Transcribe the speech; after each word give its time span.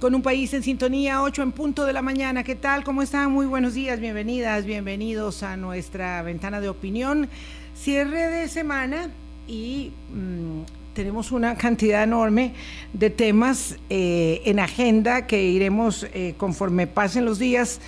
con 0.00 0.14
un 0.14 0.22
país 0.22 0.52
en 0.52 0.62
sintonía, 0.62 1.22
8 1.22 1.42
en 1.42 1.52
punto 1.52 1.84
de 1.84 1.92
la 1.92 2.02
mañana. 2.02 2.44
¿Qué 2.44 2.54
tal? 2.54 2.84
¿Cómo 2.84 3.02
están? 3.02 3.32
Muy 3.32 3.46
buenos 3.46 3.74
días, 3.74 3.98
bienvenidas, 3.98 4.66
bienvenidos 4.66 5.42
a 5.42 5.56
nuestra 5.56 6.22
ventana 6.22 6.60
de 6.60 6.68
opinión. 6.68 7.28
Cierre 7.74 8.28
de 8.28 8.48
semana 8.48 9.08
y 9.48 9.92
mm, 10.12 10.92
tenemos 10.92 11.32
una 11.32 11.56
cantidad 11.56 12.02
enorme 12.02 12.52
de 12.92 13.08
temas 13.08 13.76
eh, 13.88 14.42
en 14.44 14.58
agenda 14.58 15.26
que 15.26 15.42
iremos 15.44 16.06
eh, 16.12 16.34
conforme 16.36 16.86
pasen 16.86 17.24
los 17.24 17.38
días 17.38 17.80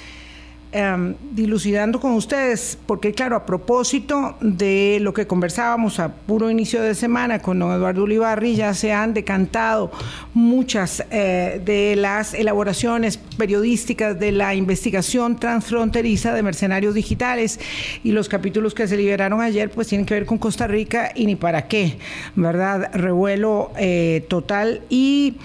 Em, 0.70 1.14
dilucidando 1.32 1.98
con 1.98 2.12
ustedes, 2.12 2.76
porque 2.84 3.12
claro, 3.12 3.36
a 3.36 3.46
propósito 3.46 4.36
de 4.42 4.98
lo 5.00 5.14
que 5.14 5.26
conversábamos 5.26 5.98
a 5.98 6.12
puro 6.12 6.50
inicio 6.50 6.82
de 6.82 6.94
semana 6.94 7.38
con 7.38 7.58
don 7.58 7.72
Eduardo 7.72 8.02
Ulibarri, 8.02 8.54
ya 8.54 8.74
se 8.74 8.92
han 8.92 9.14
decantado 9.14 9.90
muchas 10.34 11.02
eh, 11.10 11.62
de 11.64 11.96
las 11.96 12.34
elaboraciones 12.34 13.16
periodísticas 13.16 14.20
de 14.20 14.30
la 14.30 14.54
investigación 14.54 15.40
transfronteriza 15.40 16.34
de 16.34 16.42
mercenarios 16.42 16.94
digitales 16.94 17.58
y 18.04 18.12
los 18.12 18.28
capítulos 18.28 18.74
que 18.74 18.86
se 18.86 18.98
liberaron 18.98 19.40
ayer 19.40 19.70
pues 19.70 19.88
tienen 19.88 20.04
que 20.04 20.12
ver 20.12 20.26
con 20.26 20.36
Costa 20.36 20.66
Rica 20.66 21.12
y 21.14 21.24
ni 21.24 21.34
para 21.34 21.66
qué, 21.66 21.96
¿verdad? 22.36 22.90
Revuelo 22.92 23.72
eh, 23.78 24.26
total 24.28 24.82
y 24.90 25.36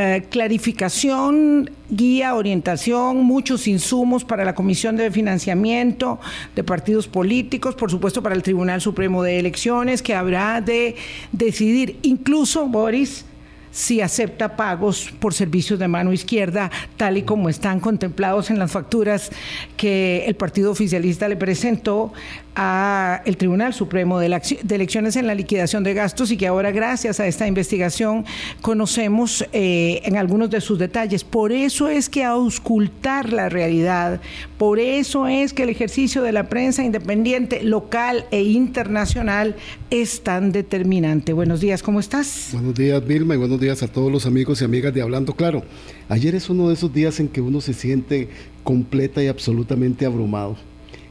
eh, 0.00 0.22
clarificación, 0.30 1.72
guía, 1.90 2.36
orientación, 2.36 3.24
muchos 3.24 3.66
insumos 3.66 4.22
para 4.22 4.44
la 4.44 4.54
Comisión 4.54 4.94
de 4.94 5.10
Financiamiento 5.10 6.20
de 6.54 6.62
Partidos 6.62 7.08
Políticos, 7.08 7.74
por 7.74 7.90
supuesto 7.90 8.22
para 8.22 8.36
el 8.36 8.44
Tribunal 8.44 8.80
Supremo 8.80 9.24
de 9.24 9.40
Elecciones, 9.40 10.00
que 10.00 10.14
habrá 10.14 10.60
de 10.60 10.94
decidir, 11.32 11.98
incluso, 12.02 12.68
Boris, 12.68 13.24
si 13.70 14.00
acepta 14.00 14.56
pagos 14.56 15.12
por 15.18 15.34
servicios 15.34 15.78
de 15.78 15.88
mano 15.88 16.12
izquierda, 16.12 16.70
tal 16.96 17.18
y 17.18 17.22
como 17.22 17.48
están 17.48 17.80
contemplados 17.80 18.50
en 18.50 18.58
las 18.58 18.72
facturas 18.72 19.30
que 19.76 20.24
el 20.26 20.34
partido 20.34 20.70
oficialista 20.70 21.28
le 21.28 21.36
presentó 21.36 22.12
a 22.60 23.22
el 23.24 23.36
Tribunal 23.36 23.72
Supremo 23.72 24.18
de, 24.18 24.26
Elecciones 24.26 25.14
en 25.14 25.28
la 25.28 25.34
liquidación 25.36 25.84
de 25.84 25.94
gastos 25.94 26.32
y 26.32 26.36
que 26.36 26.48
ahora 26.48 26.72
gracias 26.72 27.20
a 27.20 27.26
esta 27.28 27.46
investigación 27.46 28.24
conocemos 28.60 29.44
eh, 29.52 30.00
en 30.04 30.16
algunos 30.16 30.50
de 30.50 30.60
sus 30.60 30.76
detalles. 30.76 31.22
Por 31.22 31.52
eso 31.52 31.88
es 31.88 32.08
que 32.08 32.24
auscultar 32.24 33.32
la 33.32 33.48
realidad, 33.48 34.20
por 34.58 34.80
eso 34.80 35.28
es 35.28 35.52
que 35.52 35.62
el 35.62 35.68
ejercicio 35.68 36.22
de 36.22 36.32
la 36.32 36.48
prensa 36.48 36.82
independiente 36.82 37.62
local 37.62 38.24
e 38.32 38.42
internacional 38.42 39.54
es 39.90 40.22
tan 40.22 40.52
determinante. 40.52 41.32
Buenos 41.32 41.60
días, 41.60 41.82
¿cómo 41.82 42.00
estás? 42.00 42.50
Buenos 42.52 42.74
días, 42.74 43.06
Vilma, 43.06 43.34
y 43.34 43.38
buenos 43.38 43.60
días 43.60 43.82
a 43.82 43.88
todos 43.88 44.12
los 44.12 44.26
amigos 44.26 44.60
y 44.60 44.64
amigas 44.64 44.92
de 44.92 45.02
Hablando 45.02 45.34
Claro. 45.34 45.62
Ayer 46.08 46.34
es 46.34 46.50
uno 46.50 46.68
de 46.68 46.74
esos 46.74 46.92
días 46.92 47.20
en 47.20 47.28
que 47.28 47.40
uno 47.40 47.60
se 47.60 47.74
siente 47.74 48.28
completa 48.64 49.22
y 49.22 49.28
absolutamente 49.28 50.04
abrumado 50.04 50.56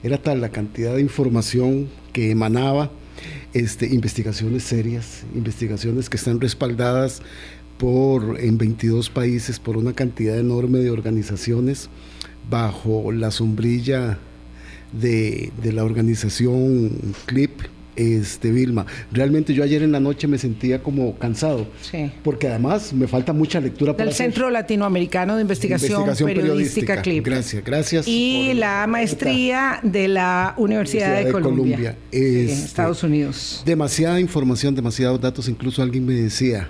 era 0.03 0.21
tal 0.21 0.41
la 0.41 0.49
cantidad 0.49 0.95
de 0.95 1.01
información 1.01 1.87
que 2.13 2.31
emanaba, 2.31 2.91
este, 3.53 3.87
investigaciones 3.87 4.63
serias, 4.63 5.23
investigaciones 5.35 6.09
que 6.09 6.17
están 6.17 6.39
respaldadas 6.39 7.21
por, 7.77 8.39
en 8.39 8.57
22 8.57 9.09
países 9.09 9.59
por 9.59 9.77
una 9.77 9.93
cantidad 9.93 10.37
enorme 10.37 10.79
de 10.79 10.91
organizaciones 10.91 11.89
bajo 12.49 13.11
la 13.11 13.31
sombrilla 13.31 14.17
de, 14.93 15.51
de 15.61 15.73
la 15.73 15.83
organización 15.83 16.91
CLIP, 17.25 17.61
este, 17.97 18.51
Vilma. 18.51 18.85
Realmente 19.11 19.53
yo 19.53 19.63
ayer 19.63 19.81
en 19.81 19.91
la 19.91 19.99
noche 19.99 20.27
me 20.27 20.37
sentía 20.37 20.81
como 20.81 21.17
cansado, 21.17 21.67
sí. 21.81 22.11
porque 22.23 22.47
además 22.47 22.93
me 22.93 23.07
falta 23.07 23.33
mucha 23.33 23.59
lectura 23.59 23.93
Del 23.93 24.13
Centro 24.13 24.49
Latinoamericano 24.49 25.35
de 25.35 25.41
Investigación, 25.41 26.05
Periodística, 26.17 27.01
CLIP. 27.01 27.25
Gracias, 27.25 27.65
gracias. 27.65 28.07
Y 28.07 28.53
la 28.53 28.85
maestría 28.87 29.79
de 29.83 30.07
la 30.07 30.53
Universidad, 30.57 31.23
de, 31.23 31.31
Columbia, 31.31 31.97
en 32.11 32.49
este, 32.49 32.65
Estados 32.65 33.03
Unidos. 33.03 33.63
Demasiada 33.65 34.19
información, 34.19 34.75
demasiados 34.75 35.19
datos, 35.19 35.49
incluso 35.49 35.81
alguien 35.81 36.05
me 36.05 36.13
decía, 36.13 36.69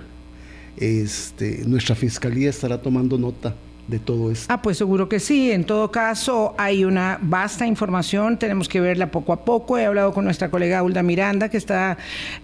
este, 0.78 1.62
nuestra 1.66 1.94
fiscalía 1.94 2.48
estará 2.50 2.80
tomando 2.80 3.18
nota 3.18 3.54
de 3.88 3.98
todo 3.98 4.30
esto? 4.30 4.52
Ah, 4.52 4.62
pues 4.62 4.78
seguro 4.78 5.08
que 5.08 5.18
sí. 5.18 5.50
En 5.50 5.64
todo 5.64 5.90
caso, 5.90 6.54
hay 6.58 6.84
una 6.84 7.18
vasta 7.20 7.66
información, 7.66 8.38
tenemos 8.38 8.68
que 8.68 8.80
verla 8.80 9.10
poco 9.10 9.32
a 9.32 9.44
poco. 9.44 9.78
He 9.78 9.86
hablado 9.86 10.12
con 10.12 10.24
nuestra 10.24 10.50
colega 10.50 10.82
Hulda 10.82 11.02
Miranda, 11.02 11.48
que 11.48 11.56
está 11.56 11.96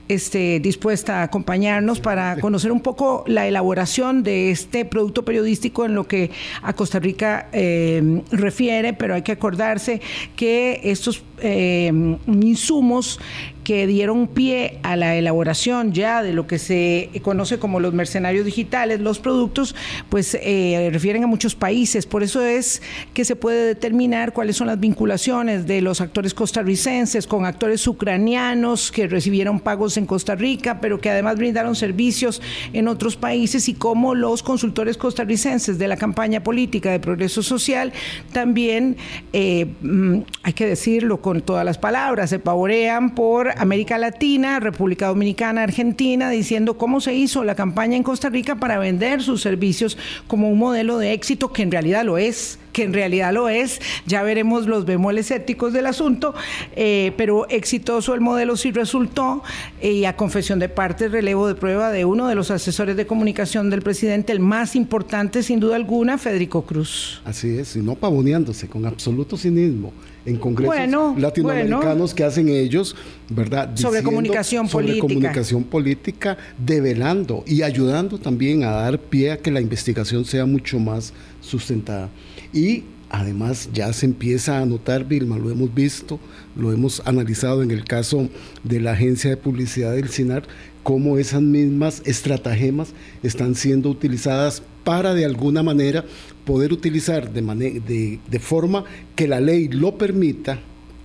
este, 0.09 0.59
dispuesta 0.61 1.21
a 1.21 1.23
acompañarnos 1.25 2.01
para 2.01 2.37
conocer 2.41 2.73
un 2.73 2.81
poco 2.81 3.25
la 3.27 3.47
elaboración 3.47 4.23
de 4.23 4.51
este 4.51 4.85
producto 4.85 5.25
periodístico 5.25 5.85
en 5.85 5.95
lo 5.95 6.09
que 6.09 6.31
a 6.63 6.73
Costa 6.73 6.99
Rica 6.99 7.49
eh, 7.53 8.23
refiere, 8.31 8.95
pero 8.95 9.15
hay 9.15 9.23
que 9.23 9.33
acordarse 9.33 10.01
que 10.37 10.81
estos 10.85 11.23
eh, 11.41 11.93
insumos 12.27 13.21
que 13.65 13.87
dieron 13.87 14.29
pie 14.29 14.79
a 14.83 14.95
la 14.95 15.17
elaboración 15.17 15.93
ya 15.93 16.23
de 16.23 16.33
lo 16.33 16.47
que 16.47 16.59
se 16.59 17.11
conoce 17.23 17.59
como 17.59 17.81
los 17.81 17.95
mercenarios 17.95 18.45
digitales, 18.45 19.01
los 19.01 19.19
productos, 19.19 19.75
pues 20.11 20.37
eh, 20.41 20.91
refieren 20.93 21.25
a 21.25 21.27
muchos 21.27 21.55
países. 21.55 22.07
Por 22.07 22.23
eso 22.23 22.43
es 22.43 22.83
que 23.15 23.25
se 23.25 23.37
puede 23.37 23.67
determinar 23.67 24.33
cuáles 24.33 24.57
son 24.57 24.67
las 24.67 24.79
vinculaciones 24.79 25.67
de 25.67 25.81
los 25.81 26.01
actores 26.01 26.35
costarricenses 26.35 27.27
con 27.27 27.47
actores 27.47 27.87
ucranianos 27.87 28.93
que 28.93 29.09
recibieron 29.09 29.61
pagos 29.61 29.97
en 29.97 30.07
Costa 30.07 30.35
Rica, 30.35 30.81
pero 30.81 31.01
que 31.01 31.11
además 31.11 31.37
brindaron 31.37 31.75
servicios 31.75 32.43
en 32.73 32.89
otros 32.89 33.17
países 33.17 33.69
y 33.69 33.75
cómo 33.75 34.15
los 34.15 34.43
consultores 34.43 34.99
costarricenses 34.99 35.79
de 35.79 35.89
la 35.89 35.97
campaña 35.97 36.43
política 36.43 36.91
de 36.91 37.01
progreso 37.01 37.43
social 37.43 37.93
también, 38.33 38.97
eh, 39.33 39.67
mm, 39.81 40.19
hay 40.43 40.53
que 40.53 40.67
decirlo 40.67 41.21
con 41.21 41.41
todas 41.41 41.65
las 41.65 41.79
palabras, 41.79 42.31
se 42.31 42.39
pavorean 42.39 43.15
por 43.15 43.54
América 43.59 43.99
Latina, 43.99 44.61
República 44.61 45.09
Dominicana, 45.09 45.63
Argentina, 45.63 46.31
diciendo 46.31 46.79
cómo 46.79 47.01
se 47.01 47.15
hizo 47.15 47.45
la 47.45 47.55
campaña 47.55 47.97
en 47.97 48.03
Costa 48.03 48.29
Rica 48.29 48.57
para 48.57 48.79
vender 48.79 49.23
sus 49.23 49.43
servicios 49.43 49.99
como 50.27 50.51
un 50.51 50.59
modelo 50.59 50.99
de 50.99 51.13
éxito 51.13 51.53
que 51.53 51.63
en 51.63 51.71
realidad 51.71 52.05
lo 52.05 52.19
es 52.19 52.59
que 52.75 52.83
en 52.83 52.93
realidad 52.93 53.33
lo 53.33 53.49
es, 53.49 53.81
ya 54.05 54.23
veremos 54.23 54.67
los 54.67 54.85
bemoles 54.85 55.31
éticos 55.31 55.73
del 55.73 55.87
asunto, 55.87 56.35
eh, 56.75 57.13
pero 57.17 57.49
exitoso 57.49 58.15
el 58.15 58.21
modelo 58.21 58.57
sí 58.57 58.73
resultó 58.73 59.43
eh, 59.81 59.93
y 59.93 60.05
a 60.05 60.17
confesión 60.17 60.59
de 60.59 60.69
parte, 60.69 61.09
relevo 61.09 61.47
de 61.47 61.55
prueba 61.55 61.91
de 61.91 62.05
uno 62.05 62.27
de 62.27 62.35
los 62.35 62.51
asesores 62.51 62.97
de 62.97 63.07
comunicación 63.07 63.71
del 63.71 63.81
presidente, 63.81 64.33
el 64.33 64.41
más 64.41 64.75
importante 64.75 65.43
sin 65.43 65.61
duda 65.61 65.77
alguna, 65.77 66.19
Federico 66.19 66.63
Cruz. 66.63 67.23
Así 67.25 67.59
es, 67.59 67.77
y 67.77 67.81
no 67.81 67.95
pavoneándose, 67.95 68.69
con 68.69 68.85
absoluto 68.85 69.37
cinismo 69.37 69.93
en 70.27 70.37
congresos 70.37 71.19
latinoamericanos 71.19 72.15
que 72.15 72.25
hacen 72.25 72.49
ellos, 72.49 72.97
¿verdad? 73.29 73.77
sobre 73.77 74.03
comunicación 74.03 74.69
sobre 74.69 74.99
comunicación 74.99 75.65
política, 75.65 76.37
develando 76.59 77.45
y 77.47 77.63
ayudando 77.63 78.19
también 78.19 78.65
a 78.65 78.71
dar 78.71 78.99
pie 78.99 79.33
a 79.33 79.39
que 79.39 79.51
la 79.51 79.61
investigación 79.61 80.25
sea 80.25 80.47
mucho 80.47 80.79
más 80.79 81.13
sustentada. 81.41 82.09
Y 82.53 82.85
además 83.11 83.69
ya 83.73 83.93
se 83.93 84.07
empieza 84.07 84.59
a 84.61 84.67
notar, 84.67 85.05
Vilma, 85.05 85.39
lo 85.39 85.51
hemos 85.51 85.73
visto, 85.75 86.19
lo 86.57 86.73
hemos 86.73 87.03
analizado 87.05 87.63
en 87.63 87.71
el 87.71 87.85
caso 87.85 88.29
de 88.63 88.81
la 88.81 88.93
agencia 88.93 89.31
de 89.31 89.37
publicidad 89.37 89.95
del 89.95 90.09
CINAR, 90.09 90.45
cómo 90.85 91.19
esas 91.19 91.43
mismas 91.43 92.03
estratagemas 92.05 92.93
están 93.25 93.57
siendo 93.57 93.91
utilizadas 93.91 94.63
para 94.85 95.15
de 95.15 95.25
alguna 95.25 95.65
manera 95.65 96.05
poder 96.45 96.73
utilizar 96.73 97.33
de, 97.33 97.41
de, 97.81 98.21
de 98.31 98.39
forma 98.39 98.85
que 99.17 99.27
la 99.27 99.41
ley 99.41 99.69
lo 99.69 99.99
permita, 99.99 100.61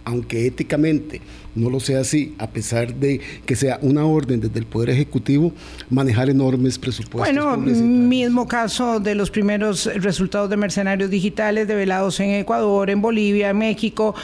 aunque 0.09 0.47
éticamente 0.47 1.22
no 1.56 1.70
lo 1.70 1.80
sea 1.80 2.00
así, 2.00 2.34
a 2.38 2.47
pesar 2.50 2.96
de 2.96 3.22
que 3.46 3.56
sea 3.56 3.79
una 3.82 4.06
orden 4.06 4.40
desde 4.40 4.59
el 4.59 4.66
Poder 4.66 4.90
Ejecutivo, 4.90 5.53
manejar 5.90 6.29
enormes 6.29 6.79
presupuestos. 6.79 7.35
Bueno, 7.35 7.58
mismo 7.58 8.47
caso 8.47 9.00
de 9.00 9.14
los 9.16 9.29
primeros 9.29 9.85
resultados 9.96 10.50
de 10.50 10.58
mercenarios 10.58 11.09
digitales 11.09 11.67
develados 11.67 12.20
en 12.20 12.32
Ecuador, 12.32 12.90
en 12.90 13.02
Bolivia, 13.02 13.50
en 13.50 13.58
México, 13.58 14.16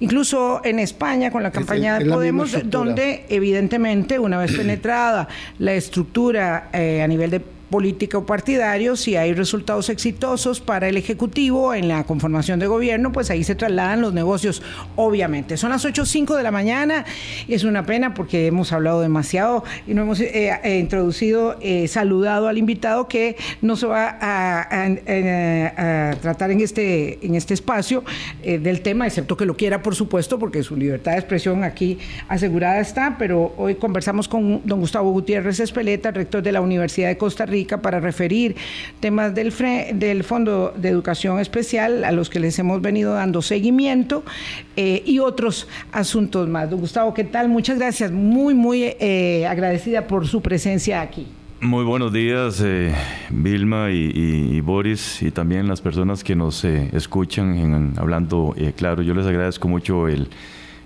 incluso 0.00 0.60
en 0.64 0.78
España 0.78 1.30
con 1.30 1.42
la 1.42 1.50
campaña 1.50 1.98
de 1.98 2.06
Podemos, 2.06 2.56
donde 2.64 3.24
evidentemente 3.28 4.18
una 4.18 4.38
vez 4.38 4.52
penetrada 4.56 5.28
la 5.58 5.74
estructura 5.74 6.68
eh, 6.72 7.02
a 7.02 7.08
nivel 7.08 7.30
de 7.30 7.42
política 7.72 8.18
o 8.18 8.26
partidario, 8.26 8.94
si 8.94 9.16
hay 9.16 9.32
resultados 9.32 9.88
exitosos 9.88 10.60
para 10.60 10.88
el 10.88 10.96
Ejecutivo 10.96 11.74
en 11.74 11.88
la 11.88 12.04
conformación 12.04 12.60
de 12.60 12.66
gobierno, 12.66 13.10
pues 13.10 13.30
ahí 13.30 13.42
se 13.42 13.54
trasladan 13.54 14.02
los 14.02 14.12
negocios, 14.12 14.62
obviamente. 14.94 15.56
Son 15.56 15.70
las 15.70 15.84
8.05 15.84 16.36
de 16.36 16.42
la 16.42 16.50
mañana, 16.50 17.06
es 17.48 17.64
una 17.64 17.84
pena 17.86 18.12
porque 18.14 18.46
hemos 18.46 18.72
hablado 18.72 19.00
demasiado 19.00 19.64
y 19.86 19.94
no 19.94 20.02
hemos 20.02 20.20
eh, 20.20 20.52
eh, 20.62 20.78
introducido, 20.78 21.56
eh, 21.62 21.88
saludado 21.88 22.46
al 22.46 22.58
invitado 22.58 23.08
que 23.08 23.36
no 23.62 23.74
se 23.76 23.86
va 23.86 24.18
a, 24.20 24.88
tratar 26.20 26.50
en 26.50 26.60
este, 26.60 27.24
en 27.24 27.34
este 27.34 27.54
espacio 27.54 28.04
del 28.44 28.82
tema, 28.82 29.06
excepto 29.06 29.36
que 29.36 29.46
lo 29.46 29.56
quiera, 29.56 29.82
por 29.82 29.94
supuesto, 29.94 30.38
porque 30.38 30.62
su 30.62 30.76
libertad 30.76 31.12
de 31.12 31.18
expresión 31.18 31.64
aquí 31.64 31.98
asegurada 32.28 32.80
está, 32.80 33.16
pero 33.18 33.54
hoy 33.56 33.76
conversamos 33.76 34.28
con 34.28 34.60
don 34.66 34.80
Gustavo 34.80 35.10
Gutiérrez 35.10 35.58
Espeleta, 35.60 36.10
rector 36.10 36.42
de 36.42 36.52
la 36.52 36.60
Universidad 36.60 37.08
de 37.08 37.16
Costa 37.16 37.46
Rica, 37.46 37.61
Para 37.66 38.00
referir 38.00 38.56
temas 39.00 39.34
del, 39.34 39.52
del 39.94 40.24
Fondo 40.24 40.74
de 40.76 40.88
Educación 40.88 41.38
Especial 41.38 42.04
a 42.04 42.12
los 42.12 42.28
que 42.28 42.40
les 42.40 42.58
hemos 42.58 42.82
venido 42.82 43.14
dando 43.14 43.40
seguimiento 43.42 44.24
eh, 44.76 45.02
y 45.06 45.18
otros 45.18 45.68
asuntos 45.92 46.48
más. 46.48 46.70
Don 46.70 46.80
Gustavo, 46.80 47.14
¿qué 47.14 47.24
tal? 47.24 47.48
Muchas 47.48 47.78
gracias. 47.78 48.10
Muy, 48.10 48.54
muy 48.54 48.82
eh, 48.82 49.46
agradecida 49.48 50.06
por 50.06 50.26
su 50.26 50.40
presencia 50.40 51.00
aquí. 51.00 51.26
Muy 51.60 51.84
buenos 51.84 52.12
días, 52.12 52.60
eh, 52.64 52.92
Vilma 53.30 53.90
y, 53.92 54.60
Boris, 54.60 55.22
y 55.22 55.30
también 55.30 55.68
las 55.68 55.80
personas 55.80 56.24
que 56.24 56.34
nos 56.34 56.64
escuchan 56.64 57.56
en, 57.56 57.92
hablando 57.98 58.56
claro. 58.76 59.02
Yo 59.02 59.14
les 59.14 59.26
agradezco 59.26 59.68
mucho 59.68 60.08
el, 60.08 60.28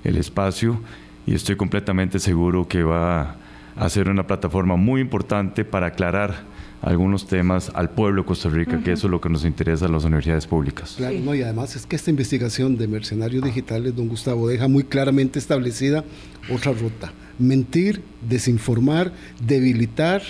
el, 0.05 0.19
espacio 0.19 0.79
y 1.27 1.35
estoy 1.35 1.57
completamente 1.57 2.19
seguro 2.19 2.69
que 2.69 2.83
va 2.83 3.37
a 3.75 3.89
ser 3.89 4.11
una 4.11 4.27
plataforma 4.27 4.77
muy 4.77 5.01
importante 5.01 5.65
para 5.65 5.87
aclarar 5.87 6.56
algunos 6.83 7.27
temas 7.27 7.71
al 7.75 7.91
pueblo 7.91 8.23
de 8.23 8.27
Costa 8.27 8.49
Rica, 8.49 8.83
que 8.83 8.93
eso 8.93 9.07
es 9.07 9.11
lo 9.11 9.21
que 9.21 9.29
nos 9.29 9.45
interesa 9.45 9.87
a 9.87 9.89
las 9.89 10.05
universidades 10.05 10.47
públicas. 10.47 10.95
Claro, 10.97 11.19
no, 11.21 11.35
y 11.35 11.43
además 11.43 11.77
es 11.77 11.87
que 11.87 11.97
esta 11.97 12.11
investigación 12.11 12.77
de 12.77 12.87
mercenarios 12.89 13.43
digitales, 13.43 13.95
don 13.95 14.09
Gustavo, 14.09 14.49
deja 14.49 14.69
muy 14.69 14.85
claramente 14.85 15.39
establecida 15.39 16.05
otra 16.53 16.73
ruta. 16.73 17.13
Mentir, 17.39 18.03
desinformar, 18.29 19.13
debilitar 19.45 20.23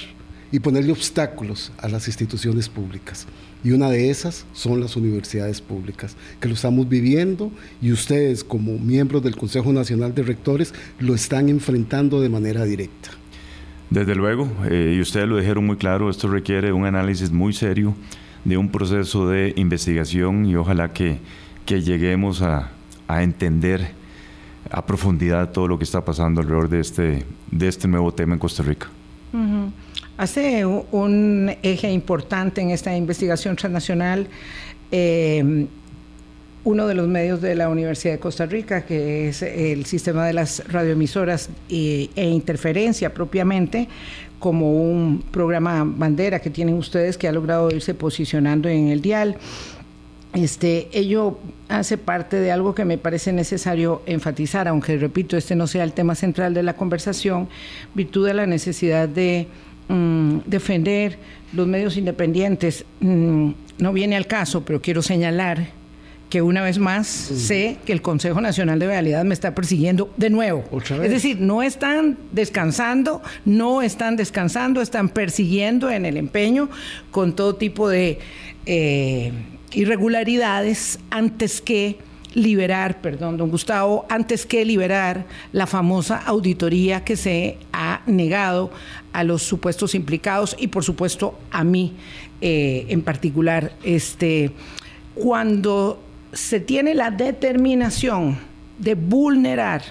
y 0.53 0.61
ponerle 0.61 0.93
obstáculos 0.93 1.73
a 1.79 1.89
las 1.89 2.07
instituciones 2.07 2.69
públicas. 2.69 3.27
Y 3.65 3.73
una 3.73 3.91
de 3.91 4.11
esas 4.11 4.47
son 4.53 4.81
las 4.81 4.97
universidades 4.97 5.61
públicas, 5.61 6.17
que 6.41 6.49
lo 6.49 6.55
estamos 6.55 6.89
viviendo 6.89 7.51
y 7.83 7.91
ustedes 7.91 8.45
como 8.45 8.79
miembros 8.79 9.23
del 9.23 9.37
Consejo 9.37 9.73
Nacional 9.73 10.15
de 10.15 10.23
Rectores 10.23 10.73
lo 11.01 11.15
están 11.15 11.49
enfrentando 11.49 12.21
de 12.21 12.29
manera 12.29 12.65
directa. 12.65 13.11
Desde 13.91 14.15
luego, 14.15 14.49
eh, 14.69 14.95
y 14.97 15.01
ustedes 15.01 15.29
lo 15.29 15.37
dijeron 15.37 15.65
muy 15.65 15.77
claro, 15.77 16.11
esto 16.11 16.29
requiere 16.29 16.73
un 16.73 16.87
análisis 16.87 17.31
muy 17.31 17.53
serio 17.53 17.95
de 18.45 18.57
un 18.57 18.71
proceso 18.71 19.29
de 19.29 19.53
investigación 19.57 20.47
y 20.47 20.57
ojalá 20.57 20.93
que, 20.93 21.19
que 21.65 21.83
lleguemos 21.83 22.43
a, 22.43 22.71
a, 23.07 23.23
entender 23.23 23.93
a 24.71 24.85
profundidad 24.85 25.51
todo 25.51 25.69
lo 25.69 25.79
que 25.79 25.85
está 25.85 26.05
pasando 26.05 26.41
alrededor 26.41 26.69
de 26.69 26.81
este, 26.81 27.25
de 27.51 27.69
este 27.69 27.87
nuevo 27.87 28.13
tema 28.13 28.35
en 28.35 28.41
Costa 28.41 28.63
Rica. 28.63 28.89
Hace 30.17 30.65
un 30.65 31.53
eje 31.63 31.91
importante 31.93 32.61
en 32.63 32.71
esta 32.71 32.97
investigación 32.97 33.55
transnacional 33.55 34.29
em, 34.91 35.67
uno 36.67 36.87
de 36.87 36.95
los 36.95 37.09
medios 37.09 37.41
de 37.41 37.55
la 37.55 37.69
Universidad 37.69 38.15
de 38.15 38.19
Costa 38.19 38.45
Rica, 38.45 38.85
que 38.85 39.29
es 39.29 39.41
el 39.43 39.87
sistema 39.87 40.27
de 40.27 40.33
las 40.33 40.63
radioemisoras 40.69 41.49
e, 41.71 42.11
interferencia 42.17 43.15
propiamente, 43.15 43.89
como 44.39 44.73
un 44.73 45.23
programa 45.31 45.85
bandera 45.87 46.41
que 46.41 46.51
tienen 46.51 46.75
ustedes 46.75 47.17
que 47.17 47.29
ha 47.29 47.33
logrado 47.33 47.71
irse 47.71 47.95
posicionando 47.95 48.69
en 48.69 48.89
el 48.89 49.01
dial. 49.01 49.37
Este, 50.35 50.89
ello 50.93 51.39
hace 51.69 51.97
parte 51.97 52.37
de 52.37 52.51
algo 52.51 52.75
que 52.75 52.85
me 52.85 52.99
parece 52.99 53.33
necesario 53.33 54.03
enfatizar, 54.05 54.69
aunque 54.69 54.99
repito, 54.99 55.37
este 55.37 55.55
no 55.55 55.67
sea 55.67 55.85
el 55.85 55.93
tema 55.93 56.15
central 56.15 56.53
de 56.53 56.63
la 56.63 56.75
conversación, 56.75 57.49
virtud 57.95 58.27
de 58.27 58.35
la 58.35 58.47
necesidad 58.47 59.09
de 59.09 59.47
Mm, 59.89 60.39
defender 60.47 61.17
los 61.53 61.69
medios 61.69 61.97
independientes 61.97 62.85
mm, 62.99 63.51
no 63.79 63.93
viene 63.93 64.17
al 64.17 64.27
caso, 64.27 64.65
pero 64.65 64.83
quiero 64.83 65.01
señalar 65.01 65.69
que 66.29 66.43
una 66.43 66.63
vez 66.63 66.79
más 66.79 67.07
sé 67.07 67.77
que 67.85 67.93
el 67.93 68.03
Consejo 68.03 68.41
Nacional 68.41 68.79
de 68.79 68.87
Realidad 68.87 69.25
me 69.25 69.35
está 69.35 69.55
persiguiendo 69.55 70.13
de 70.17 70.31
nuevo. 70.31 70.65
Es 71.03 71.11
decir, 71.11 71.41
no 71.41 71.63
están 71.63 72.19
descansando, 72.33 73.23
no 73.45 73.81
están 73.83 74.17
descansando, 74.17 74.81
están 74.81 75.09
persiguiendo 75.09 75.91
en 75.91 76.05
el 76.05 76.17
empeño 76.17 76.69
con 77.13 77.37
todo 77.37 77.55
tipo 77.55 77.89
de 77.89 78.19
eh, 78.67 79.33
irregularidades 79.73 80.99
antes 81.11 81.61
que 81.61 81.99
liberar, 82.35 83.01
perdón, 83.01 83.39
don 83.39 83.49
Gustavo, 83.49 84.05
antes 84.11 84.45
que 84.45 84.65
liberar 84.65 85.25
la 85.53 85.67
famosa 85.67 86.19
auditoría 86.19 87.03
que 87.03 87.17
se 87.17 87.57
ha 87.73 88.03
negado 88.07 88.71
a 89.13 89.25
los 89.25 89.43
supuestos 89.43 89.95
implicados 89.95 90.55
y 90.59 90.67
por 90.67 90.85
supuesto 90.85 91.39
a 91.51 91.65
mí 91.65 91.95
eh, 92.43 92.85
en 92.91 93.01
particular. 93.03 93.73
Este, 93.83 94.51
cuando 95.15 95.99
se 96.37 96.61
tiene 96.61 96.95
la 96.95 97.11
determinación 97.11 98.39
de 98.79 98.95
vulnerar 98.95 99.83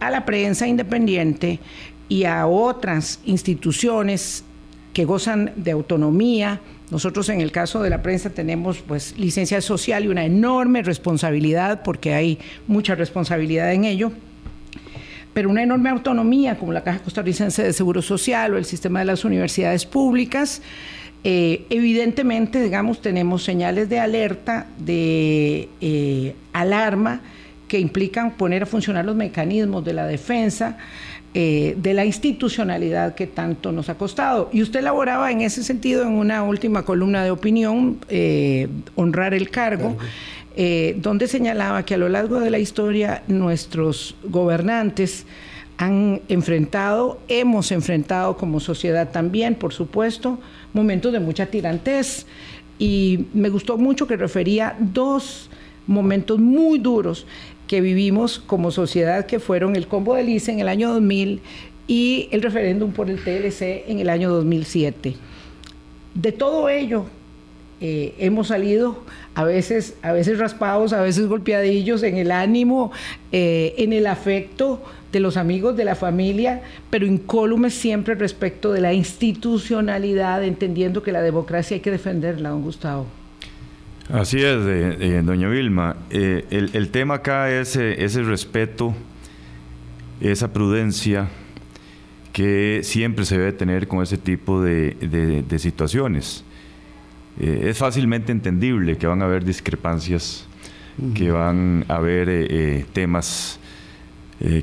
a 0.00 0.10
la 0.10 0.24
prensa 0.24 0.66
independiente 0.66 1.60
y 2.08 2.24
a 2.24 2.46
otras 2.46 3.20
instituciones 3.24 4.44
que 4.92 5.04
gozan 5.04 5.52
de 5.56 5.70
autonomía, 5.70 6.60
nosotros 6.90 7.28
en 7.28 7.40
el 7.40 7.52
caso 7.52 7.80
de 7.82 7.90
la 7.90 8.02
prensa 8.02 8.30
tenemos 8.30 8.78
pues 8.78 9.16
licencia 9.16 9.60
social 9.60 10.04
y 10.04 10.08
una 10.08 10.24
enorme 10.24 10.82
responsabilidad 10.82 11.82
porque 11.84 12.14
hay 12.14 12.38
mucha 12.66 12.96
responsabilidad 12.96 13.72
en 13.72 13.84
ello 13.84 14.10
pero 15.32 15.48
una 15.48 15.62
enorme 15.62 15.90
autonomía 15.90 16.58
como 16.58 16.72
la 16.72 16.82
Caja 16.82 17.00
Costarricense 17.00 17.62
de 17.62 17.72
Seguro 17.72 18.02
Social 18.02 18.54
o 18.54 18.58
el 18.58 18.64
sistema 18.64 18.98
de 18.98 19.04
las 19.04 19.24
universidades 19.24 19.86
públicas. 19.86 20.60
Eh, 21.22 21.66
evidentemente, 21.70 22.62
digamos, 22.62 23.00
tenemos 23.02 23.44
señales 23.44 23.88
de 23.88 23.98
alerta, 24.00 24.66
de 24.78 25.68
eh, 25.80 26.34
alarma, 26.52 27.20
que 27.68 27.78
implican 27.78 28.32
poner 28.32 28.64
a 28.64 28.66
funcionar 28.66 29.04
los 29.04 29.14
mecanismos 29.14 29.84
de 29.84 29.92
la 29.92 30.06
defensa 30.06 30.76
eh, 31.32 31.76
de 31.78 31.94
la 31.94 32.04
institucionalidad 32.04 33.14
que 33.14 33.28
tanto 33.28 33.70
nos 33.70 33.88
ha 33.88 33.94
costado. 33.94 34.50
Y 34.52 34.62
usted 34.62 34.80
elaboraba 34.80 35.30
en 35.30 35.42
ese 35.42 35.62
sentido 35.62 36.02
en 36.02 36.14
una 36.14 36.42
última 36.42 36.84
columna 36.84 37.22
de 37.22 37.30
opinión, 37.30 38.00
eh, 38.08 38.66
honrar 38.96 39.32
el 39.32 39.48
cargo, 39.48 39.96
eh, 40.56 40.96
donde 40.98 41.28
señalaba 41.28 41.84
que 41.84 41.94
a 41.94 41.98
lo 41.98 42.08
largo 42.08 42.40
de 42.40 42.50
la 42.50 42.58
historia 42.58 43.22
nuestros 43.28 44.16
gobernantes 44.24 45.24
han 45.80 46.20
enfrentado, 46.28 47.18
hemos 47.26 47.72
enfrentado 47.72 48.36
como 48.36 48.60
sociedad 48.60 49.10
también, 49.12 49.54
por 49.54 49.72
supuesto, 49.72 50.38
momentos 50.74 51.10
de 51.10 51.20
mucha 51.20 51.46
tirantez. 51.46 52.26
Y 52.78 53.28
me 53.32 53.48
gustó 53.48 53.78
mucho 53.78 54.06
que 54.06 54.18
refería 54.18 54.76
dos 54.78 55.48
momentos 55.86 56.38
muy 56.38 56.78
duros 56.78 57.26
que 57.66 57.80
vivimos 57.80 58.38
como 58.38 58.70
sociedad, 58.70 59.24
que 59.24 59.40
fueron 59.40 59.74
el 59.74 59.86
combo 59.86 60.14
de 60.16 60.24
ICE 60.24 60.52
en 60.52 60.60
el 60.60 60.68
año 60.68 60.92
2000 60.92 61.40
y 61.88 62.28
el 62.30 62.42
referéndum 62.42 62.92
por 62.92 63.08
el 63.08 63.16
TLC 63.16 63.88
en 63.88 64.00
el 64.00 64.10
año 64.10 64.28
2007. 64.28 65.14
De 66.14 66.32
todo 66.32 66.68
ello 66.68 67.06
eh, 67.80 68.14
hemos 68.18 68.48
salido 68.48 69.04
a 69.34 69.44
veces, 69.44 69.96
a 70.02 70.12
veces 70.12 70.38
raspados, 70.38 70.92
a 70.92 71.00
veces 71.00 71.26
golpeadillos 71.26 72.02
en 72.02 72.16
el 72.16 72.30
ánimo, 72.30 72.92
eh, 73.32 73.74
en 73.78 73.92
el 73.92 74.06
afecto 74.06 74.82
de 75.12 75.20
los 75.20 75.36
amigos, 75.36 75.76
de 75.76 75.84
la 75.84 75.94
familia, 75.94 76.62
pero 76.90 77.06
incólumes 77.06 77.74
siempre 77.74 78.14
respecto 78.14 78.72
de 78.72 78.80
la 78.80 78.92
institucionalidad, 78.92 80.44
entendiendo 80.44 81.02
que 81.02 81.12
la 81.12 81.22
democracia 81.22 81.76
hay 81.76 81.80
que 81.80 81.90
defenderla, 81.90 82.50
don 82.50 82.62
Gustavo. 82.62 83.06
Así 84.12 84.42
es, 84.42 85.24
doña 85.24 85.48
Vilma. 85.48 85.96
Eh, 86.10 86.44
el, 86.50 86.90
tema 86.90 87.14
acá 87.14 87.50
es 87.50 87.76
eh, 87.76 88.02
ese 88.04 88.22
respeto, 88.24 88.92
esa 90.20 90.52
prudencia 90.52 91.28
que 92.32 92.80
siempre 92.82 93.24
se 93.24 93.38
debe 93.38 93.52
tener 93.52 93.86
con 93.86 94.02
ese 94.02 94.18
tipo 94.18 94.60
de, 94.60 95.44
situaciones. 95.58 96.44
Eh, 97.38 97.66
es 97.68 97.78
fácilmente 97.78 98.32
entendible 98.32 98.96
que 98.96 99.06
van 99.06 99.22
a 99.22 99.26
haber 99.26 99.44
discrepancias, 99.44 100.46
que 101.14 101.30
van 101.30 101.84
a 101.88 101.96
haber 101.96 102.84
temas 102.92 103.58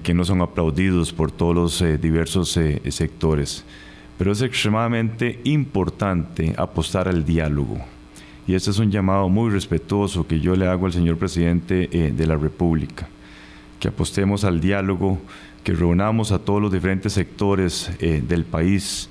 que 0.04 0.14
no 0.14 0.26
son 0.26 0.42
aplaudidos 0.42 1.14
por 1.14 1.32
todos 1.32 1.56
los 1.56 2.02
diversos 2.02 2.60
sectores, 2.90 3.64
pero 4.18 4.32
es 4.32 4.42
extremadamente 4.42 5.40
importante 5.46 6.54
apostar 6.58 7.08
al 7.08 7.26
diálogo. 7.26 7.80
Y 8.48 8.56
este 8.56 8.72
es 8.72 8.80
un 8.80 8.90
llamado 8.90 9.28
muy 9.28 9.52
respetuoso 9.52 10.26
que 10.26 10.40
yo 10.40 10.56
le 10.56 10.68
hago 10.68 10.86
al 10.86 10.94
señor 10.94 11.18
presidente 11.18 11.90
eh, 11.92 12.14
de 12.16 12.28
la 12.28 12.38
República, 12.38 13.10
que 13.78 13.90
apostemos 13.90 14.46
al 14.46 14.62
diálogo, 14.62 15.20
que 15.66 15.74
reunamos 15.74 16.32
a 16.32 16.40
todos 16.40 16.62
los 16.62 16.72
diferentes 16.72 17.12
sectores 17.12 17.92
eh, 18.00 18.24
del 18.26 18.46
país, 18.46 19.10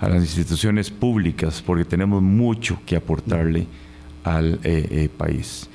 a 0.00 0.08
las 0.08 0.22
instituciones 0.22 0.90
públicas, 0.90 1.62
porque 1.64 1.84
tenemos 1.84 2.22
mucho 2.22 2.78
que 2.86 2.96
aportarle 2.96 3.66
al 4.24 4.58
eh, 4.64 5.08
país. 5.16 5.68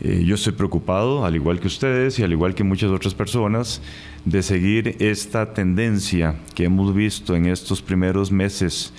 yo 0.00 0.34
estoy 0.34 0.52
preocupado, 0.52 1.24
al 1.24 1.34
igual 1.34 1.60
que 1.60 1.68
ustedes 1.68 2.18
y 2.18 2.22
al 2.22 2.32
igual 2.32 2.54
que 2.54 2.64
muchas 2.64 2.90
otras 2.90 3.14
personas, 3.14 3.80
de 4.24 4.42
seguir 4.42 4.96
esta 4.98 5.52
tendencia 5.54 6.34
que 6.54 6.64
hemos 6.64 6.94
visto 6.94 7.36
en 7.36 7.46
estos 7.46 7.82
primeros 7.82 8.32
meses 8.32 8.92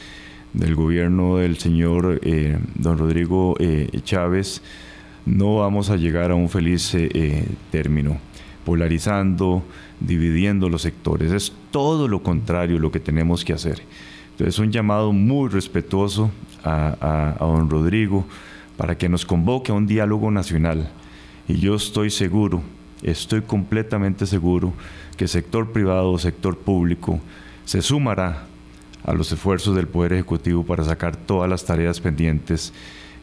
del 0.56 0.76
gobierno 0.76 1.38
del 1.38 1.58
señor 1.58 2.20
eh, 2.24 2.58
don 2.76 2.98
Rodrigo 2.98 3.56
eh, 3.60 3.90
Chávez, 4.04 4.62
no 5.26 5.58
vamos 5.58 5.90
a 5.90 5.98
llegar 5.98 6.32
a 6.32 6.36
un 6.36 6.50
feliz 6.50 6.94
eh, 6.94 7.46
término, 7.72 8.20
polarizando, 8.64 9.64
dividiendo 10.00 10.70
los 10.70 10.84
sectores. 10.84 11.32
Es 11.32 11.52
todo 11.72 12.08
lo 12.08 12.24
contrario 12.24 12.80
lo 12.80 12.92
que 12.92 13.00
tenemos 13.00 13.44
que 13.44 13.54
hacer. 13.54 13.82
Entonces, 14.36 14.60
un 14.60 14.70
llamado 14.70 15.14
muy 15.14 15.48
respetuoso 15.48 16.30
a, 16.62 17.38
don 17.40 17.70
Rodrigo 17.70 18.26
para 18.76 18.98
que 18.98 19.08
nos 19.08 19.26
convoque 19.26 19.72
a 19.72 19.76
un 19.76 19.88
diálogo 19.88 20.30
nacional. 20.30 20.90
Y 21.48 21.60
yo 21.60 21.76
estoy 21.76 22.10
seguro, 22.10 22.62
estoy 23.02 23.44
completamente 23.44 24.26
seguro 24.26 24.74
que 25.16 25.30
sector 25.30 25.72
privado, 25.72 26.18
sector 26.18 26.58
público, 26.58 27.22
se 27.64 27.82
sumará 27.82 28.44
a 29.06 29.14
los 29.14 29.32
esfuerzos 29.32 29.74
del 29.74 29.88
Poder 29.88 30.12
Ejecutivo 30.12 30.66
para 30.66 30.84
sacar 30.84 31.16
todas 31.16 31.50
las 31.50 31.64
tareas 31.64 32.02
pendientes 32.02 32.74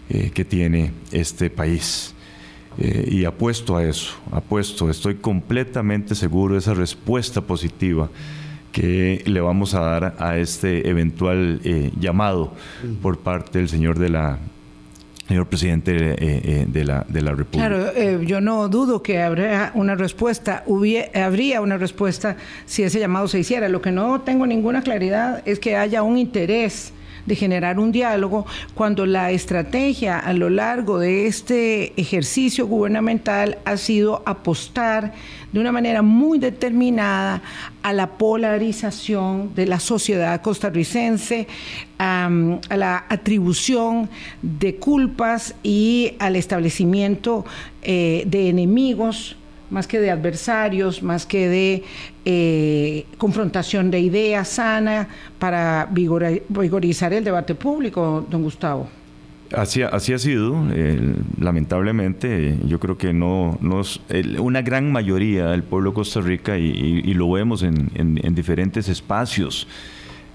eh, 0.09 0.31
que 0.33 0.47
tiene 0.47 0.93
este 1.11 1.51
país. 1.51 2.15
Eh, 2.79 3.07
y 3.11 3.25
apuesto 3.27 3.77
a 3.77 3.85
eso, 3.85 4.15
apuesto, 4.31 4.89
estoy 4.89 5.17
completamente 5.17 6.15
seguro 6.15 6.55
de 6.55 6.61
esa 6.61 6.73
respuesta 6.73 7.43
positiva 7.43 8.09
que 8.73 9.23
le 9.27 9.41
vamos 9.41 9.75
a 9.75 9.81
dar 9.81 10.15
a 10.19 10.39
este 10.39 10.89
eventual 10.89 11.61
eh, 11.65 11.93
llamado 12.01 12.53
por 13.01 13.19
parte 13.19 13.59
del 13.59 13.69
señor 13.69 13.99
de 13.99 14.09
la 14.09 14.39
señor 15.29 15.47
presidente 15.47 15.93
de, 15.93 16.85
la, 16.85 17.07
de 17.09 17.23
la 17.23 17.31
República. 17.31 17.69
Claro, 17.69 18.23
yo 18.23 18.41
no 18.41 18.69
dudo 18.69 19.03
que 19.03 19.23
habría 19.23 19.71
una 19.75 19.95
respuesta, 19.95 20.65
habría 21.15 21.61
una 21.61 21.79
respuesta 21.79 22.37
si 22.67 22.83
ese 22.83 22.99
llamado 22.99 23.29
se 23.29 23.39
hiciera. 23.39 23.69
Lo 23.69 23.81
que 23.81 23.93
no 23.93 24.21
tengo 24.23 24.47
ninguna 24.47 24.83
claridad 24.83 25.43
es 25.47 25.59
que 25.59 25.77
haya 25.77 26.03
un 26.03 26.19
interés 26.19 26.93
de 27.27 27.37
generar 27.37 27.79
un 27.79 27.93
diálogo 27.93 28.47
cuando 28.75 29.07
la 29.07 29.31
estrategia 29.31 30.19
a 30.19 30.33
lo 30.33 30.51
largo 30.51 30.99
de 30.99 31.27
este 31.27 31.93
ejercicio 32.01 32.67
gubernamental 32.67 33.59
ha 33.65 33.77
sido 33.77 34.23
apostar 34.27 35.13
de 35.53 35.61
una 35.61 35.73
manera 35.73 36.03
muy 36.03 36.39
determinada 36.39 37.43
a 37.83 37.93
la 37.93 38.19
polarización 38.19 39.55
de 39.55 39.67
la 39.67 39.81
sociedad 39.81 40.41
costarricense, 40.41 41.47
a, 41.99 42.31
la 42.71 43.05
atribución 43.09 44.09
de 44.41 44.77
culpas 44.77 45.55
y 45.63 46.15
al 46.19 46.37
establecimiento 46.37 47.45
eh, 47.83 48.25
de 48.27 48.49
enemigos 48.49 49.37
más 49.73 49.87
que 49.87 49.99
de 49.99 50.11
adversarios, 50.11 51.03
más 51.03 51.27
que 51.27 51.49
de 51.49 51.83
eh, 52.25 53.07
confrontación 53.17 53.91
de 53.91 54.01
ideas 54.01 54.47
sana 54.47 55.09
para 55.39 55.89
vigorizar 55.91 57.13
el 57.13 57.25
debate 57.25 57.55
público, 57.55 58.25
don 58.31 58.43
Gustavo. 58.43 58.89
Así, 59.57 59.83
así 59.83 60.13
ha 60.13 60.19
sido, 60.19 60.67
eh, 60.73 61.15
lamentablemente, 61.39 62.59
yo 62.67 62.79
creo 62.81 62.97
que 62.97 63.13
no, 63.13 63.59
una 64.39 64.63
gran 64.63 64.93
mayoría 64.93 65.49
del 65.49 65.63
pueblo 65.63 65.91
de 65.91 65.95
Costa 65.95 66.21
Rica, 66.21 66.57
y, 66.57 67.13
lo 67.15 67.31
vemos 67.31 67.63
en, 67.63 68.35
diferentes 68.35 68.89
espacios 68.89 69.67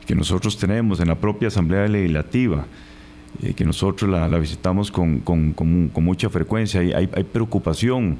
que 0.05 0.15
nosotros 0.15 0.57
tenemos, 0.57 0.99
en 0.99 1.07
la 1.07 1.15
propia 1.15 1.47
Asamblea 1.47 1.87
Legislativa, 1.87 2.65
eh, 3.43 3.53
que 3.53 3.65
nosotros 3.65 4.09
la, 4.09 4.27
visitamos 4.37 4.91
con, 4.91 5.23
mucha 5.95 6.29
frecuencia, 6.29 6.81
hay, 6.81 7.09
hay 7.11 7.23
preocupación 7.23 8.17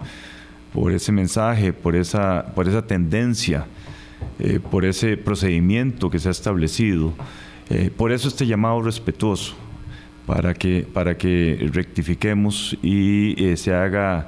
por 0.77 0.91
ese 0.91 1.11
mensaje, 1.11 1.73
por 1.73 1.95
esa, 1.95 2.53
por 2.53 2.67
esa 2.67 2.85
tendencia, 2.85 3.65
eh, 4.37 4.59
por 4.59 4.85
ese 4.85 5.17
procedimiento 5.17 6.11
que 6.11 6.19
se 6.19 6.27
ha 6.27 6.31
establecido. 6.31 7.13
Eh, 7.71 7.89
por 7.97 8.11
eso 8.11 8.27
este 8.27 8.45
llamado 8.45 8.83
respetuoso, 8.83 9.55
para 10.27 10.53
que, 10.53 10.85
para 10.93 11.17
que 11.17 11.67
rectifiquemos 11.73 12.77
y 12.83 13.43
eh, 13.43 13.57
se 13.57 13.73
haga 13.73 14.27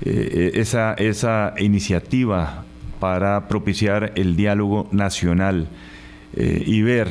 esa, 0.00 0.94
esa 0.94 1.54
iniciativa 1.58 2.64
para 2.98 3.46
propiciar 3.46 4.12
el 4.16 4.34
diálogo 4.34 4.88
nacional 4.90 5.68
y 6.36 6.82
ver 6.82 7.08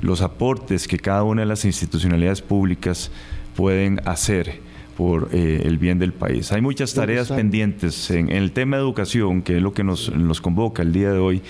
los 0.00 0.22
aportes 0.22 0.86
que 0.86 0.98
cada 0.98 1.22
una 1.24 1.42
de 1.42 1.46
las 1.46 1.64
institucionalidades 1.64 2.42
públicas 2.42 3.10
pueden 3.56 4.00
hacer 4.04 4.60
por 4.96 5.30
eh, 5.32 5.62
el 5.64 5.78
bien 5.78 5.98
del 5.98 6.12
país. 6.12 6.52
Hay 6.52 6.60
muchas 6.60 6.94
tareas 6.94 7.28
pendientes 7.28 8.10
en, 8.10 8.30
el 8.30 8.52
tema 8.52 8.76
de 8.76 8.82
educación, 8.82 9.42
que 9.42 9.56
es 9.56 9.62
lo 9.62 9.72
que 9.72 9.84
nos, 9.84 10.10
convoca 10.40 10.82
el 10.82 10.92
día 10.92 11.12
de 11.12 11.18
hoy. 11.18 11.42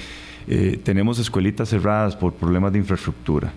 Eh, 0.48 0.80
tenemos 0.82 1.18
escuelitas 1.20 1.68
cerradas 1.68 2.16
por 2.16 2.34
problemas 2.34 2.72
de 2.72 2.78
infraestructura. 2.78 3.52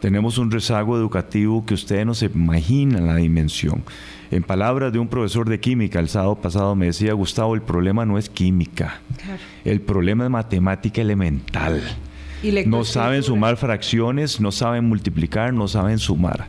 Tenemos 0.00 0.36
un 0.36 0.50
rezago 0.50 0.96
educativo 0.96 1.64
que 1.64 1.74
ustedes 1.74 2.04
no 2.04 2.14
se 2.14 2.26
imaginan 2.26 3.06
la 3.06 3.16
dimensión. 3.16 3.82
En 4.30 4.42
palabras 4.42 4.92
de 4.92 4.98
un 4.98 5.08
profesor 5.08 5.48
de 5.48 5.58
química 5.58 6.00
el 6.00 6.08
sábado 6.08 6.36
pasado 6.36 6.74
me 6.74 6.86
decía, 6.86 7.14
Gustavo, 7.14 7.54
el 7.54 7.62
problema 7.62 8.04
no 8.04 8.18
es 8.18 8.28
química, 8.28 9.00
el 9.64 9.80
problema 9.80 10.24
es 10.24 10.30
matemática 10.30 11.00
elemental. 11.00 11.82
no 12.66 12.84
saben 12.84 13.22
sumar 13.22 13.56
fracciones, 13.56 14.38
no 14.38 14.52
saben 14.52 14.84
multiplicar, 14.84 15.54
no 15.54 15.66
saben 15.66 15.98
sumar. 15.98 16.46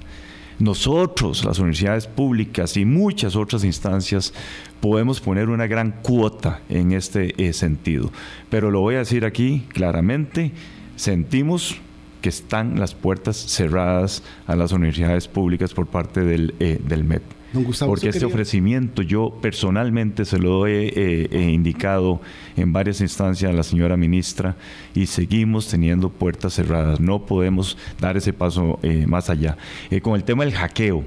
Nosotros, 0.59 1.45
las 1.45 1.59
universidades 1.59 2.05
públicas 2.05 2.75
y 2.75 2.85
muchas 2.85 3.35
otras 3.35 3.63
instancias, 3.63 4.33
podemos 4.81 5.21
poner 5.21 5.49
una 5.49 5.67
gran 5.67 5.91
cuota 6.01 6.61
en 6.69 6.91
este 6.91 7.33
eh, 7.43 7.53
sentido. 7.53 8.11
Pero 8.49 8.69
lo 8.69 8.81
voy 8.81 8.95
a 8.95 8.99
decir 8.99 9.25
aquí 9.25 9.65
claramente, 9.69 10.51
sentimos 10.95 11.77
que 12.21 12.29
están 12.29 12.77
las 12.77 12.93
puertas 12.93 13.37
cerradas 13.37 14.21
a 14.47 14.55
las 14.55 14.73
universidades 14.73 15.29
públicas 15.29 15.73
por 15.73 15.87
parte 15.87 16.21
del, 16.21 16.53
eh, 16.59 16.79
del 16.83 17.05
MEP 17.05 17.38
porque 17.85 18.09
este 18.09 18.25
ofrecimiento 18.25 19.01
yo 19.01 19.37
personalmente 19.41 20.25
se 20.25 20.37
lo 20.37 20.67
he 20.67 20.93
eh, 20.95 21.51
indicado 21.51 22.21
en 22.55 22.73
varias 22.73 23.01
instancias 23.01 23.51
a 23.51 23.53
la 23.53 23.63
señora 23.63 23.97
ministra 23.97 24.55
y 24.93 25.07
seguimos 25.07 25.67
teniendo 25.67 26.09
puertas 26.09 26.53
cerradas. 26.53 26.99
No 26.99 27.25
podemos 27.25 27.77
dar 27.99 28.17
ese 28.17 28.33
paso 28.33 28.79
eh, 28.83 29.05
más 29.07 29.29
allá. 29.29 29.57
Eh, 29.89 30.01
con 30.01 30.15
el 30.15 30.23
tema 30.23 30.45
del 30.45 30.53
hackeo, 30.53 31.03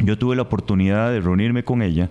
yo 0.00 0.18
tuve 0.18 0.36
la 0.36 0.42
oportunidad 0.42 1.10
de 1.10 1.20
reunirme 1.20 1.64
con 1.64 1.82
ella. 1.82 2.08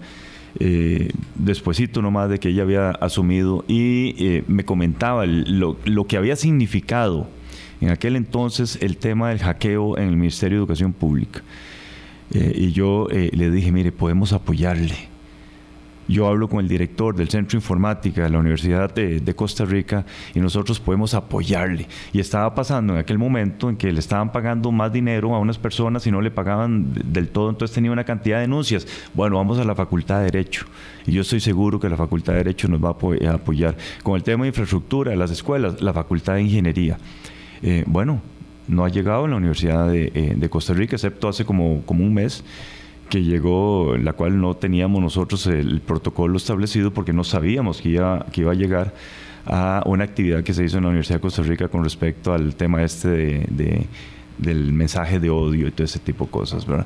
Eh, 0.59 1.11
despuesito 1.35 2.01
nomás 2.01 2.29
de 2.29 2.39
que 2.39 2.49
ella 2.49 2.63
había 2.63 2.89
asumido 2.89 3.63
y 3.67 4.41
me 4.47 4.65
comentaba 4.65 5.25
lo, 5.25 5.77
lo 5.85 6.07
que 6.07 6.17
había 6.17 6.35
significado 6.35 7.29
en 7.79 7.89
aquel 7.89 8.15
entonces 8.15 8.79
el 8.81 8.97
tema 8.97 9.29
del 9.29 9.39
hackeo 9.39 9.97
en 9.99 10.07
el 10.07 10.17
Ministerio 10.17 10.57
de 10.57 10.61
Educación 10.63 10.93
Pública. 10.93 11.43
Eh, 12.33 12.53
y 12.55 12.71
yo 12.71 13.07
eh, 13.09 13.29
le 13.33 13.51
dije, 13.51 13.71
mire, 13.71 13.91
podemos 13.91 14.33
apoyarle. 14.33 15.17
Yo 16.07 16.27
hablo 16.27 16.47
con 16.47 16.61
el 16.61 16.69
director 16.69 17.15
del 17.15 17.27
Centro 17.27 17.57
Informática 17.57 18.23
de 18.23 18.29
la 18.29 18.39
Universidad 18.39 18.93
de, 18.93 19.35
Costa 19.35 19.65
Rica 19.65 20.05
y 20.33 20.39
nosotros 20.39 20.79
podemos 20.79 21.13
apoyarle. 21.13 21.87
Y 22.13 22.19
estaba 22.19 22.55
pasando 22.55 22.93
en 22.93 22.99
aquel 22.99 23.17
momento 23.17 23.69
en 23.69 23.75
que 23.75 23.91
le 23.91 23.99
estaban 23.99 24.31
pagando 24.31 24.71
más 24.71 24.91
dinero 24.93 25.35
a 25.35 25.39
unas 25.39 25.57
personas 25.57 26.07
y 26.07 26.11
no 26.11 26.21
le 26.21 26.31
pagaban 26.31 26.93
del 26.93 27.27
todo, 27.27 27.49
entonces 27.49 27.75
tenía 27.75 27.91
una 27.91 28.05
cantidad 28.05 28.37
de 28.37 28.41
denuncias. 28.41 28.87
Bueno, 29.13 29.35
vamos 29.35 29.59
a 29.59 29.65
la 29.65 29.75
Facultad 29.75 30.19
de 30.19 30.25
Derecho. 30.25 30.65
Y 31.05 31.11
yo 31.11 31.21
estoy 31.21 31.41
seguro 31.41 31.77
que 31.79 31.89
la 31.89 31.97
Facultad 31.97 32.33
de 32.33 32.39
Derecho 32.39 32.69
nos 32.69 32.81
va 32.81 32.89
a 32.89 33.33
apoyar. 33.33 33.77
Con 34.01 34.15
el 34.15 34.23
tema 34.23 34.43
de 34.43 34.49
infraestructura 34.49 35.11
de 35.11 35.17
las 35.17 35.31
escuelas, 35.31 35.81
la 35.81 35.91
Facultad 35.91 36.35
de 36.35 36.43
Ingeniería. 36.43 36.97
Eh, 37.61 37.83
bueno, 37.85 38.21
no 38.67 38.85
ha 38.85 38.89
llegado 38.89 39.25
en 39.25 39.31
la 39.31 39.37
Universidad 39.37 39.93
eh, 39.93 40.33
de, 40.35 40.49
Costa 40.49 40.73
Rica, 40.73 40.95
excepto 40.95 41.27
hace 41.27 41.45
como, 41.45 41.81
como 41.85 42.03
un 42.03 42.13
mes 42.13 42.43
que 43.09 43.23
llegó, 43.23 43.95
la 43.97 44.13
cual 44.13 44.39
no 44.39 44.55
teníamos 44.55 45.01
nosotros 45.01 45.47
el, 45.47 45.81
protocolo 45.81 46.37
establecido 46.37 46.91
porque 46.91 47.13
no 47.13 47.23
sabíamos 47.23 47.81
que 47.81 47.89
iba, 47.89 48.25
que 48.31 48.41
iba 48.41 48.51
a 48.51 48.55
llegar 48.55 48.93
a 49.45 49.81
una 49.85 50.03
actividad 50.03 50.43
que 50.43 50.53
se 50.53 50.65
hizo 50.65 50.77
en 50.77 50.83
la 50.83 50.89
Universidad 50.89 51.17
de 51.17 51.21
Costa 51.21 51.41
Rica 51.41 51.69
con 51.69 51.83
respecto 51.83 52.33
al 52.33 52.55
tema 52.55 52.83
este 52.83 53.07
de, 53.49 53.85
del 54.37 54.73
mensaje 54.73 55.19
de 55.19 55.29
odio 55.29 55.67
y 55.67 55.71
todo 55.71 55.85
ese 55.85 55.99
tipo 55.99 56.25
de 56.25 56.31
cosas, 56.31 56.65
¿verdad? 56.65 56.85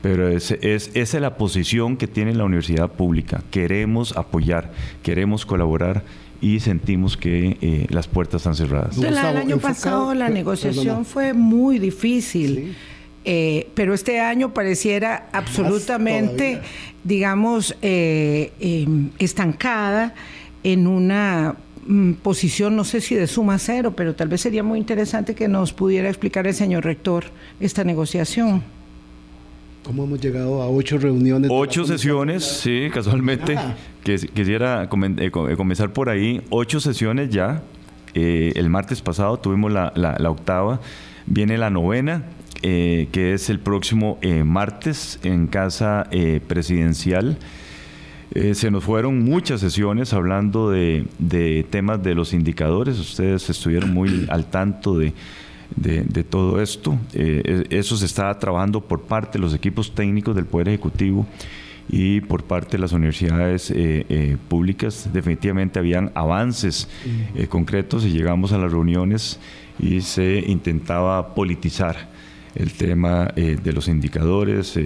Pero 0.00 0.28
es, 0.28 0.52
es, 0.52 0.90
esa 0.94 1.16
es 1.16 1.20
la 1.20 1.36
posición 1.36 1.96
que 1.96 2.06
tiene 2.06 2.32
la 2.32 2.44
universidad 2.44 2.90
pública. 2.92 3.42
Queremos 3.50 4.16
apoyar, 4.16 4.72
queremos 5.02 5.44
colaborar 5.44 6.04
y 6.40 6.60
sentimos 6.60 7.16
que 7.16 7.56
eh, 7.60 7.86
las 7.90 8.06
puertas 8.06 8.40
están 8.40 8.54
cerradas. 8.54 8.96
el 8.98 9.16
año 9.16 9.58
pasado 9.58 10.14
la 10.14 10.28
negociación 10.28 11.04
fue 11.04 11.32
muy 11.32 11.78
difícil. 11.78 12.76
Eh, 13.24 13.68
pero 13.74 13.92
este 13.92 14.20
año 14.20 14.54
pareciera 14.54 15.28
absolutamente, 15.32 16.62
digamos, 17.04 17.76
eh, 17.82 18.52
em, 18.58 19.10
estancada 19.18 20.14
en 20.62 20.86
una 20.86 21.56
mm, 21.86 22.12
posición, 22.14 22.74
no 22.74 22.84
sé 22.84 23.02
si 23.02 23.16
de 23.16 23.26
suma 23.26 23.58
cero, 23.58 23.92
pero 23.94 24.14
tal 24.14 24.28
vez 24.28 24.40
sería 24.40 24.62
muy 24.62 24.78
interesante 24.78 25.34
que 25.34 25.46
nos 25.46 25.74
pudiera 25.74 26.08
explicar 26.08 26.46
el 26.46 26.54
señor 26.54 26.84
rector 26.84 27.24
esta 27.60 27.84
negociación. 27.84 28.62
¿Cómo 29.84 30.04
hemos 30.04 30.20
llegado 30.20 30.60
a 30.62 30.68
ocho 30.68 30.98
reuniones? 30.98 31.50
Ocho 31.52 31.84
sesiones, 31.84 32.44
sí, 32.44 32.88
casualmente. 32.92 33.56
Ah. 33.56 33.74
quisiera 34.04 34.84
eh, 34.84 34.88
eh, 35.18 35.30
comenzar 35.30 35.92
por 35.92 36.08
ahí. 36.08 36.42
Ocho 36.50 36.80
sesiones 36.80 37.30
ya. 37.30 37.62
Eh, 38.14 38.52
el 38.56 38.68
martes 38.70 39.00
pasado 39.00 39.38
tuvimos 39.38 39.72
la, 39.72 40.30
octava. 40.30 40.80
Viene 41.26 41.56
la 41.58 41.70
novena, 41.70 42.24
que 42.60 43.32
es 43.34 43.50
el 43.50 43.60
próximo 43.60 44.18
martes 44.44 45.20
en 45.22 45.46
Casa 45.46 46.08
Presidencial. 46.48 47.38
se 48.52 48.70
nos 48.70 48.84
fueron 48.84 49.22
muchas 49.24 49.60
sesiones 49.60 50.12
hablando 50.12 50.70
de, 50.70 51.06
de, 51.18 51.66
temas 51.70 52.02
de 52.02 52.14
los 52.14 52.32
indicadores. 52.32 52.98
Ustedes 52.98 53.48
estuvieron 53.50 53.92
muy 53.92 54.26
al 54.30 54.46
tanto 54.46 54.98
de 54.98 55.12
de, 55.76 56.24
todo 56.24 56.60
esto. 56.60 56.98
Eh, 57.12 57.64
e, 57.70 57.78
eso 57.78 57.96
se 57.96 58.06
está 58.06 58.36
trabajando 58.38 58.80
por 58.80 59.02
parte 59.02 59.38
de 59.38 59.42
los 59.42 59.54
equipos 59.54 59.94
técnicos 59.94 60.34
del 60.34 60.46
Poder 60.46 60.68
Ejecutivo 60.68 61.26
y 61.88 62.20
por 62.20 62.44
parte 62.44 62.72
de 62.72 62.78
las 62.78 62.92
universidades 62.92 63.70
eh, 63.70 64.04
eh, 64.08 64.36
públicas. 64.48 65.08
Definitivamente 65.12 65.78
habían 65.78 66.10
avances 66.14 66.88
concretos 67.48 68.04
y 68.04 68.10
llegamos 68.10 68.52
a 68.52 68.58
las 68.58 68.70
reuniones 68.70 69.38
y 69.78 70.00
se 70.00 70.44
intentaba 70.46 71.34
politizar 71.34 72.10
el 72.54 72.72
tema 72.72 73.26
de 73.26 73.72
los 73.72 73.88
indicadores. 73.88 74.78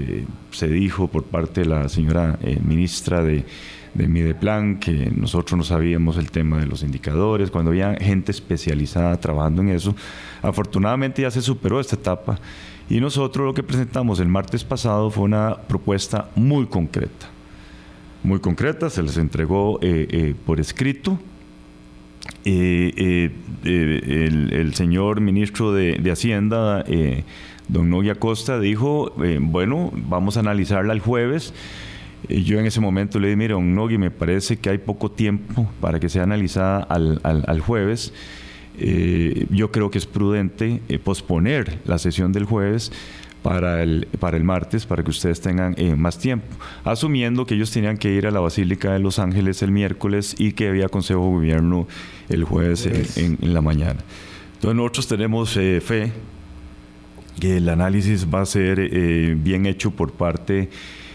se 0.51 0.69
dijo 0.69 1.09
por 1.09 1.25
parte 1.25 1.63
de 1.63 1.67
la 1.67 1.89
señora 1.89 2.39
ministra 2.63 3.23
de 3.23 3.47
de 3.95 4.09
Mideplan, 4.09 4.79
que 4.79 5.13
nosotros 5.15 5.57
no 5.59 5.65
sabíamos 5.65 6.17
el 6.17 6.31
tema 6.31 6.59
de 6.59 6.67
los 6.67 6.83
indicadores, 6.83 7.51
cuando 7.51 7.71
había 7.71 7.95
gente 7.97 8.33
especializada 8.33 9.19
trabajando 9.21 9.63
en 9.63 9.69
eso. 9.69 9.95
Afortunadamente 10.41 11.23
ya 11.23 11.31
se 11.31 11.43
superó 11.43 11.81
esta 11.81 11.97
etapa 11.97 12.39
y 12.89 13.01
nosotros 13.01 13.47
lo 13.47 13.55
que 13.55 13.63
presentamos 13.63 14.21
el 14.21 14.29
martes 14.29 14.65
pasado 14.65 15.11
fue 15.11 15.25
una 15.25 15.57
propuesta 15.57 16.29
muy 16.35 16.67
concreta. 16.67 17.29
Muy 18.23 18.39
concreta, 18.39 18.89
se 18.89 19.03
les 19.03 19.17
entregó 19.17 19.79
eh, 19.83 20.07
eh, 20.11 20.35
por 20.47 20.61
escrito. 20.61 21.19
Eh, 22.45 23.31
el, 23.65 24.75
señor 24.75 25.21
ministro 25.21 25.73
de, 25.73 25.99
de 25.99 26.11
Hacienda, 26.11 26.85
don 27.69 27.91
Noya 27.91 28.15
Costa, 28.15 28.59
dijo, 28.61 29.13
bueno, 29.41 29.91
vamos 29.93 30.37
a 30.37 30.41
analizarla 30.41 30.93
el 30.93 31.01
jueves 31.01 31.53
yo 32.29 32.59
en 32.59 32.67
ese 32.67 32.81
momento 32.81 33.19
le 33.19 33.29
dije, 33.29 33.37
mira, 33.37 33.57
un 33.57 33.75
Nogui, 33.75 33.99
me 33.99 34.11
parece 34.11 34.57
que 34.57 34.71
hay 34.71 34.79
poco 34.79 35.11
tiempo 35.11 35.69
para 35.81 35.99
que 35.99 36.09
sea 36.09 36.23
analizada 36.23 36.79
al, 36.79 37.61
jueves. 37.61 38.13
Eh, 38.79 39.47
yo 39.51 39.71
creo 39.71 39.91
que 39.91 39.99
es 39.99 40.07
prudente 40.07 40.81
eh, 40.89 40.99
posponer 40.99 41.81
la 41.85 41.99
sesión 41.99 42.33
del 42.33 42.45
jueves 42.45 42.93
para 43.43 43.83
el, 43.83 44.07
para 44.21 44.37
el 44.37 44.45
martes, 44.45 44.87
para 44.87 45.03
que 45.03 45.11
ustedes 45.11 45.41
tengan 45.41 45.75
eh, 45.77 45.97
más 45.97 46.19
tiempo, 46.19 46.47
asumiendo 46.85 47.45
que 47.45 47.55
ellos 47.55 47.73
tenían 47.73 47.99
que 47.99 48.13
ir 48.13 48.27
a 48.27 48.31
la 48.31 48.41
Basílica 48.41 48.93
de 48.93 49.01
Los 49.01 49.19
Ángeles 49.19 49.63
el 49.63 49.73
miércoles 49.73 50.37
y 50.39 50.53
que 50.53 50.69
había 50.69 50.89
Consejo 50.89 51.25
de 51.25 51.33
Gobierno 51.33 51.89
el 52.29 52.45
jueves 52.45 52.87
en, 52.87 53.37
en, 53.41 53.53
la 53.53 53.61
mañana. 53.61 53.99
Entonces 54.55 54.77
nosotros 54.77 55.09
tenemos 55.09 55.55
fe 55.55 56.13
que 57.41 57.57
el 57.57 57.69
análisis 57.69 58.33
va 58.33 58.43
a 58.43 58.47
ser 58.47 59.35
bien 59.37 59.67
hecho 59.67 59.91
por 59.91 60.13
parte 60.13 60.71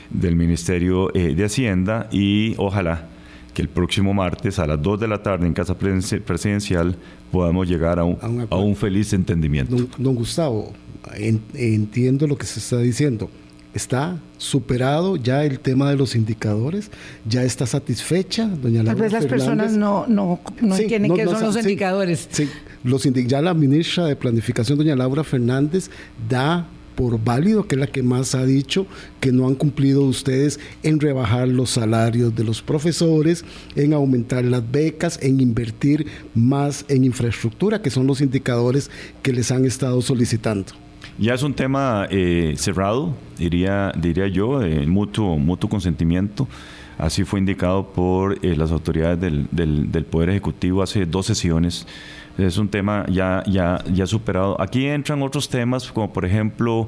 del 0.09 0.35
Ministerio 0.35 1.13
eh, 1.15 1.35
de 1.35 1.45
Hacienda 1.45 2.07
y 2.11 2.55
ojalá 2.57 3.07
que 3.53 3.61
el 3.61 3.69
próximo 3.69 4.13
martes 4.13 4.59
a 4.59 4.67
las 4.67 4.81
2 4.81 4.99
de 4.99 5.07
la 5.07 5.23
tarde 5.23 5.47
en 5.47 5.53
Casa 5.53 5.75
Presidencial 5.75 6.95
podamos 7.31 7.67
llegar 7.67 7.97
a 7.97 8.03
un, 8.03 8.47
a 8.49 8.55
un, 8.55 8.75
feliz 8.75 9.13
entendimiento. 9.13 9.75
Don, 9.97 10.13
Gustavo, 10.13 10.73
entiendo 11.55 12.27
lo 12.27 12.37
que 12.37 12.45
se 12.45 12.59
está 12.59 12.77
diciendo. 12.77 13.31
¿Está 13.73 14.19
superado 14.37 15.17
ya 15.17 15.43
el 15.43 15.59
tema 15.59 15.89
de 15.89 15.97
los 15.97 16.15
indicadores? 16.15 16.91
¿Ya 17.27 17.43
está 17.43 17.65
satisfecha, 17.65 18.47
doña 18.47 18.83
Laura 18.83 18.93
Tal 18.93 19.01
vez 19.01 19.11
las 19.11 19.25
personas 19.25 19.73
no, 19.73 20.05
no, 20.07 20.39
no 20.61 20.75
entienden 20.75 21.15
qué 21.15 21.25
son 21.25 21.41
los 21.41 21.57
indicadores. 21.57 22.27
Sí, 22.31 22.49
los 22.83 23.03
ya 23.03 23.41
la 23.41 23.53
ministra 23.53 24.05
de 24.05 24.15
Planificación, 24.15 24.77
doña 24.77 24.95
Laura 24.95 25.23
Fernández, 25.23 25.89
da 26.29 26.67
por 26.97 27.23
válido, 27.23 27.67
que 27.67 27.75
es 27.75 27.79
la 27.79 27.87
que 27.87 28.01
más 28.01 28.33
ha 28.33 28.43
dicho 28.43 28.87
que 29.21 29.31
no 29.31 29.47
han 29.47 29.53
cumplido 29.53 30.01
ustedes 30.01 30.59
en 30.81 30.99
rebajar 30.99 31.47
los 31.47 31.69
salarios 31.69 32.35
de 32.35 32.43
los 32.43 32.63
profesores, 32.63 33.45
en 33.75 33.93
aumentar 33.93 34.43
las 34.43 34.69
becas, 34.69 35.19
en 35.21 35.39
invertir 35.39 36.07
más 36.33 36.85
en 36.89 37.05
infraestructura, 37.05 37.83
que 37.83 37.91
son 37.91 38.07
los 38.07 38.19
indicadores 38.19 38.89
que 39.21 39.31
les 39.31 39.51
han 39.51 39.63
estado 39.63 40.01
solicitando. 40.01 40.73
Ya 41.19 41.35
es 41.35 41.43
un 41.43 41.53
tema 41.53 42.07
eh, 42.09 42.55
cerrado, 42.57 43.15
diría, 43.37 43.91
diría 43.95 44.27
yo, 44.27 44.59
de 44.59 44.87
mutuo, 44.87 45.37
consentimiento. 45.69 46.47
Así 46.97 47.23
fue 47.25 47.39
indicado 47.39 47.89
por 47.93 48.43
eh, 48.43 48.55
las 48.55 48.71
autoridades 48.71 49.21
del, 49.21 49.47
del 49.91 50.05
Poder 50.05 50.31
Ejecutivo 50.31 50.81
hace 50.81 51.05
dos 51.05 51.27
sesiones 51.27 51.85
es 52.37 52.57
un 52.57 52.69
tema 52.69 53.05
ya, 53.09 53.43
ya, 53.47 53.83
ya 53.91 54.05
superado. 54.05 54.59
Aquí 54.61 54.85
entran 54.85 55.21
otros 55.21 55.49
temas 55.49 55.91
como 55.91 56.13
por 56.13 56.25
ejemplo 56.25 56.87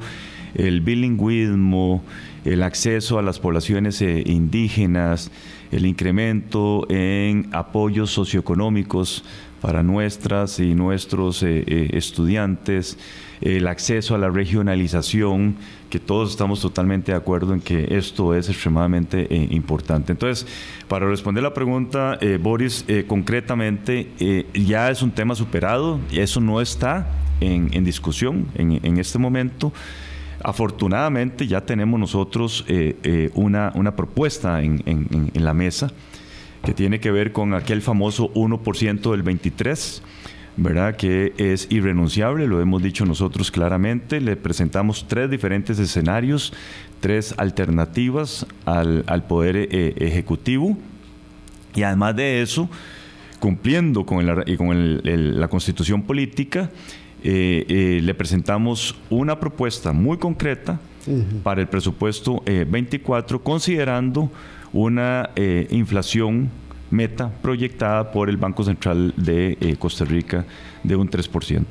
el 0.55 0.81
bilingüismo, 0.81 2.03
el 2.45 2.63
acceso 2.63 3.19
a 3.19 3.21
las 3.21 3.39
poblaciones 3.39 4.01
eh, 4.01 4.23
indígenas, 4.25 5.31
el 5.71 5.85
incremento 5.85 6.85
en 6.89 7.49
apoyos 7.51 8.11
socioeconómicos 8.11 9.23
para 9.61 9.83
nuestras 9.83 10.59
y 10.59 10.73
nuestros 10.73 11.43
eh, 11.43 11.63
eh, 11.67 11.89
estudiantes, 11.93 12.97
el 13.41 13.67
acceso 13.67 14.15
a 14.15 14.17
la 14.17 14.29
regionalización, 14.29 15.55
que 15.89 15.99
todos 15.99 16.31
estamos 16.31 16.61
totalmente 16.61 17.11
de 17.11 17.17
acuerdo 17.17 17.53
en 17.53 17.61
que 17.61 17.97
esto 17.97 18.35
es 18.35 18.49
extremadamente 18.49 19.27
eh, 19.29 19.47
importante. 19.51 20.11
Entonces, 20.11 20.45
para 20.87 21.07
responder 21.07 21.43
la 21.43 21.53
pregunta, 21.53 22.19
Boris, 22.41 22.85
concretamente, 23.07 24.09
ya 24.53 24.89
es 24.91 25.01
un 25.01 25.11
tema 25.11 25.35
superado, 25.35 25.99
eso 26.11 26.41
no 26.41 26.59
está 26.61 27.07
en, 27.39 27.83
discusión 27.83 28.47
en, 28.55 28.97
este 28.97 29.17
momento. 29.19 29.71
Afortunadamente 30.43 31.47
ya 31.47 31.61
tenemos 31.61 31.99
nosotros 31.99 32.65
una, 33.35 33.71
una, 33.75 33.95
propuesta 33.95 34.61
en 34.61 35.31
la 35.33 35.53
mesa 35.53 35.91
que 36.63 36.73
tiene 36.73 36.99
que 36.99 37.11
ver 37.11 37.31
con 37.31 37.53
aquel 37.53 37.81
famoso 37.81 38.33
1% 38.33 39.11
del 39.11 39.23
23. 39.23 40.03
¿verdad? 40.61 40.95
Que 40.95 41.33
es 41.37 41.67
irrenunciable, 41.69 42.45
lo 42.45 42.61
hemos 42.61 42.83
dicho 42.83 43.05
nosotros 43.05 43.49
claramente. 43.49 44.19
Le 44.19 44.35
presentamos 44.35 45.05
tres 45.07 45.29
diferentes 45.29 45.79
escenarios, 45.79 46.53
tres 46.99 47.33
alternativas 47.37 48.45
al, 48.65 49.23
Poder 49.27 49.55
eh, 49.55 49.93
Ejecutivo. 49.97 50.77
Y 51.75 51.83
además 51.83 52.15
de 52.15 52.41
eso, 52.41 52.69
cumpliendo 53.39 54.05
con, 54.05 54.25
con 54.57 55.01
la 55.39 55.47
constitución 55.47 56.03
política, 56.03 56.69
eh, 57.23 57.65
eh, 57.67 57.99
le 58.01 58.13
presentamos 58.13 58.95
una 59.09 59.39
propuesta 59.39 59.93
muy 59.93 60.17
concreta 60.17 60.79
para 61.41 61.61
el 61.61 61.67
presupuesto 61.67 62.43
24, 62.45 63.41
considerando 63.41 64.29
una 64.73 65.29
eh, 65.35 65.67
inflación 65.71 66.49
meta 66.91 67.31
proyectada 67.41 68.11
por 68.11 68.29
el 68.29 68.37
Banco 68.37 68.63
Central 68.63 69.13
de 69.15 69.57
eh, 69.61 69.75
Costa 69.77 70.05
Rica 70.05 70.45
de 70.83 70.95
un 70.95 71.09
3%. 71.09 71.65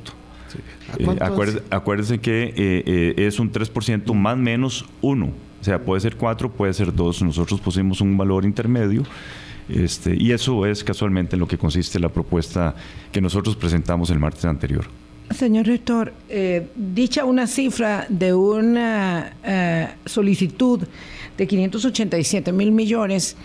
Eh, 0.97 1.19
acuérdense, 1.69 2.19
que 2.19 3.13
es 3.17 3.39
un 3.39 3.51
3% 3.51 4.13
más 4.13 4.37
menos 4.37 4.85
1. 5.01 5.25
O 5.25 5.63
sea, 5.63 5.83
puede 5.83 6.01
ser 6.01 6.15
4, 6.15 6.51
puede 6.51 6.73
ser 6.73 6.93
2. 6.93 7.21
Nosotros 7.23 7.59
pusimos 7.59 8.01
un 8.01 8.17
valor 8.17 8.45
intermedio. 8.45 9.03
Este, 9.67 10.15
y 10.17 10.31
eso 10.31 10.65
es 10.65 10.83
casualmente 10.83 11.35
en 11.35 11.41
lo 11.41 11.47
que 11.47 11.57
consiste 11.57 11.99
la 11.99 12.09
propuesta 12.09 12.73
que 13.11 13.21
nosotros 13.21 13.55
presentamos 13.55 14.09
el 14.09 14.17
martes 14.17 14.45
anterior. 14.45 14.85
Señor 15.29 15.67
rector, 15.67 16.11
dicha 16.75 17.25
una 17.25 17.45
cifra 17.45 18.07
de 18.09 18.33
una 18.33 19.33
solicitud 20.05 20.87
de 21.39 21.47
587 21.47 22.51
mil 22.51 22.71
millones, 22.73 23.37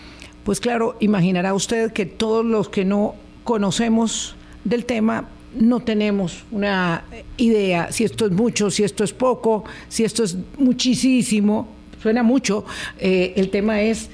pues 0.43 0.59
claro, 0.59 0.97
imaginará 0.99 1.53
usted 1.53 1.93
que 1.93 2.05
todos 2.05 2.45
los 2.45 2.67
que 2.67 2.83
no 2.83 3.15
conocemos 3.45 4.35
del 4.65 4.83
tema 4.83 5.29
no 5.57 5.79
tenemos 5.79 6.43
una 6.51 7.05
idea 7.37 7.89
si 7.93 8.03
esto 8.03 8.25
es 8.25 8.33
mucho, 8.33 8.69
si 8.69 8.83
esto 8.83 9.05
es 9.05 9.13
poco, 9.13 9.63
si 9.87 10.03
esto 10.03 10.25
es 10.25 10.37
muchísimo, 10.57 11.69
suena 12.03 12.21
mucho. 12.21 12.65
Eh, 12.99 13.33
el 13.37 13.49
tema 13.49 13.81
es 13.81 14.09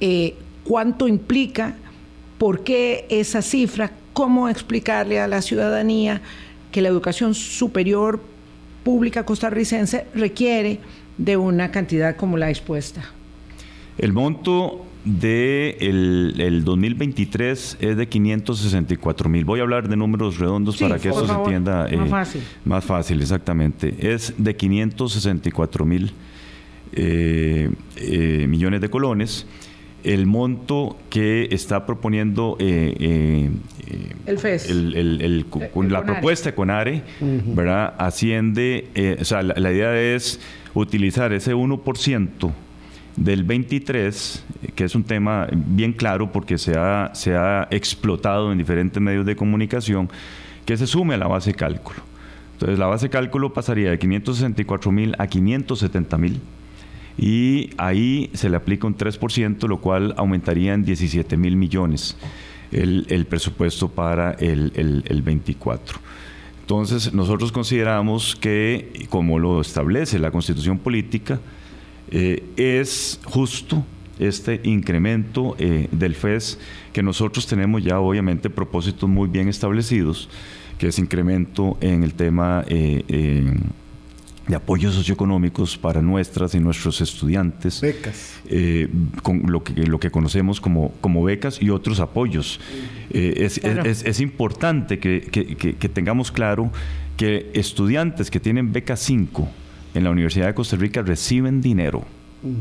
eh, 0.00 0.36
cuánto 0.62 1.08
implica, 1.08 1.74
por 2.38 2.62
qué 2.62 3.06
esa 3.08 3.42
cifra, 3.42 3.90
cómo 4.12 4.48
explicarle 4.48 5.18
a 5.18 5.26
la 5.26 5.42
ciudadanía 5.42 6.22
que 6.70 6.82
la 6.82 6.88
educación 6.88 7.34
superior 7.34 8.20
pública 8.84 9.26
costarricense 9.26 10.06
requiere 10.14 10.78
de 11.18 11.36
una 11.36 11.72
cantidad 11.72 12.14
como 12.14 12.36
la 12.36 12.48
expuesta. 12.48 13.12
El 13.98 14.12
monto 14.12 14.84
de 15.04 15.76
el, 15.80 16.64
2023 16.64 17.78
es 17.80 17.96
de 17.96 18.08
564 18.08 19.28
mil. 19.28 19.44
Voy 19.44 19.60
a 19.60 19.62
hablar 19.62 19.88
de 19.88 19.96
números 19.96 20.38
redondos 20.38 20.78
para 20.78 20.98
que 20.98 21.10
eso 21.10 21.26
se 21.26 21.32
entienda 21.32 21.82
más 21.82 21.92
eh, 21.92 22.10
fácil. 22.10 22.42
Más 22.64 22.84
fácil, 22.84 23.20
exactamente. 23.20 23.94
Es 24.14 24.34
de 24.38 24.56
564 24.56 25.84
mil 25.84 26.12
eh, 26.92 27.70
eh, 27.96 28.46
millones 28.48 28.80
de 28.80 28.88
colones. 28.90 29.46
El 30.02 30.26
monto 30.26 30.98
que 31.08 31.48
está 31.50 31.86
proponiendo 31.86 32.58
el 32.60 33.58
FES, 34.36 34.70
la 34.70 36.04
propuesta 36.04 36.50
de 36.50 36.54
CONARE, 36.54 37.02
¿verdad? 37.54 37.94
asciende, 37.96 39.16
o 39.18 39.24
sea, 39.24 39.42
la, 39.42 39.54
la 39.56 39.72
idea 39.72 39.98
es 39.98 40.40
utilizar 40.74 41.32
ese 41.32 41.54
1% 41.54 42.52
del 43.16 43.44
23, 43.44 44.44
que 44.74 44.84
es 44.84 44.94
un 44.94 45.04
tema 45.04 45.46
bien 45.52 45.92
claro 45.92 46.32
porque 46.32 46.58
se 46.58 46.76
ha, 46.76 47.10
se 47.14 47.36
ha 47.36 47.68
explotado 47.70 48.52
en 48.52 48.58
diferentes 48.58 49.00
medios 49.00 49.24
de 49.26 49.36
comunicación, 49.36 50.08
que 50.64 50.76
se 50.76 50.86
sume 50.86 51.14
a 51.14 51.18
la 51.18 51.26
base 51.26 51.50
de 51.50 51.56
cálculo. 51.56 52.00
Entonces 52.54 52.78
la 52.78 52.86
base 52.86 53.06
de 53.06 53.10
cálculo 53.10 53.52
pasaría 53.52 53.90
de 53.90 53.98
564 53.98 54.92
mil 54.92 55.14
a 55.18 55.26
570 55.26 56.18
mil 56.18 56.40
y 57.16 57.70
ahí 57.76 58.30
se 58.34 58.48
le 58.48 58.56
aplica 58.56 58.86
un 58.86 58.96
3%, 58.96 59.68
lo 59.68 59.80
cual 59.80 60.14
aumentaría 60.16 60.74
en 60.74 60.84
17 60.84 61.36
mil 61.36 61.56
millones 61.56 62.16
el, 62.72 63.26
presupuesto 63.28 63.88
para 63.88 64.32
el, 64.32 64.72
el 65.06 65.22
24. 65.22 65.98
Entonces, 66.64 67.12
nosotros 67.12 67.52
consideramos 67.52 68.34
que, 68.34 69.06
como 69.10 69.38
lo 69.38 69.60
establece 69.60 70.18
la 70.18 70.30
constitución 70.30 70.78
política, 70.78 71.38
eh, 72.10 72.42
es 72.56 73.20
justo 73.24 73.84
este 74.18 74.60
incremento 74.64 75.56
eh, 75.58 75.88
del 75.90 76.14
FES, 76.14 76.58
que 76.92 77.02
nosotros 77.02 77.46
tenemos 77.46 77.82
ya 77.82 77.98
obviamente 77.98 78.50
propósitos 78.50 79.08
muy 79.08 79.28
bien 79.28 79.48
establecidos, 79.48 80.28
que 80.78 80.88
es 80.88 80.98
incremento 80.98 81.76
en 81.80 82.04
el 82.04 82.14
tema 82.14 82.64
eh, 82.68 83.02
de 84.46 84.56
apoyos 84.56 84.94
socioeconómicos 84.94 85.78
para 85.78 86.02
nuestras 86.02 86.54
y 86.54 86.60
nuestros 86.60 87.00
estudiantes. 87.00 87.80
Becas. 87.80 88.40
Eh, 88.46 88.88
con 89.22 89.50
lo 89.50 89.62
que, 89.64 89.72
lo 89.86 89.98
que 89.98 90.10
conocemos 90.10 90.60
como, 90.60 90.92
como 91.00 91.24
becas 91.24 91.60
y 91.62 91.70
otros 91.70 92.00
apoyos. 92.00 92.60
Eh, 93.10 93.34
es, 93.38 93.58
es, 93.58 94.04
es, 94.04 94.20
importante 94.20 94.98
que, 94.98 95.22
que, 95.22 95.56
que, 95.56 95.88
tengamos 95.88 96.30
claro 96.30 96.70
que 97.16 97.50
estudiantes 97.54 98.30
que 98.30 98.40
tienen 98.40 98.72
beca 98.72 98.96
5 98.96 99.48
en 99.94 100.04
la 100.04 100.10
Universidad 100.10 100.46
de 100.46 100.54
Costa 100.54 100.76
Rica 100.76 101.02
reciben 101.02 101.60
dinero. 101.60 102.04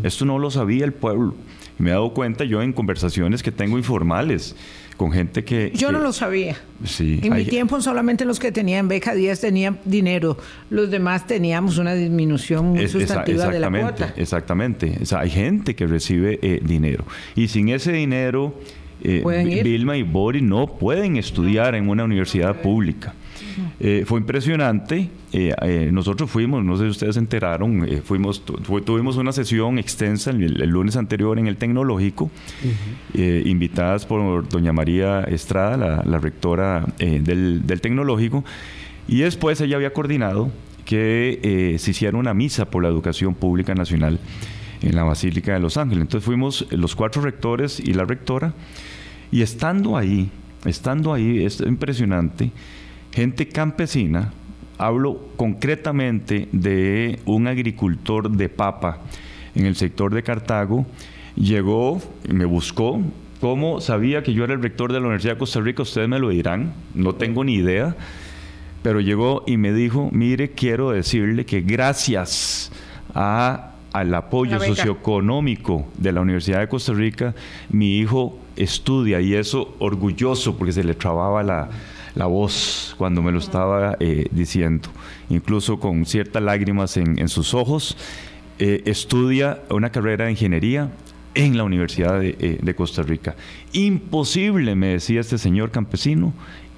Esto 0.04 0.24
no 0.24 0.40
lo 0.40 0.50
sabía 0.50 0.86
el 0.86 0.94
pueblo. 0.94 1.36
me 1.78 1.90
he 1.90 1.94
dado 1.94 2.14
cuenta 2.14 2.46
yo 2.46 2.62
en 2.62 2.72
conversaciones 2.72 3.44
que 3.44 3.52
tengo 3.52 3.78
informales 3.78 4.56
con 4.96 5.12
gente 5.12 5.44
que... 5.44 5.72
Yo 5.76 5.92
no 5.92 6.00
lo 6.00 6.14
sabía. 6.14 6.56
Sí. 6.86 7.20
En 7.22 7.34
mi 7.34 7.44
tiempo 7.44 7.82
solamente 7.82 8.24
los 8.24 8.40
que 8.40 8.52
tenían 8.52 8.88
beca 8.88 9.14
10 9.14 9.42
tenían 9.42 9.80
dinero, 9.84 10.38
los 10.70 10.90
demás 10.90 11.28
teníamos 11.28 11.80
una 11.80 11.94
disminución 11.96 12.68
muy 12.68 12.88
sustantiva 12.88 13.48
de 13.48 13.60
la 13.60 13.70
cuota. 13.70 14.14
Exactamente, 14.16 14.98
o 15.02 15.06
sea, 15.06 15.20
hay 15.20 15.32
gente 15.32 15.76
que 15.76 15.86
recibe 15.88 16.40
eh, 16.42 16.62
dinero 16.64 17.06
y 17.36 17.48
sin 17.48 17.70
ese 17.70 17.92
dinero... 17.92 18.58
Eh, 19.06 19.62
Vilma 19.66 19.98
y 19.98 20.04
Boris 20.04 20.42
no 20.42 20.66
pueden 20.66 21.18
estudiar 21.18 21.76
en 21.76 21.90
una 21.90 22.06
universidad 22.06 22.62
pública. 22.62 23.14
Eh, 23.80 24.04
fue 24.06 24.20
impresionante. 24.20 25.10
Eh, 25.32 25.54
eh, 25.62 25.90
nosotros 25.92 26.30
fuimos, 26.30 26.64
no 26.64 26.78
sé 26.78 26.84
si 26.86 26.90
ustedes 26.90 27.16
se 27.16 27.20
enteraron, 27.20 27.88
fuimos, 28.04 28.44
tuvimos 28.46 29.18
una 29.18 29.32
sesión 29.32 29.80
extensa 29.80 30.32
el, 30.32 30.70
lunes 30.70 30.96
anterior 30.96 31.40
en 31.40 31.48
el 31.48 31.58
Tecnológico, 31.58 32.30
invitadas 33.14 34.06
por 34.06 34.48
doña 34.48 34.74
María 34.74 35.22
Estrada, 35.22 36.04
la, 36.06 36.20
rectora 36.20 36.86
del, 36.98 37.66
del, 37.66 37.82
Tecnológico, 37.82 38.44
y 39.08 39.20
después 39.20 39.60
ella 39.62 39.78
había 39.78 39.94
coordinado 39.94 40.52
que 40.86 41.76
se 41.80 41.92
hiciera 41.92 42.18
una 42.18 42.34
misa 42.34 42.66
por 42.66 42.84
la 42.84 42.90
educación 42.90 43.34
pública 43.34 43.74
nacional 43.74 44.20
en 44.84 44.96
la 44.96 45.04
Basílica 45.04 45.54
de 45.54 45.60
Los 45.60 45.78
Ángeles. 45.78 46.02
Entonces 46.02 46.26
fuimos 46.26 46.68
los 46.72 46.96
cuatro 46.96 47.22
rectores 47.22 47.80
y 47.80 47.94
la 47.94 48.06
rectora, 48.06 48.54
y 49.32 49.42
estando 49.42 49.98
ahí, 49.98 50.30
estando 50.66 51.14
ahí, 51.14 51.44
es 51.44 51.60
impresionante, 51.62 52.52
gente 53.14 53.48
campesina, 53.48 54.34
hablo 54.80 55.20
concretamente 55.36 56.48
de 56.52 57.20
un 57.26 57.48
agricultor 57.48 58.32
de 58.32 58.50
papa 58.50 59.02
en 59.54 59.68
el 59.68 59.76
sector 59.76 60.14
de 60.14 60.24
Cartago, 60.24 60.86
llegó 61.36 62.02
y 62.28 62.34
me 62.34 62.46
buscó. 62.46 63.02
¿Cómo 63.40 63.82
sabía 63.82 64.24
que 64.24 64.34
yo 64.34 64.46
era 64.46 64.54
el 64.54 64.64
rector 64.64 64.92
de 64.92 65.00
la 65.00 65.06
Universidad 65.06 65.34
de 65.34 65.40
Costa 65.40 65.60
Rica? 65.60 65.84
Ustedes 65.84 66.10
me 66.10 66.18
lo 66.18 66.30
dirán, 66.30 66.74
no 66.96 67.14
tengo 67.14 67.44
ni 67.44 67.56
idea. 67.56 67.96
Pero 68.82 69.00
llegó 69.00 69.44
y 69.46 69.58
me 69.58 69.74
dijo, 69.74 70.10
mire, 70.12 70.52
quiero 70.52 70.92
decirle 70.92 71.46
que 71.46 71.62
gracias 71.62 72.72
al 73.14 74.16
apoyo 74.16 74.60
socioeconómico 74.60 75.88
de 75.98 76.12
la 76.14 76.22
Universidad 76.22 76.62
de 76.62 76.68
Costa 76.68 76.94
Rica, 76.94 77.36
mi 77.70 77.98
hijo 78.00 78.40
estudia 78.56 79.22
y 79.22 79.36
eso 79.36 79.76
orgulloso 79.80 80.58
porque 80.58 80.74
se 80.74 80.84
le 80.84 80.96
trababa 80.96 81.44
la, 81.44 81.70
la 82.16 82.26
voz 82.26 82.96
cuando 82.98 83.22
me 83.22 83.32
lo 83.32 83.40
estaba 83.40 83.98
eh, 84.00 84.28
diciendo, 84.32 84.90
incluso 85.30 85.80
con 85.80 86.06
ciertas 86.06 86.42
lágrimas 86.44 86.98
en, 86.98 87.28
sus 87.30 87.54
ojos. 87.54 87.98
Eh, 88.60 88.84
estudia 88.86 89.62
una 89.70 89.92
carrera 89.92 90.26
de 90.26 90.32
ingeniería 90.32 90.90
en 91.34 91.58
la 91.58 91.64
Universidad 91.64 92.24
eh, 92.24 92.60
de, 92.62 92.76
Costa 92.76 93.02
Rica. 93.02 93.36
Imposible, 93.72 94.76
me 94.76 94.88
decía 94.88 95.22
este 95.22 95.38
señor 95.38 95.72
campesino, 95.72 96.34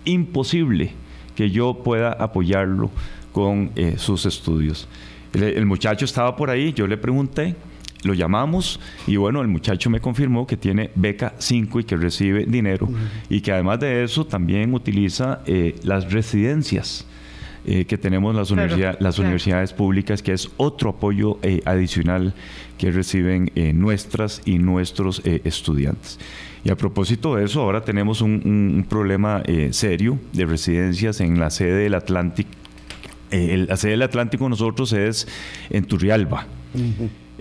imposible 0.05 0.93
que 1.35 1.51
yo 1.51 1.83
pueda 1.83 2.13
apoyarlo 2.13 2.89
con 3.33 3.71
sus 3.97 4.25
estudios. 4.25 4.87
el 5.33 5.65
muchacho 5.65 6.05
estaba 6.05 6.37
por 6.37 6.49
ahí, 6.49 6.71
yo 6.71 6.87
le 6.87 6.95
pregunté, 6.95 7.55
lo 8.05 8.13
llamamos 8.13 8.79
y 9.07 9.17
bueno, 9.17 9.41
el 9.41 9.47
muchacho 9.47 9.89
me 9.89 9.99
confirmó 9.99 10.45
que 10.45 10.57
tiene 10.57 10.91
beca 10.95 11.33
5 11.37 11.79
y 11.79 11.83
que 11.83 11.97
recibe 11.97 12.45
dinero 12.45 12.87
y 13.29 13.41
que 13.41 13.51
además 13.51 13.79
de 13.79 14.03
eso 14.03 14.25
también 14.25 14.73
utiliza 14.73 15.41
eh, 15.45 15.75
las 15.83 16.11
residencias. 16.11 17.05
Eh, 17.67 17.85
que 17.85 17.97
tenemos 17.97 18.35
las, 18.35 18.51
las 19.01 19.17
universidades 19.17 19.73
públicas, 19.73 20.21
que 20.21 20.33
es 20.33 20.51
otro 20.57 20.91
apoyo 20.91 21.39
eh, 21.41 21.63
adicional 21.65 22.35
que 22.77 22.91
reciben 22.91 23.49
nuestras 23.73 24.43
y 24.45 24.59
nuestros 24.59 25.23
estudiantes. 25.25 26.19
Y 26.63 26.69
a 26.69 26.77
propósito 26.77 27.35
de 27.35 27.45
eso, 27.45 27.63
ahora 27.63 27.81
tenemos 27.81 28.21
un, 28.21 28.85
problema 28.87 29.41
serio 29.71 30.19
de 30.31 30.45
residencias 30.45 31.21
en 31.21 31.39
la 31.39 31.49
sede 31.49 31.85
del 31.85 31.95
Atlántico. 31.95 32.51
la 33.31 33.77
sede 33.77 33.93
del 33.93 34.03
Atlántico 34.03 34.47
nosotros 34.47 34.93
es 34.93 35.27
en 35.71 35.85
Turrialba. 35.85 36.45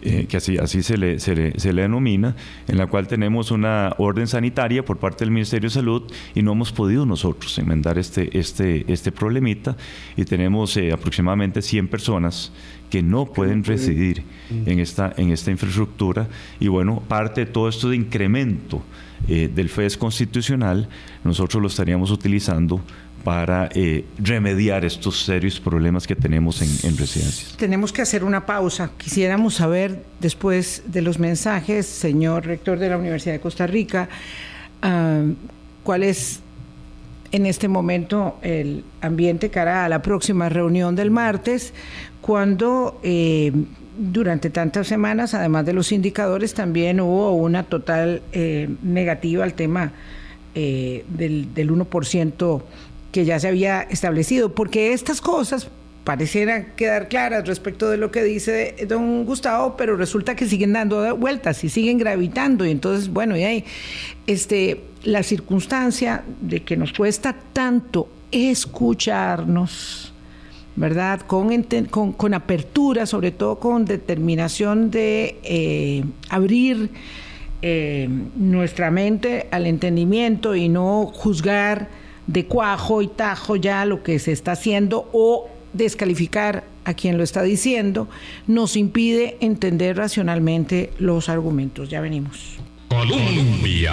Eh, 0.03 0.27
que 0.29 0.37
así, 0.37 0.59
así 0.59 0.83
se, 0.83 0.99
le, 0.99 1.19
se, 1.19 1.35
le, 1.35 1.59
se, 1.59 1.73
le, 1.73 1.83
denomina, 1.83 2.35
en 2.69 2.77
la 2.77 2.87
cual 2.87 3.07
tenemos 3.07 3.51
una 3.51 3.95
orden 3.99 4.27
sanitaria 4.27 4.85
por 4.85 4.99
parte 4.99 5.25
del 5.25 5.31
Ministerio 5.31 5.69
de 5.69 5.75
Salud 5.75 6.03
y 6.35 6.43
no 6.43 6.53
hemos 6.53 6.73
podido 6.73 7.07
nosotros 7.07 7.57
enmendar 7.59 7.97
este, 7.97 8.37
este, 8.39 8.85
este 8.93 9.13
problemita 9.13 9.77
y 10.17 10.25
tenemos 10.25 10.77
eh, 10.77 10.93
aproximadamente 10.93 11.63
100 11.63 11.89
personas 11.89 12.53
que 12.91 13.03
no 13.03 13.27
pueden 13.27 13.65
residir 13.65 14.23
en 14.51 14.79
esta, 14.79 15.13
en 15.17 15.31
esta 15.31 15.51
infraestructura. 15.51 16.29
Y 16.61 16.69
bueno, 16.69 17.03
parte 17.09 17.45
de 17.45 17.51
todo 17.51 17.69
esto 17.69 17.89
de 17.89 17.97
incremento 17.97 18.83
eh, 19.27 19.51
del 19.53 19.69
FES 19.69 19.97
constitucional, 19.97 20.89
nosotros 21.25 21.63
lo 21.63 21.69
estaríamos 21.69 22.11
utilizando 22.11 22.81
para 23.25 23.71
eh, 23.75 24.05
remediar 24.19 24.85
estos 24.85 25.25
serios 25.25 25.59
problemas 25.59 26.07
que 26.07 26.15
tenemos 26.15 26.61
en, 26.61 26.97
residencias. 26.97 27.57
Tenemos 27.57 27.91
que 27.93 28.03
hacer 28.03 28.23
una 28.23 28.45
pausa. 28.45 28.91
Quisiéramos 28.99 29.55
saber, 29.55 30.05
después 30.21 30.83
de 30.87 31.01
los 31.01 31.19
mensajes, 31.19 31.87
señor 31.87 32.47
rector 32.47 32.79
de 32.79 32.91
la 32.91 32.99
Universidad 32.99 33.33
de 33.33 33.41
Costa 33.41 33.67
Rica, 33.67 34.11
ah, 34.83 35.23
cuál 35.83 36.03
es 36.03 36.41
en 37.33 37.47
este 37.47 37.67
momento 37.67 38.39
el 38.43 38.85
ambiente 39.01 39.49
cara 39.49 39.87
a 39.87 39.89
la 39.89 40.03
próxima 40.03 40.51
reunión 40.51 40.95
del 40.95 41.11
martes, 41.11 41.73
cuando 42.21 43.01
eh, 43.03 43.53
durante 43.99 44.51
tantas 44.51 44.87
semanas, 44.87 45.33
además 45.33 45.65
de 45.65 45.73
los 45.73 45.93
indicadores, 45.93 46.53
también 46.53 47.01
hubo 47.01 47.33
una 47.33 47.63
total 47.63 48.23
eh, 48.33 48.69
negativa 48.83 49.45
al 49.45 49.55
tema 49.55 49.93
del, 50.55 51.53
del 51.53 51.71
1% 51.73 52.63
que 53.15 53.25
ya 53.25 53.39
se 53.39 53.47
había 53.47 53.83
establecido, 53.83 54.57
porque 54.57 54.93
estas 54.93 55.21
cosas 55.21 55.69
parecieran 56.03 56.73
quedar 56.75 57.07
claras 57.07 57.47
respecto 57.47 57.89
de 57.89 57.97
lo 57.97 58.11
que 58.11 58.25
dice 58.25 58.75
don 58.89 59.25
Gustavo, 59.25 59.77
pero 59.77 59.97
resulta 59.97 60.35
que 60.35 60.47
siguen 60.47 60.73
dando 60.73 61.17
vueltas 61.17 61.63
y 61.63 61.69
siguen 61.69 61.99
gravitando. 61.99 62.67
Y 62.67 62.73
entonces, 62.73 63.09
bueno, 63.09 63.37
y 63.37 63.45
ahí, 63.45 63.65
este, 64.27 64.81
la 65.05 65.23
circunstancia 65.23 66.25
de 66.41 66.65
que 66.65 66.77
nos 66.77 66.93
cuesta 66.93 67.37
tanto 67.53 68.09
escucharnos, 68.33 70.13
¿verdad? 70.75 71.21
Con, 71.21 71.63
con, 72.17 72.35
apertura, 72.35 73.07
sobre 73.07 73.31
todo 73.31 73.61
con 73.61 73.85
determinación 73.85 74.91
de 74.91 75.39
eh, 75.45 76.03
abrir 76.31 76.91
eh, 77.63 78.09
nuestra 78.35 78.91
mente 78.91 79.47
al 79.53 79.69
entendimiento 79.69 80.57
y 80.57 80.69
no 80.69 81.07
juzgar 81.15 82.03
de 82.27 82.47
cuajo 82.47 83.03
y 83.03 83.09
tajo 83.09 83.57
ya 83.57 83.85
lo 83.85 84.03
que 84.03 84.19
se 84.19 84.33
está 84.33 84.53
haciendo 84.53 85.09
o 85.13 85.49
descalificar 85.73 86.65
a 86.85 86.95
quien 86.95 87.17
lo 87.17 87.25
está 87.25 87.43
diciendo, 87.43 88.09
nos 88.47 88.77
impide 88.77 89.37
entender 89.41 89.97
racionalmente 89.97 90.93
los 90.99 91.29
argumentos. 91.29 91.89
Ya 91.89 92.01
venimos. 92.01 92.59
Colombia. 92.89 93.93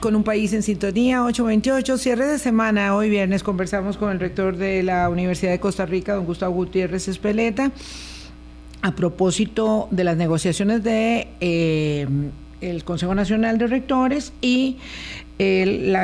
Con 0.00 0.14
un 0.14 0.22
país 0.22 0.52
en 0.52 0.62
sintonía, 0.62 1.24
828, 1.24 1.98
cierre 1.98 2.26
de 2.26 2.38
semana. 2.38 2.94
Hoy 2.94 3.10
viernes 3.10 3.42
conversamos 3.42 3.96
con 3.96 4.12
el 4.12 4.20
rector 4.20 4.56
de 4.56 4.82
la 4.84 5.08
Universidad 5.08 5.50
de 5.50 5.58
Costa 5.58 5.86
Rica, 5.86 6.14
don 6.14 6.24
Gustavo 6.24 6.54
Gutiérrez 6.54 7.08
Espeleta, 7.08 7.72
a 8.80 8.92
propósito 8.92 9.88
de 9.90 10.04
las 10.04 10.16
negociaciones 10.16 10.84
de 10.84 11.26
eh, 11.40 12.06
el 12.60 12.84
Consejo 12.84 13.14
Nacional 13.16 13.58
de 13.58 13.66
Rectores 13.66 14.32
y 14.40 14.76
el, 15.38 15.96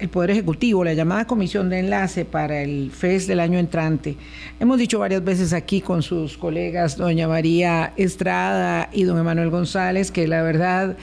el, 0.00 0.08
Poder 0.08 0.30
Ejecutivo, 0.30 0.82
la 0.82 0.94
llamada 0.94 1.26
Comisión 1.26 1.68
de 1.68 1.80
Enlace 1.80 2.24
para 2.24 2.62
el 2.62 2.90
FES 2.90 3.26
del 3.26 3.40
año 3.40 3.58
entrante. 3.58 4.16
Hemos 4.58 4.78
dicho 4.78 4.98
varias 4.98 5.22
veces 5.22 5.52
aquí 5.52 5.80
con 5.80 6.02
sus 6.02 6.38
colegas, 6.38 6.96
doña 6.96 7.28
María 7.28 7.92
Estrada 7.96 8.88
y 8.92 9.04
don 9.04 9.18
Emanuel 9.18 9.50
González, 9.50 10.10
que 10.10 10.26
la 10.26 10.42
verdad, 10.42 10.96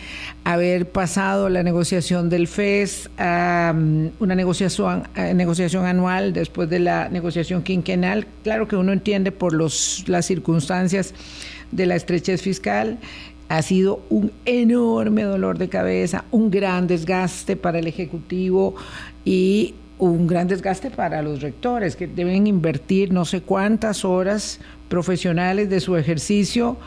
haber 0.43 0.89
pasado 0.89 1.49
la 1.49 1.61
negociación 1.61 2.29
del 2.29 2.47
FES 2.47 3.09
a 3.17 3.73
una 4.19 4.35
negociación, 4.35 5.03
negociación 5.35 5.85
anual 5.85 6.33
después 6.33 6.69
de 6.69 6.79
la 6.79 7.09
negociación 7.09 7.61
quinquenal, 7.61 8.25
claro 8.43 8.67
que 8.67 8.75
uno 8.75 8.93
entiende 8.93 9.31
por 9.31 9.53
los, 9.53 10.03
las 10.07 10.25
circunstancias 10.25 11.13
de 11.71 11.85
la 11.85 11.95
estrechez 11.95 12.41
fiscal, 12.41 12.97
ha 13.49 13.61
sido 13.61 14.01
un 14.09 14.31
enorme 14.45 15.23
dolor 15.23 15.57
de 15.57 15.69
cabeza, 15.69 16.25
un 16.31 16.49
gran 16.49 16.87
desgaste 16.87 17.55
para 17.55 17.79
el 17.79 17.87
Ejecutivo 17.87 18.75
y 19.23 19.75
un 19.97 20.27
gran 20.27 20.47
desgaste 20.47 20.91
para 20.91 21.21
los 21.21 21.41
rectores 21.41 21.95
que 21.95 22.07
deben 22.07 22.47
invertir 22.47 23.13
no 23.13 23.23
sé 23.23 23.41
cuántas 23.41 24.03
horas 24.03 24.59
profesionales 24.89 25.69
de 25.69 25.79
su 25.79 25.95
ejercicio 25.95 26.77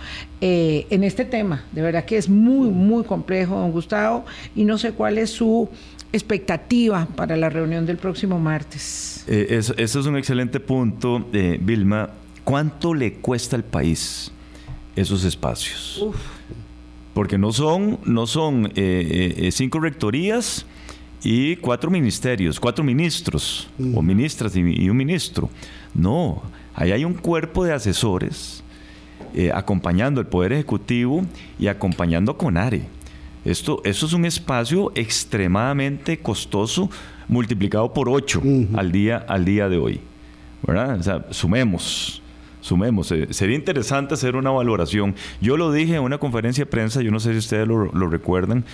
eh, 0.41 0.87
en 0.91 1.05
este 1.05 1.25
tema. 1.25 1.65
De 1.73 1.83
verdad 1.83 2.05
que 2.05 2.17
es 2.17 2.29
muy, 2.29 2.69
muy 2.71 3.05
complejo, 3.05 3.57
don 3.57 3.73
Gustavo, 3.73 4.25
y 4.55 4.65
no 4.65 4.79
sé 4.79 4.93
cuál 4.93 5.19
es 5.19 5.31
su 5.31 5.69
expectativa 6.13 7.07
para 7.17 7.37
la 7.37 7.49
reunión 7.49 7.87
del 7.87 7.97
próximo 7.97 8.39
martes. 8.39 9.25
Eh, 9.27 9.47
eso, 9.51 9.75
es 9.77 9.95
un 9.95 10.17
excelente 10.17 10.61
punto, 10.61 11.27
eh, 11.33 11.59
Vilma. 11.61 12.11
¿Cuánto 12.45 12.95
le 12.95 13.15
cuesta 13.15 13.57
al 13.57 13.65
país 13.65 14.33
esos 14.97 15.25
espacios? 15.25 16.03
Porque 17.19 17.37
no 17.37 17.51
son, 17.51 17.99
no 18.05 18.29
son 18.29 18.67
eh, 18.67 18.71
eh, 18.77 19.35
eh, 19.39 19.51
cinco 19.51 19.81
rectorías 19.81 20.65
y 21.25 21.57
cuatro 21.57 21.91
ministerios, 21.91 22.61
cuatro 22.61 22.85
ministros 22.85 23.69
o 23.93 24.01
ministras 24.03 24.55
y, 24.55 24.89
un 24.89 24.97
ministro. 24.97 25.51
No, 25.93 26.41
ahí 26.77 26.93
hay 26.93 27.05
un 27.05 27.15
cuerpo 27.15 27.65
de 27.65 27.73
asesores 27.73 28.63
acompañando 29.53 30.21
el 30.21 30.29
Poder 30.29 30.53
Ejecutivo 30.53 31.27
y 31.59 31.67
acompañando 31.67 32.31
a 32.31 32.39
CONARE. 32.39 32.83
Esto, 33.45 33.83
esto 33.83 34.07
es 34.07 34.13
un 34.13 34.25
espacio 34.25 34.93
extremadamente 34.95 36.21
costoso 36.21 36.89
multiplicado 37.27 37.93
por 37.93 38.09
ocho 38.09 38.41
al, 38.77 38.93
día, 38.93 39.17
al 39.27 39.45
día 39.45 39.69
de 39.69 39.77
hoy. 39.77 40.01
¿verdad? 40.65 41.01
O 41.01 41.03
sea, 41.03 41.27
sumemos 41.31 42.23
sumemos. 42.61 43.11
Eh, 43.13 43.29
sería 43.31 43.57
interesante 43.57 44.15
hacer 44.15 44.37
una 44.37 44.51
valoración. 44.51 45.15
Yo 45.41 45.57
lo 45.57 45.73
dije 45.73 45.97
en 45.97 46.03
una 46.03 46.19
conferencia 46.19 46.65
de 46.65 46.71
prensa, 46.71 47.03
yo 47.03 47.11
no 47.11 47.21
sé 47.21 47.33
si 47.33 47.39
ustedes 47.39 47.67
lo, 47.67 48.09
recuerdan, 48.09 48.65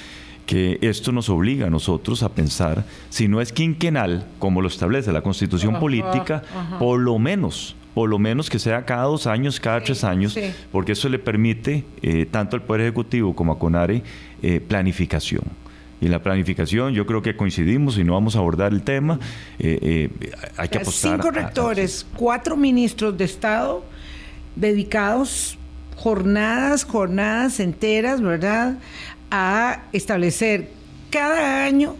que 0.46 0.78
esto 0.82 1.10
nos 1.12 1.30
obliga 1.30 1.68
a 1.68 1.70
nosotros 1.70 2.22
a 2.22 2.28
pensar, 2.28 2.84
si 3.08 3.28
no 3.28 3.40
es 3.40 3.52
quinquenal, 3.52 4.26
como 4.38 4.60
lo 4.60 4.68
establece 4.68 5.10
la 5.12 5.22
constitución 5.22 5.80
política, 5.80 6.42
por 6.78 7.00
lo 7.00 7.18
menos 7.18 7.76
por 7.94 8.10
lo 8.10 8.18
menos 8.18 8.50
que 8.50 8.58
sea 8.58 8.84
cada 8.84 9.04
dos 9.04 9.28
años, 9.28 9.60
cada 9.60 9.80
tres 9.80 10.02
años, 10.02 10.36
porque 10.72 10.92
eso 10.92 11.08
le 11.08 11.20
permite 11.20 11.84
eh, 12.02 12.26
tanto 12.26 12.56
al 12.56 12.62
Poder 12.62 12.82
Ejecutivo 12.82 13.34
como 13.36 13.52
a 13.52 13.58
CONARE 13.58 14.02
eh, 14.42 14.60
planificación. 14.60 15.44
Y 16.04 16.06
en 16.06 16.12
la 16.12 16.22
planificación 16.22 16.92
yo 16.92 17.06
creo 17.06 17.22
que 17.22 17.34
coincidimos 17.34 17.96
y 17.96 18.04
no 18.04 18.12
vamos 18.12 18.36
a 18.36 18.40
abordar 18.40 18.74
el 18.74 18.82
tema. 18.82 19.18
hay 19.58 20.68
que 20.68 20.78
apostar. 20.78 21.12
Cinco 21.12 21.30
rectores, 21.30 22.06
cuatro 22.14 22.58
ministros 22.58 23.16
de 23.16 23.24
Estado 23.24 23.82
dedicados 24.54 25.56
jornadas, 25.96 26.84
jornadas 26.84 27.58
enteras, 27.58 28.20
¿verdad? 28.20 28.76
A 29.30 29.84
establecer 29.94 30.68
cada 31.08 31.64
año 31.64 31.96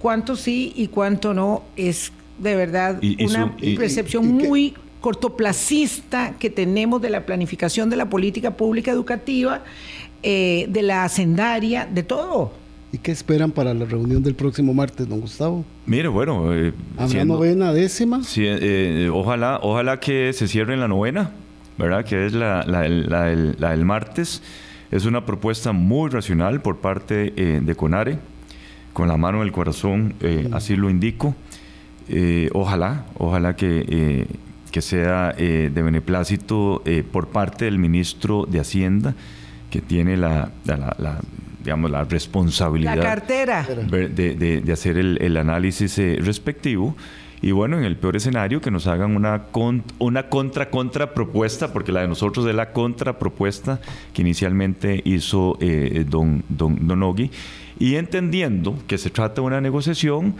cuánto 0.00 0.34
sí 0.34 0.72
y 0.74 0.88
cuánto 0.88 1.32
no 1.32 1.62
es 1.76 2.10
de 2.38 2.56
verdad 2.56 3.00
una 3.20 3.54
percepción 3.76 4.26
muy 4.26 4.74
cortoplacista 5.00 6.34
que 6.40 6.50
tenemos 6.50 7.00
de 7.00 7.10
la 7.10 7.24
planificación 7.24 7.88
de 7.88 7.94
la 7.94 8.10
política 8.10 8.56
pública 8.56 8.90
educativa, 8.90 9.62
eh, 10.24 10.66
de 10.68 10.82
la 10.82 11.04
hacendaria, 11.04 11.86
de 11.86 12.02
todo. 12.02 12.61
¿Y 12.92 12.98
qué 12.98 13.10
esperan 13.10 13.52
para 13.52 13.72
la 13.72 13.86
reunión 13.86 14.22
del 14.22 14.34
próximo 14.34 14.74
martes, 14.74 15.08
don 15.08 15.20
Gustavo? 15.20 15.64
Mire, 15.86 16.08
bueno... 16.08 16.52
Eh, 16.54 16.72
novena 17.24 17.72
décima? 17.72 18.20
Eh, 18.36 19.08
ojalá, 19.12 19.58
ojalá 19.62 19.98
que 19.98 20.32
se 20.34 20.46
cierre 20.46 20.74
en 20.74 20.80
la 20.80 20.88
novena. 20.88 21.32
¿verdad? 21.78 22.04
Que 22.04 22.26
es 22.26 22.32
la, 22.32 22.62
del, 22.64 23.84
martes. 23.84 24.42
Es 24.90 25.04
una 25.04 25.24
propuesta 25.24 25.72
muy 25.72 26.10
racional 26.10 26.60
por 26.60 26.78
parte 26.78 27.32
eh, 27.36 27.60
de 27.62 27.74
CONARE, 27.74 28.18
con 28.92 29.08
la 29.08 29.16
mano 29.16 29.38
en 29.38 29.44
el 29.44 29.52
corazón, 29.52 30.14
eh, 30.20 30.48
así 30.52 30.76
lo 30.76 30.90
indico. 30.90 31.34
Eh, 32.08 32.50
ojalá, 32.52 33.06
ojalá 33.16 33.56
que, 33.56 34.26
que 34.70 34.82
sea 34.82 35.32
de 35.32 35.70
beneplácito 35.70 36.82
por 37.10 37.28
parte 37.28 37.64
del 37.64 37.78
ministro 37.78 38.46
de 38.46 38.60
Hacienda, 38.60 39.14
que 39.70 39.80
tiene 39.80 40.16
la, 40.16 40.50
digamos, 41.62 41.90
la 41.90 42.04
responsabilidad 42.04 42.96
la 42.96 43.02
cartera. 43.02 43.62
De, 43.64 44.62
hacer 44.72 44.98
el, 44.98 45.18
el 45.20 45.36
análisis 45.36 45.96
respectivo 46.24 46.96
y 47.42 47.50
bueno, 47.50 47.76
en 47.76 47.84
el 47.84 47.96
peor 47.96 48.14
escenario, 48.14 48.60
que 48.60 48.70
nos 48.70 48.86
hagan 48.86 49.16
una, 49.16 49.46
una 49.98 50.28
contra-contra 50.28 51.12
propuesta, 51.12 51.72
porque 51.72 51.90
la 51.90 52.02
de 52.02 52.08
nosotros 52.08 52.46
es 52.46 52.54
la 52.54 52.72
contrapropuesta 52.72 53.80
que 54.14 54.22
inicialmente 54.22 55.02
hizo 55.04 55.58
eh, 55.60 56.04
don, 56.08 56.44
don, 56.48 56.86
don 56.86 57.02
Ogui. 57.02 57.32
Y 57.80 57.96
entendiendo 57.96 58.78
que 58.86 58.96
se 58.96 59.10
trata 59.10 59.36
de 59.36 59.40
una 59.40 59.60
negociación, 59.60 60.36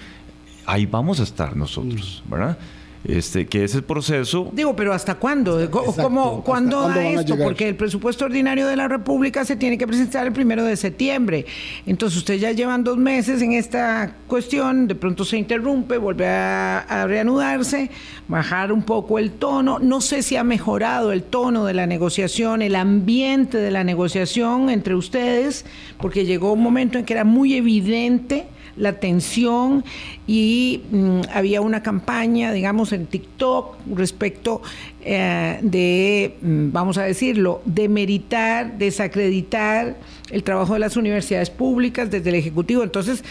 ahí 0.65 0.87
vamos 0.87 1.19
a 1.19 1.25
estar 1.25 1.57
nosotros, 1.57 2.23
¿verdad? 2.31 2.57
Este, 3.05 3.47
que 3.47 3.65
es 3.65 3.75
el 3.75 3.83
proceso. 3.83 4.51
Digo, 4.53 4.77
pero 4.77 4.93
¿hasta 4.93 5.17
cuándo? 5.17 5.71
¿Cómo, 5.71 6.43
¿Cuándo 6.45 6.89
da 6.89 7.07
esto? 7.09 7.37
Porque 7.37 7.69
el 7.69 7.77
presupuesto 7.77 8.25
ordinario 8.25 8.67
de 8.67 8.77
la 8.77 8.89
República 8.89 9.45
se 9.45 9.57
tiene 9.57 9.77
que 9.77 9.87
presentar 9.87 10.27
el 10.27 10.33
primero 10.33 10.65
de 10.65 10.77
septiembre. 10.77 11.47
Entonces, 11.87 12.19
ustedes 12.19 12.41
ya 12.41 12.53
llevan 12.53 12.85
dos 12.85 12.99
meses 12.99 13.43
en 13.43 13.53
esta 13.53 14.15
cuestión, 14.27 14.87
de 14.87 14.95
pronto 14.95 15.25
se 15.25 15.37
interrumpe, 15.37 15.99
vuelve 15.99 16.29
a, 16.29 16.79
a 16.79 17.07
reanudarse, 17.07 17.91
bajar 18.29 18.73
un 18.73 18.83
poco 18.83 19.19
el 19.19 19.33
tono. 19.33 19.79
No 19.79 20.01
sé 20.01 20.23
si 20.23 20.37
ha 20.37 20.45
mejorado 20.45 21.13
el 21.13 21.23
tono 21.23 21.65
de 21.65 21.75
la 21.75 21.87
negociación, 21.87 22.63
el 22.63 22.77
ambiente 22.77 23.59
de 23.59 23.71
la 23.71 23.85
negociación 23.85 24.71
entre 24.71 24.95
ustedes, 24.95 25.65
porque 25.99 26.25
llegó 26.25 26.53
un 26.53 26.63
momento 26.63 26.99
en 26.99 27.05
que 27.05 27.15
era 27.15 27.25
muy 27.25 27.55
evidente 27.55 28.47
la 28.77 28.95
tensión 28.95 29.85
y 30.27 30.83
mm, 30.91 31.21
había 31.33 31.61
una 31.61 31.83
campaña, 31.83 32.53
digamos, 32.53 32.93
en 32.93 33.07
TikTok 33.07 33.77
respecto 33.95 34.63
eh, 35.05 35.59
de, 35.63 36.35
mm, 36.41 36.73
vamos 36.73 36.99
a 36.99 37.03
decirlo, 37.03 37.61
demeritar, 37.65 38.79
desacreditar 38.79 39.97
el 40.31 40.43
trabajo 40.45 40.75
de 40.75 40.79
las 40.79 40.97
universidades 40.97 41.51
públicas 41.51 42.11
desde 42.11 42.31
el 42.31 42.37
Ejecutivo. 42.37 42.83
Entonces, 42.83 43.23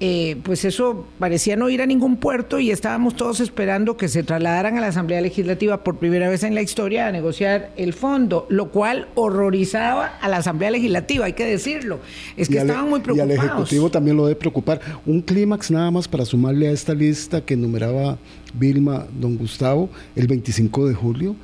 eh, 0.00 0.36
pues 0.42 0.64
eso 0.64 1.06
parecía 1.18 1.56
no 1.56 1.68
ir 1.68 1.82
a 1.82 1.86
ningún 1.86 2.16
puerto 2.16 2.58
y 2.58 2.70
estábamos 2.70 3.14
todos 3.14 3.40
esperando 3.40 3.96
que 3.96 4.08
se 4.08 4.22
trasladaran 4.22 4.76
a 4.76 4.80
la 4.80 4.88
Asamblea 4.88 5.20
Legislativa 5.20 5.84
por 5.84 5.98
primera 5.98 6.28
vez 6.28 6.42
en 6.42 6.54
la 6.54 6.62
historia 6.62 7.06
a 7.06 7.12
negociar 7.12 7.72
el 7.76 7.92
fondo, 7.92 8.46
lo 8.48 8.70
cual 8.70 9.08
horrorizaba 9.14 10.18
a 10.20 10.28
la 10.28 10.38
Asamblea 10.38 10.70
Legislativa, 10.70 11.26
hay 11.26 11.34
que 11.34 11.46
decirlo. 11.46 12.00
Es 12.36 12.48
que 12.48 12.58
estaban 12.58 12.88
muy 12.88 13.00
preocupados. 13.00 13.36
Y 13.36 13.38
al 13.38 13.44
Ejecutivo 13.44 13.90
también 13.90 14.16
lo 14.16 14.26
debe 14.26 14.36
preocupar. 14.36 14.80
Un 15.06 15.20
clímax 15.20 15.70
nada 15.70 15.90
más 15.90 16.08
para 16.08 16.24
sumarle 16.24 16.68
a 16.68 16.72
esta 16.72 16.94
lista 16.94 17.40
que 17.40 17.54
enumeraba 17.54 18.18
Vilma, 18.58 19.06
don 19.20 19.36
Gustavo, 19.36 19.88
el 20.16 20.26
25 20.26 20.88
de 20.88 20.94
julio 20.94 21.36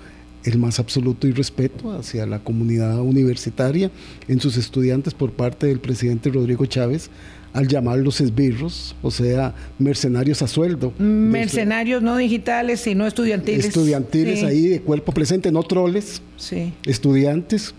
el 0.44 0.58
más 0.58 0.78
absoluto 0.78 1.26
irrespeto 1.26 1.92
hacia 1.92 2.26
la 2.26 2.38
comunidad 2.38 3.00
universitaria 3.00 3.90
en 4.28 4.40
sus 4.40 4.56
estudiantes 4.56 5.14
por 5.14 5.32
parte 5.32 5.66
del 5.66 5.80
presidente 5.80 6.30
Rodrigo 6.30 6.66
Chávez 6.66 7.10
al 7.54 7.68
llamarlos 7.68 8.20
esbirros, 8.20 8.96
o 9.00 9.12
sea, 9.12 9.54
mercenarios 9.78 10.42
a 10.42 10.48
sueldo. 10.48 10.92
Mercenarios 10.98 12.02
no 12.02 12.16
digitales, 12.16 12.80
sino 12.80 13.06
estudiantiles. 13.06 13.64
Estudiantiles 13.64 14.42
ahí 14.42 14.66
de 14.66 14.80
cuerpo 14.80 15.12
presente, 15.12 15.52
no 15.52 15.62
troles. 15.62 16.20
Sí. 16.36 16.72
Estudiantes 16.84 17.72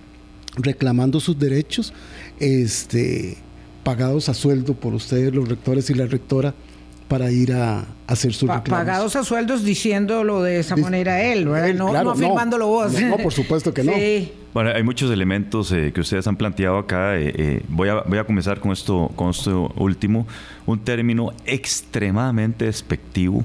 reclamando 0.55 1.19
sus 1.19 1.37
derechos, 1.37 1.93
este, 2.39 3.35
pagados 3.83 4.29
a 4.29 4.33
sueldo 4.33 4.75
por 4.75 4.93
ustedes, 4.93 5.35
los 5.35 5.49
rectores 5.49 5.89
y 5.89 5.93
la 5.93 6.05
rectora, 6.05 6.55
para 7.07 7.31
ir 7.31 7.53
a, 7.53 7.85
hacer 8.07 8.33
sus 8.33 8.49
Pagados 8.49 9.15
a 9.15 9.23
sueldos 9.23 9.63
diciéndolo 9.63 10.41
de 10.41 10.59
esa 10.59 10.75
manera 10.75 11.21
él, 11.23 11.47
¿verdad? 11.47 11.73
no, 11.73 12.11
afirmándolo 12.11 12.67
vos. 12.67 12.93
No, 12.99 13.17
por 13.17 13.33
supuesto 13.33 13.73
que 13.73 13.83
no. 13.83 13.93
Bueno, 14.53 14.71
hay 14.73 14.83
muchos 14.83 15.11
elementos 15.11 15.71
eh, 15.71 15.91
que 15.93 16.01
ustedes 16.01 16.25
han 16.27 16.37
planteado 16.37 16.77
acá. 16.77 17.17
Eh, 17.17 17.33
eh, 17.35 17.61
voy, 17.67 17.89
a, 17.89 18.01
voy 18.01 18.17
a 18.17 18.23
comenzar 18.23 18.59
con 18.59 18.71
esto, 18.71 19.11
con 19.15 19.31
esto 19.31 19.71
último. 19.75 20.27
Un 20.65 20.79
término 20.79 21.33
extremadamente 21.45 22.65
despectivo 22.65 23.43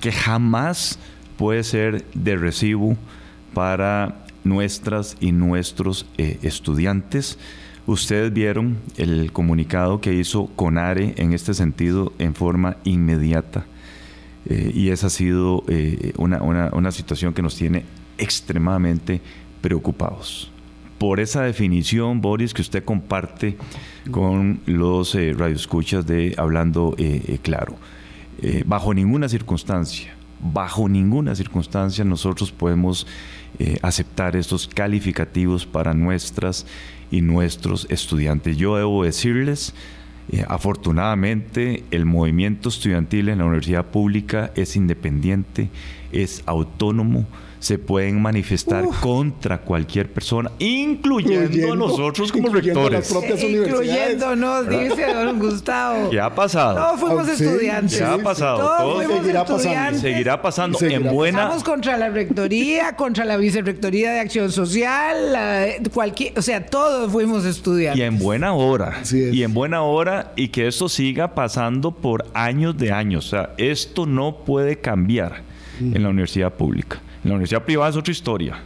que 0.00 0.10
jamás 0.10 0.98
puede 1.36 1.62
ser 1.62 2.04
de 2.14 2.36
recibo 2.36 2.96
para 3.54 4.24
nuestras 4.42 5.16
y 5.20 5.30
nuestros 5.32 6.06
estudiantes 6.16 7.38
Ustedes 7.86 8.32
vieron 8.32 8.78
el 8.96 9.32
comunicado 9.32 10.00
que 10.00 10.14
hizo 10.14 10.46
CONARE 10.54 11.14
en 11.16 11.32
este 11.32 11.52
sentido 11.52 12.12
en 12.18 12.34
forma 12.34 12.76
inmediata. 12.84 13.64
Eh, 14.46 14.70
y 14.74 14.90
esa 14.90 15.08
ha 15.08 15.10
sido 15.10 15.64
eh, 15.68 16.12
una, 16.16 16.40
una, 16.42 16.92
situación 16.92 17.34
que 17.34 17.42
nos 17.42 17.56
tiene 17.56 17.84
extremadamente 18.18 19.20
preocupados. 19.60 20.50
Por 20.98 21.18
esa 21.18 21.42
definición, 21.42 22.20
Boris, 22.20 22.54
que 22.54 22.62
usted 22.62 22.84
comparte 22.84 23.56
con 24.10 24.60
los 24.66 25.14
eh, 25.16 25.34
radioescuchas 25.36 26.06
de 26.06 26.34
Hablando 26.38 26.96
Claro. 27.42 27.76
bajo 28.64 28.94
ninguna 28.94 29.28
circunstancia, 29.28 30.14
bajo 30.40 30.88
ninguna 30.88 31.34
circunstancia 31.34 32.04
nosotros 32.04 32.52
podemos 32.52 33.06
aceptar 33.82 34.34
estos 34.34 34.66
calificativos 34.66 35.66
para 35.66 35.92
nuestras 35.94 36.66
y 37.12 37.20
nuestros 37.20 37.86
estudiantes. 37.90 38.56
Yo 38.56 38.76
debo 38.76 39.04
decirles, 39.04 39.74
eh, 40.32 40.44
afortunadamente, 40.48 41.84
el 41.92 42.06
movimiento 42.06 42.70
estudiantil 42.70 43.28
en 43.28 43.38
la 43.38 43.44
universidad 43.44 43.86
pública 43.86 44.50
es 44.56 44.74
independiente, 44.74 45.68
es 46.10 46.42
autónomo, 46.46 47.26
se 47.62 47.78
pueden 47.78 48.20
manifestar 48.20 48.84
contra 49.00 49.58
cualquier 49.58 50.12
persona, 50.12 50.50
incluyendo, 50.58 51.72
a 51.72 51.76
nosotros 51.76 52.32
como 52.32 52.48
rectores. 52.48 53.08
Incluyéndonos, 53.40 54.68
dice 54.68 55.14
don 55.14 55.38
Gustavo. 55.38 56.10
¿Qué 56.10 56.20
ha 56.20 56.34
pasado? 56.34 56.74
Todos 56.74 57.00
fuimos 57.00 57.28
ah, 57.28 57.32
estudiantes. 57.32 57.98
¿Qué 57.98 58.04
ha 58.04 58.18
pasado? 58.18 58.58
Todos, 58.58 59.06
seguirá 59.06 59.44
pasando. 59.44 59.98
Seguirá 60.00 60.42
pasando. 60.42 60.78
En 60.82 61.04
buena... 61.04 61.42
Estamos 61.42 61.62
contra 61.62 61.96
la 61.96 62.08
rectoría, 62.10 62.96
contra 62.96 63.24
la 63.24 63.36
vicerrectoría 63.36 64.10
de 64.10 64.18
acción 64.18 64.50
social, 64.50 65.16
cualquier, 65.94 66.36
o 66.36 66.42
sea, 66.42 66.66
todos 66.66 67.12
fuimos 67.12 67.44
estudiantes. 67.44 68.00
Y 68.00 68.02
en 68.02 68.18
buena 68.18 68.54
hora. 68.54 69.02
Y 69.12 69.44
en 69.44 69.54
buena 69.54 69.82
hora 69.82 70.32
y 70.34 70.48
que 70.48 70.66
esto 70.66 70.88
siga 70.88 71.36
pasando 71.36 71.92
por 71.92 72.26
años 72.34 72.76
de 72.76 72.90
años. 72.90 73.26
O 73.26 73.30
sea, 73.30 73.50
esto 73.56 74.04
no 74.04 74.38
puede 74.38 74.80
cambiar 74.80 75.42
en 75.80 76.02
la 76.02 76.08
universidad 76.08 76.52
pública. 76.54 77.00
En 77.24 77.30
la 77.30 77.36
universidad 77.36 77.64
privada 77.64 77.90
es 77.90 77.96
otra 77.96 78.10
historia, 78.10 78.58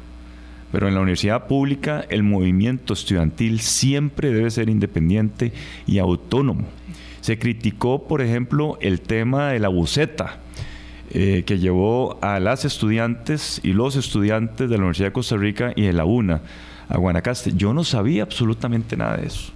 pero 0.73 0.89
en 0.89 0.95
la 0.95 1.01
universidad 1.01 1.47
pública 1.47 2.05
el 2.09 2.23
movimiento 2.23 2.95
estudiantil 2.95 3.61
siempre 3.61 4.33
debe 4.33 4.51
ser 4.51 4.71
independiente 4.71 5.53
y 5.87 5.99
autónomo. 5.99 6.67
Se 7.21 7.39
criticó, 7.39 8.07
por 8.09 8.23
ejemplo, 8.23 8.79
el 8.81 9.01
tema 9.01 9.51
de 9.51 9.59
la 9.59 9.69
buceta. 9.69 10.41
Eh, 11.11 11.45
que 11.47 11.61
llevó 11.61 12.19
a 12.21 12.41
las 12.41 12.65
estudiantes 12.65 13.61
y 13.63 13.73
los 13.73 13.95
estudiantes 13.95 14.69
de 14.69 14.77
la 14.77 14.83
Universidad 14.83 15.11
de 15.11 15.13
Costa 15.13 15.37
Rica 15.37 15.73
y 15.77 15.83
de 15.83 15.93
la 15.93 16.05
UNA 16.05 16.41
a 16.89 16.99
Guanacaste. 16.99 17.53
Yo 17.55 17.73
no 17.73 17.85
sabía 17.85 18.25
absolutamente 18.25 18.97
nada 18.97 19.17
de 19.17 19.29
eso. 19.29 19.53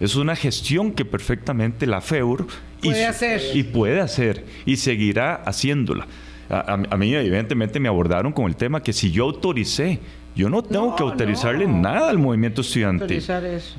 Es 0.00 0.16
una 0.16 0.34
gestión 0.34 0.90
que 0.90 1.04
perfectamente 1.04 1.86
la 1.86 2.00
FEUR 2.00 2.48
puede 2.82 3.06
hacer. 3.06 3.40
y 3.54 3.62
puede 3.62 4.00
hacer 4.00 4.44
y 4.66 4.76
seguirá 4.76 5.36
haciéndola 5.36 6.08
a, 6.50 6.96
mí 6.96 7.14
evidentemente 7.14 7.78
me 7.80 7.88
abordaron 7.88 8.32
con 8.32 8.46
el 8.46 8.56
tema 8.56 8.82
que 8.82 8.92
si 8.92 9.10
yo 9.10 9.24
autoricé, 9.24 10.00
yo 10.34 10.48
no 10.48 10.62
tengo 10.62 10.94
que 10.94 11.02
autorizarle 11.02 11.66
nada 11.66 12.08
al 12.08 12.18
movimiento 12.18 12.60
estudiantil. 12.60 13.18
Eso. 13.18 13.34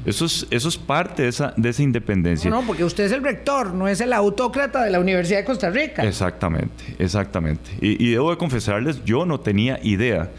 Eso, 0.05 0.25
es, 0.25 0.47
eso 0.49 0.69
es 0.69 0.77
parte 0.77 1.23
de 1.23 1.29
esa, 1.29 1.53
de 1.55 1.69
esa 1.69 1.81
independencia. 1.81 2.49
No, 2.49 2.61
porque 2.63 2.83
usted 2.83 3.05
es 3.05 3.11
el 3.11 3.23
rector, 3.23 3.73
no 3.73 3.87
es 3.87 4.01
el 4.01 4.11
autócrata 4.13 4.83
de 4.83 4.91
la 4.91 4.99
Universidad 4.99 5.39
de 5.39 5.45
Costa 5.45 5.69
Rica. 5.69 6.03
Exactamente, 6.03 6.95
exactamente. 6.99 7.71
Y, 7.81 8.03
y 8.03 8.11
debo 8.11 8.31
de 8.31 8.37
confesarles, 8.37 9.03
yo 9.05 9.25
no 9.25 9.39
tenía 9.39 9.79
idea 9.83 10.29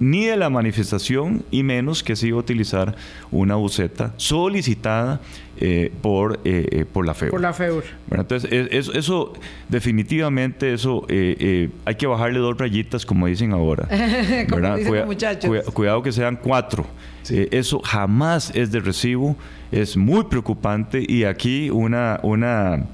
ni 0.00 0.26
de 0.26 0.36
la 0.36 0.50
manifestación 0.50 1.44
y 1.50 1.62
menos 1.62 2.02
que 2.02 2.16
se 2.16 2.28
iba 2.28 2.36
a 2.36 2.40
utilizar 2.40 2.94
una 3.30 3.56
buceta 3.56 4.14
solicitada 4.16 5.20
eh, 5.60 5.92
por, 6.02 6.38
eh, 6.44 6.68
eh, 6.70 6.84
por 6.84 7.04
la 7.04 7.14
FEUR. 7.14 7.32
Por 7.32 7.40
la 7.40 7.52
FEUR. 7.52 7.82
entonces, 8.12 8.48
eso, 8.70 9.32
definitivamente, 9.68 10.72
eso 10.72 11.04
hay 11.08 11.94
que 11.96 12.06
bajarle 12.06 12.38
dos 12.38 12.56
rayitas, 12.56 13.04
como 13.04 13.26
dicen 13.26 13.52
ahora. 13.52 13.88
como 14.48 14.76
dicen 14.76 15.06
muchachos. 15.06 15.64
cuidado 15.72 16.02
que 16.02 16.12
sean 16.12 16.36
cuatro. 16.36 16.86
eso 17.28 17.80
jamás 17.80 18.52
es 18.54 18.70
de 18.70 18.80
recibo, 18.80 19.36
es 19.72 19.96
muy 19.96 20.24
preocupante 20.24 21.04
y 21.06 21.24
aquí 21.24 21.70
una, 21.70 22.20
una 22.22 22.86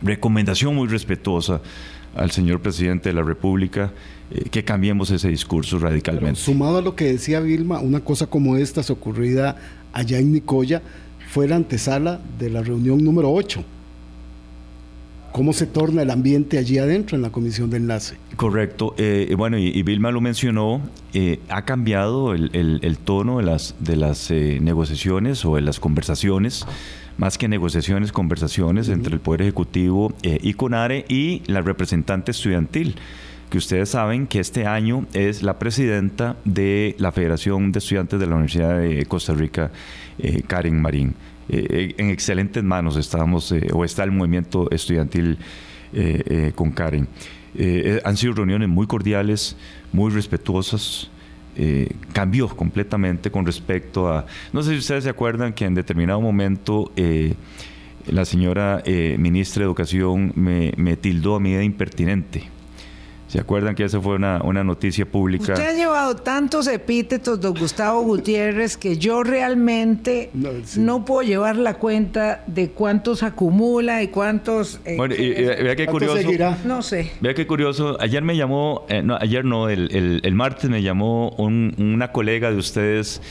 recomendación 0.00 0.74
muy 0.74 0.88
respetuosa 0.88 1.60
al 2.14 2.30
señor 2.30 2.60
presidente 2.60 3.10
de 3.10 3.14
la 3.14 3.22
República 3.22 3.92
eh, 4.34 4.48
que 4.50 4.64
cambiemos 4.64 5.10
ese 5.10 5.28
discurso 5.28 5.78
radicalmente. 5.78 6.40
sumado 6.40 6.78
a 6.78 6.82
lo 6.82 6.94
que 6.96 7.04
decía 7.04 7.40
Vilma, 7.40 7.80
una 7.80 8.00
cosa 8.00 8.26
como 8.26 8.56
esta 8.56 8.80
ocurrida 8.92 9.56
allá 9.92 10.18
en 10.18 10.32
Nicoya 10.32 10.82
fue 11.30 11.48
la 11.48 11.56
antesala 11.56 12.20
de 12.38 12.50
la 12.50 12.62
reunión 12.62 13.02
número 13.02 13.32
8. 13.32 13.64
¿Cómo 15.32 15.54
se 15.54 15.66
torna 15.66 16.02
el 16.02 16.10
ambiente 16.10 16.58
allí 16.58 16.76
adentro 16.76 17.16
en 17.16 17.22
la 17.22 17.30
comisión 17.30 17.70
de 17.70 17.78
enlace? 17.78 18.16
Correcto. 18.36 18.94
Eh, 18.98 19.34
bueno, 19.38 19.56
y, 19.56 19.82
Vilma 19.82 20.10
lo 20.10 20.20
mencionó, 20.20 20.82
eh, 21.14 21.40
ha 21.48 21.64
cambiado 21.64 22.34
el, 22.34 22.98
tono 23.02 23.38
de 23.38 23.44
las, 23.44 23.74
de 23.78 23.96
las 23.96 24.30
negociaciones 24.30 25.42
o 25.46 25.56
de 25.56 25.62
las 25.62 25.80
conversaciones 25.80 26.66
más 27.16 27.38
que 27.38 27.48
negociaciones, 27.48 28.12
conversaciones 28.12 28.88
entre 28.88 29.14
el 29.14 29.20
Poder 29.20 29.42
Ejecutivo 29.42 30.12
eh, 30.22 30.38
y 30.42 30.54
CONARE 30.54 31.04
y 31.08 31.42
la 31.46 31.60
representante 31.60 32.30
estudiantil 32.30 32.96
que 33.52 33.58
ustedes 33.58 33.90
saben 33.90 34.26
que 34.26 34.40
este 34.40 34.66
año 34.66 35.04
es 35.12 35.42
la 35.42 35.58
presidenta 35.58 36.36
de 36.46 36.96
la 36.98 37.12
Federación 37.12 37.70
de 37.70 37.80
Estudiantes 37.80 38.18
de 38.18 38.26
la 38.26 38.36
Universidad 38.36 38.78
de 38.78 39.04
Costa 39.04 39.34
Rica, 39.34 39.70
eh, 40.18 40.40
Karen 40.46 40.80
Marín. 40.80 41.14
Eh, 41.50 41.94
en 41.98 42.08
excelentes 42.08 42.64
manos 42.64 42.96
estamos, 42.96 43.54
o 43.74 43.84
está 43.84 44.04
el 44.04 44.10
movimiento 44.10 44.70
estudiantil 44.70 45.36
con 46.54 46.70
Karen. 46.70 47.06
han 48.02 48.16
sido 48.16 48.32
reuniones 48.32 48.70
muy 48.70 48.86
cordiales, 48.86 49.54
muy 49.92 50.10
respetuosas, 50.10 51.10
eh, 51.54 51.90
cambió 52.14 52.48
completamente 52.48 53.30
con 53.30 53.44
respecto 53.44 54.08
a... 54.08 54.24
No 54.54 54.62
sé 54.62 54.70
si 54.70 54.78
ustedes 54.78 55.04
se 55.04 55.10
acuerdan 55.10 55.52
que 55.52 55.66
en 55.66 55.74
determinado 55.74 56.22
momento 56.22 56.90
eh, 56.96 57.34
la 58.06 58.24
señora 58.24 58.82
eh, 58.86 59.16
ministra 59.18 59.60
de 59.60 59.66
Educación 59.66 60.32
me, 60.36 60.72
me, 60.78 60.96
tildó 60.96 61.34
a 61.34 61.40
mí 61.40 61.52
de 61.52 61.62
impertinente. 61.62 62.44
¿Se 63.32 63.40
acuerdan 63.40 63.74
que 63.74 63.84
esa 63.84 63.98
fue 63.98 64.16
una, 64.16 64.40
noticia 64.62 65.06
pública? 65.06 65.54
Usted 65.54 65.66
ha 65.66 65.72
llevado 65.72 66.16
tantos 66.16 66.66
epítetos, 66.66 67.40
don 67.40 67.54
Gustavo 67.54 68.02
Gutiérrez, 68.02 68.76
que 68.76 68.98
yo 68.98 69.22
realmente 69.22 70.28
no, 70.76 71.06
puedo 71.06 71.22
llevar 71.22 71.56
la 71.56 71.78
cuenta 71.78 72.44
de 72.46 72.72
cuántos 72.72 73.22
acumula 73.22 74.02
y 74.02 74.08
cuántos... 74.08 74.80
Eh, 74.84 74.96
bueno, 74.98 75.14
y, 75.14 75.30
vea 75.30 75.74
qué 75.74 75.86
curioso. 75.86 76.28
No 76.66 76.82
sé. 76.82 77.10
Vea 77.22 77.32
qué 77.32 77.46
curioso. 77.46 77.96
Ayer 78.02 78.22
me 78.22 78.36
llamó, 78.36 78.84
eh, 78.90 79.00
no, 79.02 79.16
ayer 79.18 79.46
no, 79.46 79.70
el, 79.70 80.20
el, 80.22 80.34
martes 80.34 80.68
me 80.68 80.82
llamó 80.82 81.30
una 81.30 82.12
colega 82.12 82.50
de 82.50 82.58
ustedes 82.58 83.22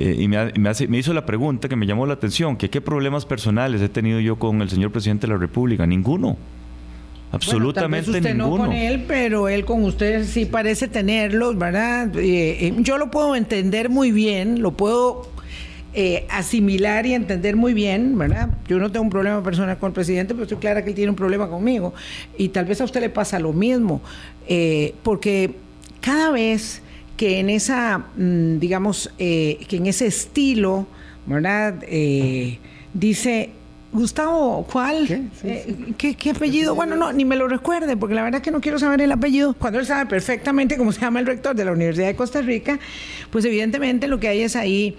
eh, 0.00 0.16
y 0.18 0.26
me, 0.26 0.50
me, 0.56 0.98
hizo 0.98 1.14
la 1.14 1.24
pregunta 1.24 1.68
que 1.68 1.76
me 1.76 1.86
llamó 1.86 2.04
la 2.06 2.14
atención, 2.14 2.56
que 2.56 2.68
qué 2.68 2.80
problemas 2.80 3.24
personales 3.26 3.80
he 3.80 3.88
tenido 3.88 4.18
yo 4.18 4.40
con 4.40 4.60
el 4.60 4.70
señor 4.70 4.90
presidente 4.90 5.28
de 5.28 5.34
la 5.34 5.38
República. 5.38 5.86
Ninguno. 5.86 6.36
Absolutamente 7.36 8.10
usted 8.10 8.34
ninguno. 8.34 8.56
no 8.56 8.64
con 8.64 8.72
él, 8.72 9.04
pero 9.06 9.48
él 9.48 9.64
con 9.64 9.84
usted 9.84 10.24
sí 10.24 10.46
parece 10.46 10.88
tenerlos, 10.88 11.56
¿verdad? 11.56 12.16
Eh, 12.16 12.66
eh, 12.66 12.74
yo 12.78 12.98
lo 12.98 13.10
puedo 13.10 13.36
entender 13.36 13.88
muy 13.88 14.10
bien, 14.10 14.62
lo 14.62 14.72
puedo 14.72 15.28
eh, 15.94 16.26
asimilar 16.30 17.06
y 17.06 17.14
entender 17.14 17.56
muy 17.56 17.74
bien, 17.74 18.18
¿verdad? 18.18 18.50
Yo 18.68 18.78
no 18.78 18.90
tengo 18.90 19.04
un 19.04 19.10
problema 19.10 19.42
personal 19.42 19.78
con 19.78 19.88
el 19.88 19.94
presidente, 19.94 20.34
pero 20.34 20.44
estoy 20.44 20.58
clara 20.58 20.82
que 20.82 20.90
él 20.90 20.94
tiene 20.94 21.10
un 21.10 21.16
problema 21.16 21.48
conmigo. 21.48 21.94
Y 22.36 22.48
tal 22.48 22.64
vez 22.64 22.80
a 22.80 22.84
usted 22.84 23.00
le 23.00 23.10
pasa 23.10 23.38
lo 23.38 23.52
mismo, 23.52 24.00
porque 25.02 25.54
cada 26.00 26.30
vez 26.30 26.82
que 27.16 27.40
en 27.40 27.50
esa, 27.50 28.06
mm, 28.16 28.58
digamos, 28.58 29.10
que 29.16 29.66
en 29.70 29.86
ese 29.86 30.06
estilo, 30.06 30.86
¿verdad? 31.26 31.82
dice 32.92 33.50
Gustavo, 33.92 34.66
¿cuál? 34.70 35.30
Eh, 35.44 35.94
¿Qué? 35.96 36.30
apellido? 36.30 36.74
Bueno, 36.74 36.96
no, 36.96 37.12
ni 37.12 37.24
me 37.24 37.36
lo 37.36 37.48
recuerde, 37.48 37.96
porque 37.96 38.14
la 38.14 38.22
verdad 38.22 38.40
es 38.40 38.44
que 38.44 38.50
no 38.50 38.60
quiero 38.60 38.78
saber 38.78 39.00
el 39.00 39.12
apellido. 39.12 39.54
Cuando 39.54 39.78
él 39.78 39.86
sabe 39.86 40.06
perfectamente 40.06 40.76
cómo 40.76 40.92
se 40.92 41.00
llama 41.00 41.20
el 41.20 41.26
rector 41.26 41.56
de 41.56 41.64
la 41.64 41.72
Universidad 41.72 42.06
de 42.08 42.16
Costa 42.16 42.42
Rica, 42.42 42.78
pues 43.30 43.44
evidentemente 43.44 44.06
lo 44.06 44.20
que 44.20 44.28
hay 44.28 44.42
es 44.42 44.54
ahí, 44.56 44.96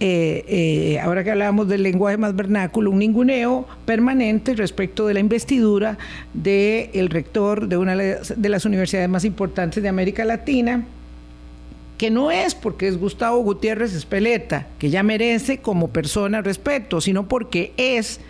eh, 0.00 0.44
eh, 0.48 1.00
ahora 1.00 1.22
que 1.22 1.30
hablábamos 1.30 1.68
del 1.68 1.82
lenguaje 1.82 2.16
más 2.16 2.34
vernáculo, 2.34 2.90
un 2.90 2.98
ninguneo 2.98 3.68
permanente 3.84 4.54
respecto 4.54 5.06
de 5.06 5.14
la 5.14 5.20
investidura 5.20 5.98
del 6.34 7.08
rector 7.08 7.68
de 7.68 7.76
una 7.76 7.94
de 7.94 8.48
las 8.48 8.64
universidades 8.64 9.08
más 9.08 9.24
importantes 9.24 9.82
de 9.82 9.88
América 9.88 10.24
Latina, 10.24 10.84
que 11.98 12.10
no 12.10 12.30
es 12.30 12.54
porque 12.54 12.88
es 12.88 12.96
Gustavo 12.96 13.42
Gutiérrez 13.42 13.94
Espeleta, 13.94 14.66
que 14.78 14.88
ya 14.88 15.02
merece 15.02 15.58
como 15.58 15.88
persona 15.88 16.40
respeto, 16.40 17.02
sino 17.02 17.28
porque 17.28 17.74
es 17.76 18.20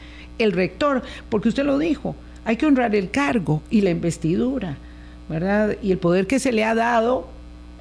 el 0.41 0.53
rector, 0.53 1.03
porque 1.28 1.49
usted 1.49 1.64
lo 1.64 1.78
dijo, 1.78 2.16
hay 2.45 2.57
que 2.57 2.66
honrar 2.66 2.95
el 2.95 3.11
cargo 3.11 3.62
y 3.70 3.80
la 3.82 3.91
investidura, 3.91 4.76
¿verdad? 5.28 5.76
Y 5.82 5.93
el 5.93 5.99
poder 5.99 6.26
que 6.26 6.38
se 6.38 6.53
le 6.53 6.64
ha 6.64 6.74
dado 6.74 7.28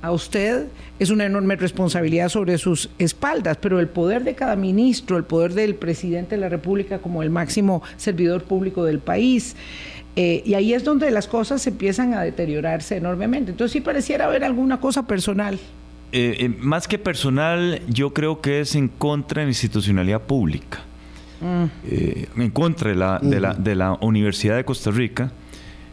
a 0.01 0.11
usted 0.11 0.67
es 0.99 1.09
una 1.09 1.25
enorme 1.25 1.55
responsabilidad 1.55 2.29
sobre 2.29 2.57
sus 2.57 2.89
espaldas, 2.99 3.57
pero 3.57 3.79
el 3.79 3.87
poder 3.87 4.23
de 4.23 4.35
cada 4.35 4.55
ministro, 4.55 5.17
el 5.17 5.23
poder 5.23 5.53
del 5.53 5.75
presidente 5.75 6.35
de 6.35 6.41
la 6.41 6.49
República 6.49 6.99
como 6.99 7.23
el 7.23 7.29
máximo 7.29 7.81
servidor 7.97 8.43
público 8.43 8.83
del 8.83 8.99
país, 8.99 9.55
eh, 10.15 10.41
y 10.45 10.53
ahí 10.53 10.73
es 10.73 10.83
donde 10.83 11.11
las 11.11 11.27
cosas 11.27 11.65
empiezan 11.67 12.13
a 12.13 12.21
deteriorarse 12.23 12.97
enormemente. 12.97 13.51
Entonces 13.51 13.73
sí 13.73 13.81
pareciera 13.81 14.25
haber 14.25 14.43
alguna 14.43 14.79
cosa 14.79 15.07
personal. 15.07 15.59
Eh, 16.11 16.37
eh, 16.39 16.49
más 16.49 16.87
que 16.87 16.97
personal, 16.97 17.81
yo 17.87 18.13
creo 18.13 18.41
que 18.41 18.61
es 18.61 18.75
en 18.75 18.87
contra 18.87 19.41
de 19.41 19.45
la 19.45 19.51
institucionalidad 19.51 20.21
pública, 20.21 20.79
mm. 21.41 22.41
en 22.41 22.51
contra 22.51 22.89
de 22.89 22.95
la, 22.95 23.19
de, 23.19 23.39
la, 23.39 23.53
de 23.53 23.75
la 23.75 23.97
Universidad 24.01 24.55
de 24.55 24.65
Costa 24.65 24.91
Rica, 24.91 25.31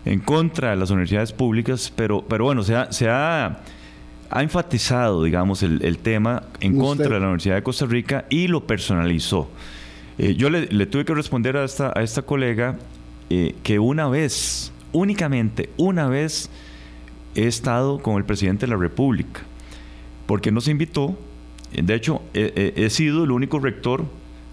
en 0.06 0.20
contra 0.20 0.70
de 0.70 0.76
las 0.76 0.90
universidades 0.90 1.32
públicas, 1.32 1.92
pero, 1.94 2.24
pero 2.26 2.44
bueno, 2.44 2.62
se 2.62 2.76
ha, 2.76 2.92
se 2.92 3.08
ha, 3.08 3.60
enfatizado, 4.36 5.24
digamos, 5.24 5.62
el, 5.64 5.98
tema 5.98 6.44
en 6.60 6.78
contra 6.78 7.08
de 7.08 7.20
la 7.20 7.26
Universidad 7.26 7.56
de 7.56 7.62
Costa 7.62 7.86
Rica 7.86 8.24
y 8.30 8.46
lo 8.46 8.66
personalizó. 8.66 9.48
Eh, 10.18 10.34
yo 10.36 10.48
le, 10.48 10.86
tuve 10.86 11.04
que 11.04 11.12
responder 11.12 11.56
a 11.56 11.64
esta, 11.64 11.92
a 11.94 12.02
esta 12.02 12.22
colega 12.22 12.76
eh, 13.30 13.56
que 13.64 13.80
una 13.80 14.08
vez, 14.08 14.72
únicamente 14.92 15.70
una 15.76 16.08
vez, 16.08 16.50
he 17.34 17.46
estado 17.46 17.98
con 17.98 18.16
el 18.16 18.24
presidente 18.24 18.66
de 18.66 18.70
la 18.70 18.78
República, 18.78 19.42
porque 20.26 20.52
nos 20.52 20.68
invitó, 20.68 21.18
de 21.72 21.94
hecho, 21.94 22.22
he 22.32 22.88
sido 22.90 23.24
el 23.24 23.32
único 23.32 23.58
rector 23.58 24.06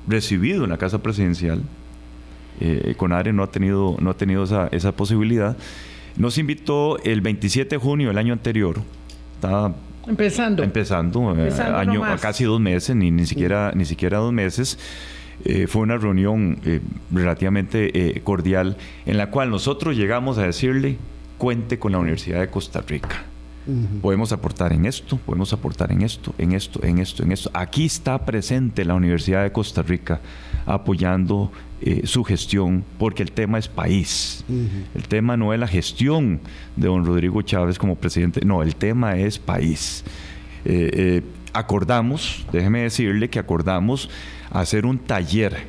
recibido 0.08 0.64
en 0.64 0.70
la 0.70 0.78
Casa 0.78 1.01
Presidencial 1.01 1.64
eh, 2.60 2.93
Conare 2.97 3.34
no 3.34 3.43
ha 3.43 3.51
tenido, 3.51 3.97
no 3.99 4.12
ha 4.12 4.14
tenido 4.14 4.43
esa, 4.43 4.68
esa, 4.68 4.91
posibilidad. 4.91 5.58
Nos 6.16 6.38
invitó 6.38 6.97
el 7.04 7.22
27 7.22 7.76
de 7.76 7.78
junio 7.78 8.10
del 8.10 8.18
año 8.18 8.34
anterior. 8.34 8.82
Estaba 9.36 9.76
empezando. 10.08 10.64
Empezando, 10.64 11.36
eh, 11.36 11.51
año, 11.76 12.01
casi 12.22 12.43
dos 12.43 12.60
meses, 12.60 12.95
ni, 12.95 13.12
ni, 13.12 13.26
siquiera, 13.26 13.72
ni 13.76 13.86
siquiera 13.86 14.20
dos 14.20 14.34
meses. 14.34 14.78
Eh, 15.45 15.68
fue 15.68 15.82
una 15.82 15.97
reunión 15.97 16.60
eh, 16.64 16.80
relativamente 17.12 18.22
cordial 18.24 18.78
en 19.06 19.18
la 19.18 19.30
cual 19.30 19.49
nosotros 19.49 19.97
llegamos 19.97 20.38
a 20.38 20.43
decirle, 20.43 20.97
cuente 21.38 21.80
con 21.80 21.91
la 21.91 21.97
Universidad 21.97 22.39
de 22.39 22.49
Costa 22.49 22.82
Rica. 22.88 23.24
Podemos 24.01 24.34
aportar 24.34 24.74
en 24.74 24.86
esto, 24.86 25.18
podemos 25.18 25.53
aportar 25.53 25.91
en 25.93 26.01
esto, 26.01 26.36
en 26.38 26.51
esto, 26.51 26.84
en 26.84 26.99
esto, 26.99 27.24
en 27.24 27.32
esto. 27.32 27.49
Aquí 27.53 27.86
está 27.86 28.26
presente 28.26 28.84
la 28.84 28.93
Universidad 28.93 29.43
de 29.43 29.53
Costa 29.53 29.82
Rica 29.82 30.20
apoyando 30.66 31.49
eh, 31.82 32.01
su 32.05 32.26
gestión, 32.26 32.84
porque 32.99 33.24
el 33.24 33.32
tema 33.32 33.57
es 33.57 33.70
país. 33.70 34.43
El 34.93 35.07
tema 35.07 35.38
no 35.38 35.53
es 35.53 35.59
la 35.59 35.68
gestión 35.68 36.41
de 36.76 36.88
don 36.88 37.05
Rodrigo 37.05 37.41
Chávez 37.41 37.78
como 37.78 37.95
presidente, 37.95 38.41
no, 38.45 38.64
el 38.64 38.76
tema 38.76 39.16
es 39.16 39.39
país. 39.39 40.03
Eh, 40.66 40.89
eh, 40.93 41.22
acordamos, 41.53 42.45
déjeme 42.51 42.82
decirle 42.82 43.30
que 43.30 43.39
acordamos 43.39 44.09
hacer 44.51 44.86
un 44.86 44.97
taller 44.97 45.68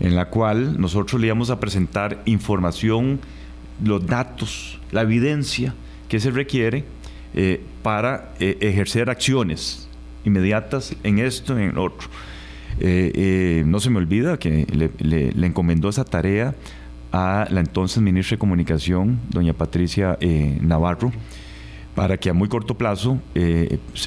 en 0.00 0.16
la 0.16 0.30
cual 0.30 0.80
nosotros 0.80 1.20
le 1.20 1.28
íbamos 1.28 1.50
a 1.50 1.60
presentar 1.60 2.22
información, 2.24 3.20
los 3.82 4.04
datos, 4.06 4.80
la 4.90 5.02
evidencia 5.02 5.74
que 6.08 6.20
se 6.20 6.30
requiere 6.30 6.84
eh, 7.34 7.62
para 7.82 8.34
eh, 8.40 8.58
ejercer 8.60 9.08
acciones 9.08 9.88
inmediatas 10.22 10.94
en 11.02 11.18
esto, 11.18 11.58
en 11.58 11.78
otro. 11.78 12.08
Eh, 12.78 13.62
no 13.66 13.80
se 13.80 13.88
me 13.88 13.98
olvida 13.98 14.38
que 14.38 14.66
le, 14.98 15.46
encomendó 15.46 15.88
esa 15.88 16.04
tarea 16.04 16.54
a 17.10 17.46
la 17.50 17.60
entonces 17.60 18.02
ministra 18.02 18.36
de 18.36 18.38
Comunicación, 18.38 19.18
doña 19.30 19.54
Patricia 19.54 20.18
Navarro, 20.60 21.10
para 21.94 22.16
que 22.18 22.30
a 22.30 22.32
muy 22.32 22.48
corto 22.48 22.76
plazo 22.76 23.20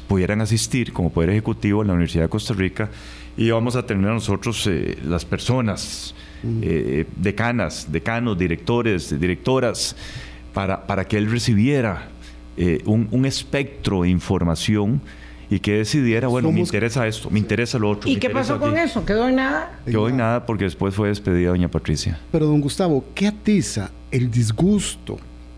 pudieran 0.08 0.42
asistir 0.42 0.94
como 0.94 1.12
Poder 1.12 1.30
Ejecutivo 1.30 1.82
a 1.82 1.86
la 1.86 1.94
Universidad 1.94 2.24
de 2.24 2.30
Costa 2.30 2.54
Rica 2.54 2.90
y 3.38 3.52
vamos 3.52 3.76
a 3.76 3.86
tener 3.86 4.10
a 4.10 4.14
nosotros 4.14 4.68
las 5.04 5.26
personas, 5.26 6.16
decanas, 7.16 7.88
decanos, 7.92 8.38
directores, 8.38 9.20
directoras, 9.20 9.96
para, 10.54 10.88
para 10.88 11.06
que 11.06 11.18
él 11.18 11.30
recibiera 11.30 12.15
eh, 12.58 12.82
un, 12.86 13.26
espectro 13.26 14.04
de 14.04 14.10
información 14.10 15.02
y 15.50 15.60
que 15.60 15.78
decidiera, 15.78 16.28
bueno, 16.28 16.52
me 16.52 16.60
interesa 16.60 17.08
esto, 17.08 17.30
me 17.30 17.40
interesa 17.40 17.78
lo 17.78 17.90
otro. 17.92 18.10
¿Y 18.10 18.18
qué 18.18 18.30
pasó 18.30 18.60
con 18.60 18.78
eso? 18.78 19.06
¿Quedó 19.06 19.28
en 19.28 19.36
nada? 19.36 19.80
Quedó 19.86 20.10
en 20.10 20.18
nada 20.18 20.46
porque 20.46 20.64
después 20.64 20.96
fue 20.96 21.10
despedida 21.10 21.50
doña 21.50 21.70
Patricia. 21.70 22.20
Pero 22.32 22.48
don 22.48 22.62
Gustavo, 22.62 23.04
¿qué 23.14 23.28
atiza 23.28 23.92
el 24.12 24.32
disgusto 24.32 25.18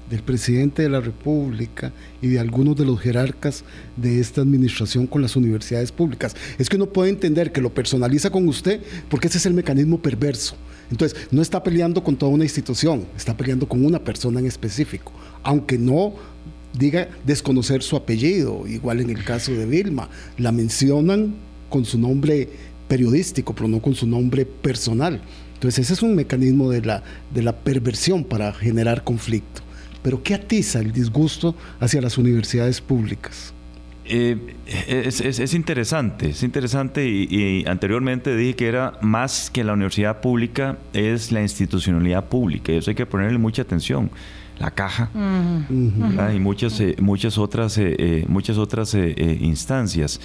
del 0.10 0.24
presidente 0.24 0.82
de 0.82 0.90
la 0.90 1.02
República 1.02 1.92
y 2.22 2.28
de 2.28 2.40
algunos 2.40 2.76
de 2.76 2.86
los 2.86 3.00
jerarcas 3.00 3.64
de 3.96 4.20
esta 4.20 4.42
administración 4.42 5.06
con 5.06 5.22
las 5.22 5.36
universidades 5.36 5.92
públicas. 5.92 6.36
Es 6.58 6.70
que 6.70 6.78
uno 6.78 6.88
puede 6.88 7.10
entender 7.10 7.52
que 7.52 7.62
lo 7.62 7.74
personaliza 7.74 8.30
con 8.30 8.48
usted 8.48 8.82
porque 9.10 9.28
ese 9.28 9.38
es 9.38 9.46
el 9.46 9.54
mecanismo 9.54 10.00
perverso. 10.00 10.56
Entonces, 10.90 11.28
no 11.32 11.42
está 11.42 11.62
peleando 11.62 12.02
con 12.04 12.16
toda 12.16 12.32
una 12.32 12.46
institución, 12.46 13.06
está 13.18 13.36
peleando 13.36 13.68
con 13.68 13.86
una 13.86 14.00
persona 14.00 14.40
en 14.40 14.46
específico, 14.46 15.12
aunque 15.44 15.78
no 15.78 16.14
diga 16.78 17.10
desconocer 17.26 17.84
su 17.84 17.96
apellido, 17.96 18.68
igual 18.68 19.02
en 19.02 19.10
el 19.10 19.24
caso 19.24 19.52
de 19.52 19.66
Vilma, 19.66 20.10
la 20.38 20.52
mencionan 20.52 21.36
con 21.70 21.86
su 21.86 21.98
nombre 21.98 22.50
periodístico, 22.88 23.54
pero 23.54 23.68
no 23.68 23.82
con 23.82 23.96
su 23.96 24.08
nombre 24.08 24.46
personal. 24.46 25.22
Entonces 25.54 25.86
ese 25.86 25.94
es 25.94 26.04
un 26.04 26.16
mecanismo 26.16 26.70
de 26.70 26.82
la, 26.82 27.04
de 27.34 27.42
la 27.42 27.56
perversión 27.56 28.24
para 28.24 28.54
generar 28.54 29.04
conflicto. 29.04 29.62
Pero 30.04 30.22
¿qué 30.24 30.36
atiza 30.36 30.80
el 30.80 30.92
disgusto 30.92 31.56
hacia 31.80 32.00
las 32.02 32.18
universidades 32.18 32.80
públicas? 32.80 33.54
Eh, 34.10 34.38
es, 34.66 35.54
interesante, 35.54 36.30
es 36.30 36.42
interesante 36.42 37.06
y, 37.06 37.66
anteriormente 37.68 38.38
dije 38.38 38.56
que 38.56 38.68
era 38.68 38.94
más 39.02 39.50
que 39.50 39.66
la 39.66 39.74
universidad 39.74 40.22
pública, 40.22 40.78
es 40.94 41.34
la 41.34 41.42
institucionalidad 41.42 42.26
pública 42.30 42.72
y 42.72 42.78
eso 42.78 42.92
hay 42.92 42.96
que 42.96 43.06
ponerle 43.06 43.38
mucha 43.38 43.64
atención 43.64 44.10
la 44.60 44.72
caja 44.72 45.10
y 45.70 46.40
muchas, 46.40 46.80
eh, 46.80 46.96
muchas 47.00 47.38
otras, 47.38 47.78
eh, 47.78 47.96
eh, 47.98 48.26
muchas 48.28 48.58
otras 48.58 48.94
instancias. 48.94 50.20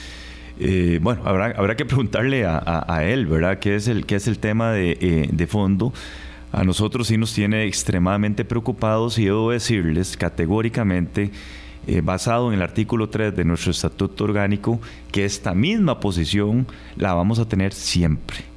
bueno, 1.00 1.22
habrá, 1.24 1.46
habrá 1.56 1.76
que 1.76 1.84
preguntarle 1.84 2.44
a, 2.46 3.04
él, 3.04 3.26
¿verdad? 3.26 3.58
¿Qué 3.58 3.76
es 3.76 3.88
el, 3.88 4.06
qué 4.06 4.16
es 4.16 4.26
el 4.28 4.38
tema 4.38 4.72
de, 4.72 5.28
de 5.30 5.46
fondo? 5.46 5.92
A 6.52 6.64
nosotros 6.64 7.08
sí 7.08 7.16
nos 7.16 7.32
tiene 7.32 7.64
extremadamente 7.64 8.44
preocupados 8.44 9.18
y 9.18 9.24
debo 9.24 9.50
decirles 9.50 10.16
categóricamente, 10.16 11.30
basado 12.02 12.48
en 12.48 12.54
el 12.54 12.62
artículo 12.62 13.08
3 13.08 13.34
de 13.34 13.44
nuestro 13.44 13.72
estatuto 13.72 14.24
orgánico, 14.24 14.80
que 15.10 15.24
esta 15.24 15.54
misma 15.54 15.98
posición 15.98 16.66
la 16.96 17.14
vamos 17.14 17.38
a 17.38 17.48
tener 17.48 17.72
siempre 17.72 18.52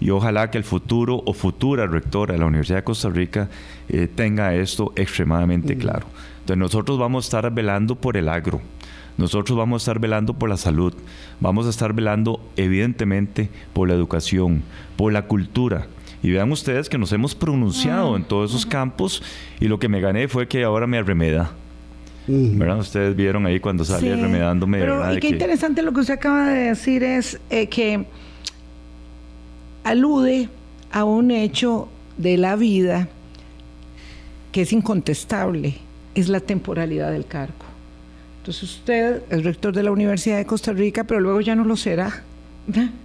y 0.00 0.10
ojalá 0.10 0.50
que 0.50 0.58
el 0.58 0.64
futuro 0.64 1.22
o 1.26 1.34
futura 1.34 1.86
rectora 1.86 2.32
de 2.32 2.40
la 2.40 2.46
Universidad 2.46 2.78
de 2.78 2.84
Costa 2.84 3.10
Rica 3.10 3.50
eh, 3.92 4.08
tenga 4.12 4.54
esto 4.54 4.92
extremadamente 4.96 5.76
claro. 5.76 6.06
Entonces 6.40 6.58
nosotros 6.58 6.98
vamos 6.98 7.24
a 7.24 7.26
estar 7.26 7.52
velando 7.52 7.94
por 7.96 8.16
el 8.16 8.28
agro, 8.28 8.60
nosotros 9.18 9.56
vamos 9.56 9.82
a 9.82 9.84
estar 9.84 10.00
velando 10.00 10.34
por 10.34 10.48
la 10.48 10.56
salud, 10.56 10.94
vamos 11.40 11.66
a 11.66 11.70
estar 11.70 11.92
velando 11.92 12.40
evidentemente 12.56 13.50
por 13.72 13.88
la 13.88 13.94
educación, 13.94 14.62
por 14.96 15.12
la 15.12 15.22
cultura. 15.22 15.86
Y 16.22 16.30
vean 16.30 16.52
ustedes 16.52 16.88
que 16.88 16.98
nos 16.98 17.12
hemos 17.12 17.34
pronunciado 17.34 18.14
en 18.16 18.24
todos 18.24 18.50
esos 18.50 18.66
campos 18.66 19.22
y 19.58 19.68
lo 19.68 19.78
que 19.78 19.88
me 19.88 20.00
gané 20.00 20.28
fue 20.28 20.48
que 20.48 20.64
ahora 20.64 20.86
me 20.86 20.98
arremeda. 20.98 21.52
¿verdad? 22.26 22.78
Ustedes 22.78 23.16
vieron 23.16 23.46
ahí 23.46 23.58
cuando 23.58 23.84
salí 23.84 24.12
remedándome. 24.12 24.78
Pero, 24.78 25.14
y 25.14 25.20
qué 25.20 25.28
interesante 25.28 25.82
lo 25.82 25.92
que 25.92 26.00
usted 26.00 26.14
acaba 26.14 26.48
de 26.48 26.68
decir 26.68 27.02
es 27.02 27.40
eh, 27.50 27.66
que 27.68 28.06
alude 29.84 30.48
a 30.92 31.04
un 31.04 31.30
hecho 31.30 31.88
de 32.18 32.36
la 32.36 32.56
vida 32.56 33.08
que 34.52 34.62
es 34.62 34.72
incontestable, 34.72 35.76
es 36.14 36.28
la 36.28 36.40
temporalidad 36.40 37.12
del 37.12 37.26
cargo. 37.26 37.64
Entonces 38.38 38.62
usted 38.62 39.22
es 39.30 39.44
rector 39.44 39.74
de 39.74 39.82
la 39.82 39.92
Universidad 39.92 40.38
de 40.38 40.46
Costa 40.46 40.72
Rica, 40.72 41.04
pero 41.04 41.20
luego 41.20 41.40
ya 41.40 41.54
no 41.54 41.64
lo 41.64 41.76
será. 41.76 42.24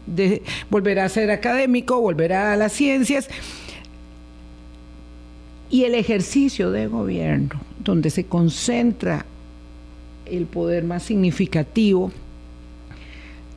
De, 0.05 0.43
volverá 0.69 1.05
a 1.05 1.09
ser 1.09 1.31
académico, 1.31 1.99
volverá 1.99 2.53
a 2.53 2.55
las 2.55 2.71
ciencias. 2.71 3.29
Y 5.69 5.83
el 5.83 5.95
ejercicio 5.95 6.71
de 6.71 6.87
gobierno, 6.87 7.59
donde 7.83 8.09
se 8.09 8.25
concentra 8.25 9.25
el 10.25 10.45
poder 10.45 10.83
más 10.83 11.03
significativo, 11.03 12.11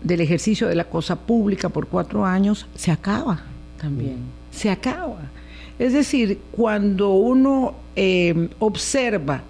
del 0.03 0.21
ejercicio 0.21 0.69
de 0.69 0.75
la 0.75 0.85
cosa 0.85 1.17
pública 1.17 1.69
por 1.69 1.89
cuatro 1.89 2.25
años 2.25 2.67
se 2.75 2.91
acaba 2.91 3.43
también, 3.81 4.19
se 4.51 4.71
acaba. 4.71 5.31
Es 5.79 5.93
decir, 5.93 6.39
cuando 6.53 7.13
uno 7.13 7.75
eh, 7.97 8.49
observa, 8.59 9.43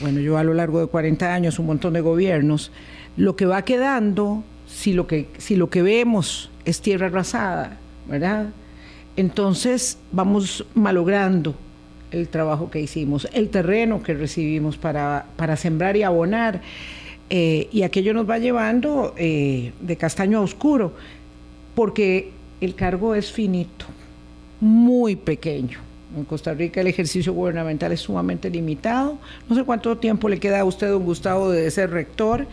bueno, 0.00 0.20
yo 0.20 0.38
a 0.38 0.44
lo 0.44 0.54
largo 0.54 0.80
de 0.80 0.86
40 0.86 1.32
años, 1.34 1.58
un 1.58 1.66
montón 1.66 1.92
de 1.92 2.00
gobiernos, 2.00 2.72
lo 3.16 3.36
que 3.36 3.46
va 3.46 3.62
quedando, 3.62 4.42
si 4.66 4.92
lo 4.92 5.06
que, 5.06 5.28
si 5.38 5.56
lo 5.56 5.70
que 5.70 5.82
vemos 5.82 6.50
es 6.64 6.80
tierra 6.80 7.06
arrasada, 7.06 7.78
¿verdad? 8.08 8.46
Entonces 9.16 9.98
vamos 10.12 10.64
malogrando 10.74 11.54
el 12.10 12.28
trabajo 12.28 12.70
que 12.70 12.80
hicimos, 12.80 13.28
el 13.32 13.50
terreno 13.50 14.02
que 14.02 14.14
recibimos 14.14 14.76
para, 14.76 15.26
para 15.36 15.56
sembrar 15.56 15.96
y 15.96 16.02
abonar. 16.02 16.62
Eh, 17.30 17.68
y 17.72 17.82
aquello 17.82 18.12
nos 18.12 18.28
va 18.28 18.38
llevando 18.38 19.14
eh, 19.16 19.72
de 19.80 19.96
castaño 19.96 20.38
a 20.38 20.40
oscuro, 20.42 20.92
porque 21.74 22.30
el 22.60 22.74
cargo 22.74 23.14
es 23.14 23.32
finito, 23.32 23.86
muy 24.64 25.16
pequeño. 25.16 25.78
En 26.16 26.24
Costa 26.24 26.54
Rica 26.54 26.80
el 26.80 26.86
ejercicio 26.86 27.32
gubernamental 27.32 27.92
es 27.92 28.00
sumamente 28.00 28.48
limitado. 28.50 29.18
No 29.48 29.56
sé 29.56 29.64
cuánto 29.64 29.98
tiempo 29.98 30.28
le 30.28 30.38
queda 30.38 30.60
a 30.60 30.64
usted, 30.64 30.88
don 30.88 31.04
Gustavo, 31.04 31.50
de 31.50 31.70
ser 31.70 31.90
rector, 31.90 32.46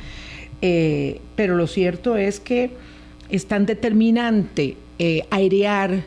eh, 0.62 1.22
pero 1.36 1.56
lo 1.56 1.68
cierto 1.68 2.18
es 2.18 2.40
que 2.40 2.72
es 3.30 3.46
tan 3.48 3.66
determinante 3.66 4.78
airear, 5.32 6.04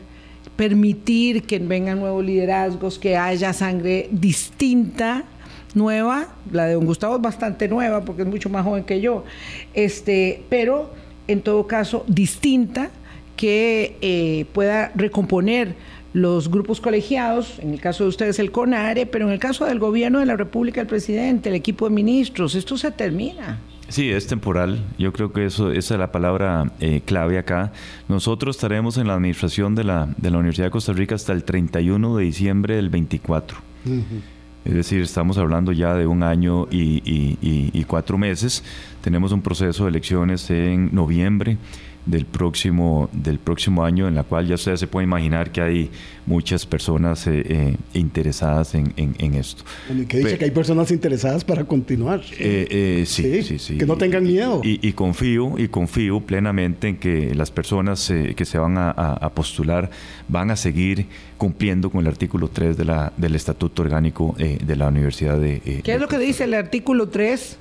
permitir 0.55 1.43
que 1.43 1.59
vengan 1.59 1.99
nuevos 1.99 2.23
liderazgos, 2.23 2.97
que 2.97 3.17
haya 3.17 3.51
sangre 3.51 4.07
distinta 4.11 5.25
nueva, 5.75 6.29
la 6.51 6.65
de 6.65 6.73
don 6.73 6.85
Gustavo 6.85 7.17
es 7.17 7.21
bastante 7.21 7.67
nueva 7.67 8.03
porque 8.05 8.23
es 8.23 8.27
mucho 8.27 8.49
más 8.49 8.63
joven 8.63 8.85
que 8.85 9.01
yo, 9.01 9.23
este, 9.73 10.43
pero 10.49 10.91
en 11.27 11.41
todo 11.41 11.67
caso 11.67 12.03
distinta 12.07 12.89
que 13.35 13.97
eh, 14.01 14.45
pueda 14.53 14.91
recomponer 14.95 15.75
los 16.15 16.49
grupos 16.49 16.79
colegiados, 16.79 17.59
en 17.59 17.73
el 17.73 17.81
caso 17.81 18.05
de 18.05 18.09
ustedes 18.09 18.39
el 18.39 18.49
CONARE, 18.49 19.05
pero 19.05 19.27
en 19.27 19.33
el 19.33 19.39
caso 19.39 19.65
del 19.65 19.79
gobierno 19.79 20.19
de 20.19 20.25
la 20.25 20.37
República, 20.37 20.79
el 20.79 20.87
presidente, 20.87 21.49
el 21.49 21.55
equipo 21.55 21.89
de 21.89 21.93
ministros, 21.93 22.55
esto 22.55 22.77
se 22.77 22.89
termina. 22.91 23.59
Sí, 23.89 24.09
es 24.09 24.25
temporal. 24.25 24.81
Yo 24.97 25.11
creo 25.11 25.33
que 25.33 25.45
eso, 25.45 25.73
esa 25.73 25.95
es 25.95 25.99
la 25.99 26.13
palabra 26.13 26.71
eh, 26.79 27.01
clave 27.03 27.37
acá. 27.37 27.73
Nosotros 28.07 28.55
estaremos 28.55 28.97
en 28.97 29.07
la 29.07 29.15
administración 29.15 29.75
de 29.75 29.83
la, 29.83 30.07
de 30.15 30.31
la 30.31 30.37
Universidad 30.37 30.67
de 30.67 30.71
Costa 30.71 30.93
Rica 30.93 31.15
hasta 31.15 31.33
el 31.33 31.43
31 31.43 32.15
de 32.15 32.23
diciembre 32.23 32.77
del 32.77 32.89
24. 32.89 33.57
Es 34.63 34.73
decir, 34.73 35.01
estamos 35.01 35.37
hablando 35.37 35.73
ya 35.73 35.95
de 35.95 36.07
un 36.07 36.23
año 36.23 36.65
y, 36.71 37.83
cuatro 37.87 38.17
meses. 38.17 38.63
Tenemos 39.01 39.33
un 39.33 39.41
proceso 39.41 39.83
de 39.83 39.89
elecciones 39.89 40.49
en 40.49 40.95
noviembre 40.95 41.57
del 42.05 42.25
próximo, 42.25 43.09
del 43.11 43.39
próximo 43.39 43.83
año, 43.83 44.07
en 44.07 44.15
la 44.15 44.23
cual 44.23 44.47
ya 44.47 44.55
ustedes 44.55 44.79
se 44.79 44.87
pueden 44.87 45.09
imaginar 45.09 45.51
que 45.51 45.61
hay 45.61 45.89
muchas 46.25 46.65
personas 46.65 47.25
eh, 47.27 47.43
eh, 47.45 47.77
interesadas 47.93 48.75
en, 48.75 48.93
esto. 49.35 49.63
Y 49.89 50.05
que 50.05 50.17
dice 50.19 50.37
que 50.37 50.45
hay 50.45 50.51
personas 50.51 50.91
interesadas 50.91 51.43
para 51.43 51.63
continuar. 51.65 52.21
Eh, 52.39 53.03
sí, 53.07 53.43
sí, 53.43 53.59
sí, 53.59 53.77
Que 53.77 53.85
no 53.85 53.97
tengan 53.97 54.23
miedo. 54.23 54.61
Y, 54.63 54.91
confío, 54.93 55.57
y 55.57 55.67
confío 55.67 56.21
plenamente 56.21 56.89
en 56.89 56.97
que 56.97 57.33
las 57.35 57.51
personas 57.51 58.11
que 58.35 58.45
se 58.45 58.57
van 58.57 58.77
a, 58.77 59.31
postular 59.35 59.89
van 60.27 60.51
a 60.51 60.55
seguir 60.55 61.07
cumpliendo 61.37 61.89
con 61.89 62.01
el 62.01 62.07
artículo 62.07 62.47
3 62.47 62.77
de 62.77 62.85
la, 62.85 63.11
del 63.17 63.35
Estatuto 63.35 63.81
Orgánico 63.81 64.35
de 64.37 64.75
la 64.75 64.87
Universidad 64.87 65.39
de... 65.39 65.81
¿Qué 65.83 65.95
es 65.95 65.99
lo 65.99 66.07
que 66.07 66.17
dice 66.17 66.45
el 66.45 66.53
artículo 66.53 67.09
3? 67.09 67.57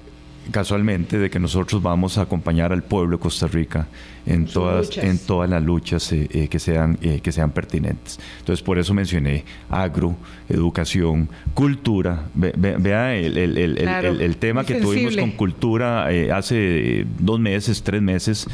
Casualmente 0.50 1.18
de 1.18 1.30
que 1.30 1.38
nosotros 1.38 1.82
vamos 1.82 2.18
a 2.18 2.22
acompañar 2.22 2.72
al 2.72 2.82
pueblo 2.82 3.16
de 3.16 3.22
Costa 3.22 3.46
Rica 3.46 3.86
en 4.26 4.46
todas 4.46 4.96
en 4.96 5.18
todas 5.18 5.50
las 5.50 5.62
luchas 5.62 6.10
eh, 6.12 6.28
eh, 6.30 6.48
que 6.48 6.58
sean 6.58 6.98
eh, 7.02 7.20
que 7.22 7.32
sean 7.32 7.50
pertinentes. 7.50 8.18
Entonces 8.38 8.62
por 8.62 8.78
eso 8.78 8.94
mencioné 8.94 9.44
agro 9.68 10.16
educación 10.48 11.28
cultura. 11.52 12.24
Vea 12.34 13.14
el, 13.14 13.36
el, 13.36 13.58
el, 13.58 14.20
el, 14.20 14.36
tema 14.36 14.64
que 14.64 14.80
tuvimos 14.80 15.16
con 15.16 15.32
cultura 15.32 16.08
hace 16.34 17.06
dos 17.18 17.38
meses 17.40 17.82
tres 17.82 18.02
meses 18.02 18.46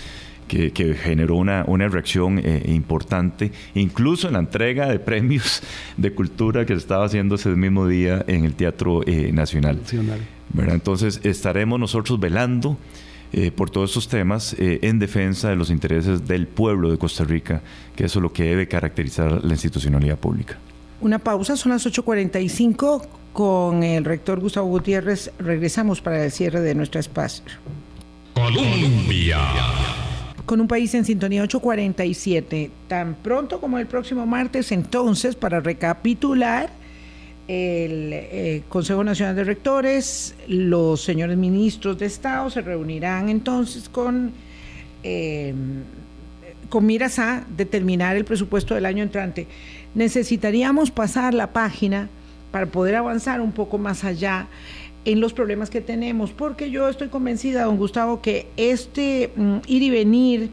que, 0.48 0.72
que, 0.72 0.94
generó 0.94 1.36
una, 1.36 1.64
una 1.68 1.86
reacción 1.86 2.42
importante, 2.66 3.52
incluso 3.74 4.26
en 4.26 4.32
la 4.32 4.40
entrega 4.40 4.88
de 4.88 4.98
premios 4.98 5.62
de 5.96 6.12
cultura 6.12 6.66
que 6.66 6.74
se 6.74 6.80
estaba 6.80 7.04
haciendo 7.04 7.36
ese 7.36 7.50
mismo 7.50 7.86
día 7.86 8.24
en 8.26 8.44
el 8.44 8.54
Teatro 8.54 9.02
Nacional. 9.32 9.78
Nacional. 9.78 10.39
Entonces 10.58 11.20
estaremos 11.24 11.78
nosotros 11.78 12.18
velando 12.18 12.76
eh, 13.32 13.52
por 13.52 13.70
todos 13.70 13.90
estos 13.90 14.08
temas 14.08 14.54
eh, 14.58 14.80
en 14.82 14.98
defensa 14.98 15.48
de 15.50 15.56
los 15.56 15.70
intereses 15.70 16.26
del 16.26 16.48
pueblo 16.48 16.90
de 16.90 16.98
Costa 16.98 17.22
Rica, 17.22 17.62
que 17.94 18.04
eso 18.04 18.18
es 18.18 18.22
lo 18.22 18.32
que 18.32 18.42
debe 18.42 18.66
caracterizar 18.66 19.44
la 19.44 19.52
institucionalidad 19.52 20.18
pública. 20.18 20.58
Una 21.00 21.20
pausa, 21.20 21.56
son 21.56 21.70
las 21.70 21.86
8.45 21.86 23.06
con 23.32 23.84
el 23.84 24.04
rector 24.04 24.40
Gustavo 24.40 24.66
Gutiérrez. 24.66 25.30
Regresamos 25.38 26.00
para 26.00 26.24
el 26.24 26.32
cierre 26.32 26.60
de 26.60 26.74
nuestro 26.74 27.00
espacio. 27.00 27.44
Colombia. 28.34 29.38
Con 30.44 30.60
un 30.60 30.66
país 30.66 30.92
en 30.94 31.04
sintonía 31.04 31.42
847, 31.44 32.70
tan 32.88 33.14
pronto 33.14 33.60
como 33.60 33.78
el 33.78 33.86
próximo 33.86 34.26
martes, 34.26 34.72
entonces, 34.72 35.36
para 35.36 35.60
recapitular, 35.60 36.70
el 37.50 38.12
eh, 38.12 38.62
Consejo 38.68 39.02
Nacional 39.02 39.34
de 39.34 39.42
Rectores, 39.42 40.36
los 40.46 41.00
señores 41.00 41.36
ministros 41.36 41.98
de 41.98 42.06
Estado 42.06 42.48
se 42.48 42.60
reunirán 42.60 43.28
entonces 43.28 43.88
con, 43.88 44.30
eh, 45.02 45.52
con 46.68 46.86
miras 46.86 47.18
a 47.18 47.44
determinar 47.56 48.16
el 48.16 48.24
presupuesto 48.24 48.76
del 48.76 48.86
año 48.86 49.02
entrante. 49.02 49.48
Necesitaríamos 49.96 50.92
pasar 50.92 51.34
la 51.34 51.52
página 51.52 52.08
para 52.52 52.66
poder 52.66 52.94
avanzar 52.94 53.40
un 53.40 53.50
poco 53.50 53.78
más 53.78 54.04
allá 54.04 54.46
en 55.04 55.18
los 55.20 55.32
problemas 55.32 55.70
que 55.70 55.80
tenemos, 55.80 56.30
porque 56.30 56.70
yo 56.70 56.88
estoy 56.88 57.08
convencida, 57.08 57.64
don 57.64 57.78
Gustavo, 57.78 58.22
que 58.22 58.46
este 58.56 59.32
mm, 59.34 59.56
ir 59.66 59.82
y 59.82 59.90
venir 59.90 60.50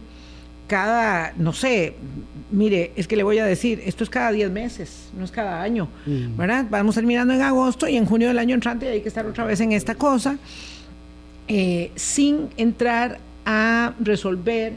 cada, 0.68 1.34
no 1.38 1.54
sé, 1.54 1.96
mire, 2.52 2.92
es 2.96 3.08
que 3.08 3.16
le 3.16 3.24
voy 3.24 3.40
a 3.40 3.46
decir, 3.46 3.82
esto 3.86 4.04
es 4.04 4.10
cada 4.10 4.32
10 4.32 4.52
meses, 4.52 5.10
no 5.18 5.26
es 5.26 5.32
cada 5.32 5.62
año, 5.62 5.88
mm. 6.06 6.38
¿verdad? 6.38 6.66
Vamos 6.70 6.98
a 6.98 7.00
ir 7.00 7.06
mirando 7.06 7.34
en 7.34 7.42
agosto 7.42 7.88
y 7.88 7.96
en 7.96 8.06
junio 8.06 8.28
del 8.28 8.40
año 8.40 8.56
entrante 8.56 8.88
hay 8.88 9.02
que 9.02 9.08
estar 9.08 9.26
otra 9.26 9.46
vez 9.46 9.60
en 9.62 9.72
esta 9.72 9.96
cosa, 9.96 10.38
eh, 11.48 11.92
sin 11.96 12.50
entrar 12.58 13.20
a 13.46 13.94
resolver 14.00 14.74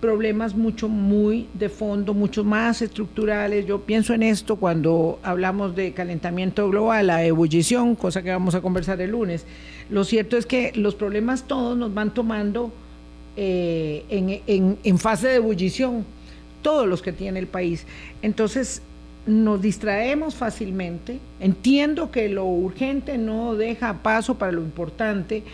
problemas 0.00 0.54
mucho, 0.54 0.88
muy 0.88 1.48
de 1.54 1.68
fondo, 1.68 2.14
mucho 2.14 2.44
más 2.44 2.82
estructurales. 2.82 3.66
Yo 3.66 3.80
pienso 3.82 4.14
en 4.14 4.22
esto 4.22 4.56
cuando 4.56 5.18
hablamos 5.22 5.74
de 5.74 5.92
calentamiento 5.92 6.68
global, 6.68 7.08
la 7.08 7.24
ebullición, 7.24 7.96
cosa 7.96 8.22
que 8.22 8.30
vamos 8.30 8.54
a 8.54 8.60
conversar 8.60 9.00
el 9.00 9.10
lunes. 9.10 9.44
Lo 9.90 10.04
cierto 10.04 10.36
es 10.36 10.46
que 10.46 10.72
los 10.74 10.94
problemas 10.94 11.44
todos 11.44 11.76
nos 11.76 11.92
van 11.94 12.14
tomando 12.14 12.72
eh, 13.40 14.04
en, 14.48 14.78
en 14.82 14.98
fase 14.98 15.28
de 15.28 15.36
ebullición 15.36 16.04
todos 16.60 16.88
los 16.88 17.02
que 17.02 17.12
tiene 17.12 17.38
el 17.38 17.46
país. 17.46 17.86
Entonces, 18.20 18.82
nos 19.28 19.60
distraemos 19.60 20.34
fácilmente. 20.34 21.20
Entiendo 21.38 22.10
que 22.10 22.28
lo 22.28 22.46
urgente 22.46 23.18
no 23.18 23.54
deja 23.54 24.02
paso 24.02 24.38
para 24.38 24.52
lo 24.52 24.62
importante, 24.62 25.44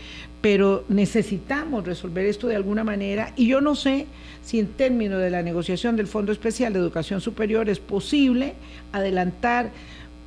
pero 0.41 0.85
necesitamos 0.87 1.85
resolver 1.85 2.25
esto 2.25 2.47
de 2.47 2.55
alguna 2.55 2.83
manera 2.83 3.33
y 3.35 3.47
yo 3.47 3.61
no 3.61 3.75
sé 3.75 4.05
si 4.43 4.59
en 4.59 4.67
términos 4.67 5.19
de 5.19 5.29
la 5.29 5.41
negociación 5.41 5.95
del 5.95 6.07
Fondo 6.07 6.31
Especial 6.31 6.71
de 6.71 6.79
Educación 6.79 7.19
Superior 7.19 7.67
es 7.67 7.79
posible 7.79 8.53
adelantar 8.91 9.71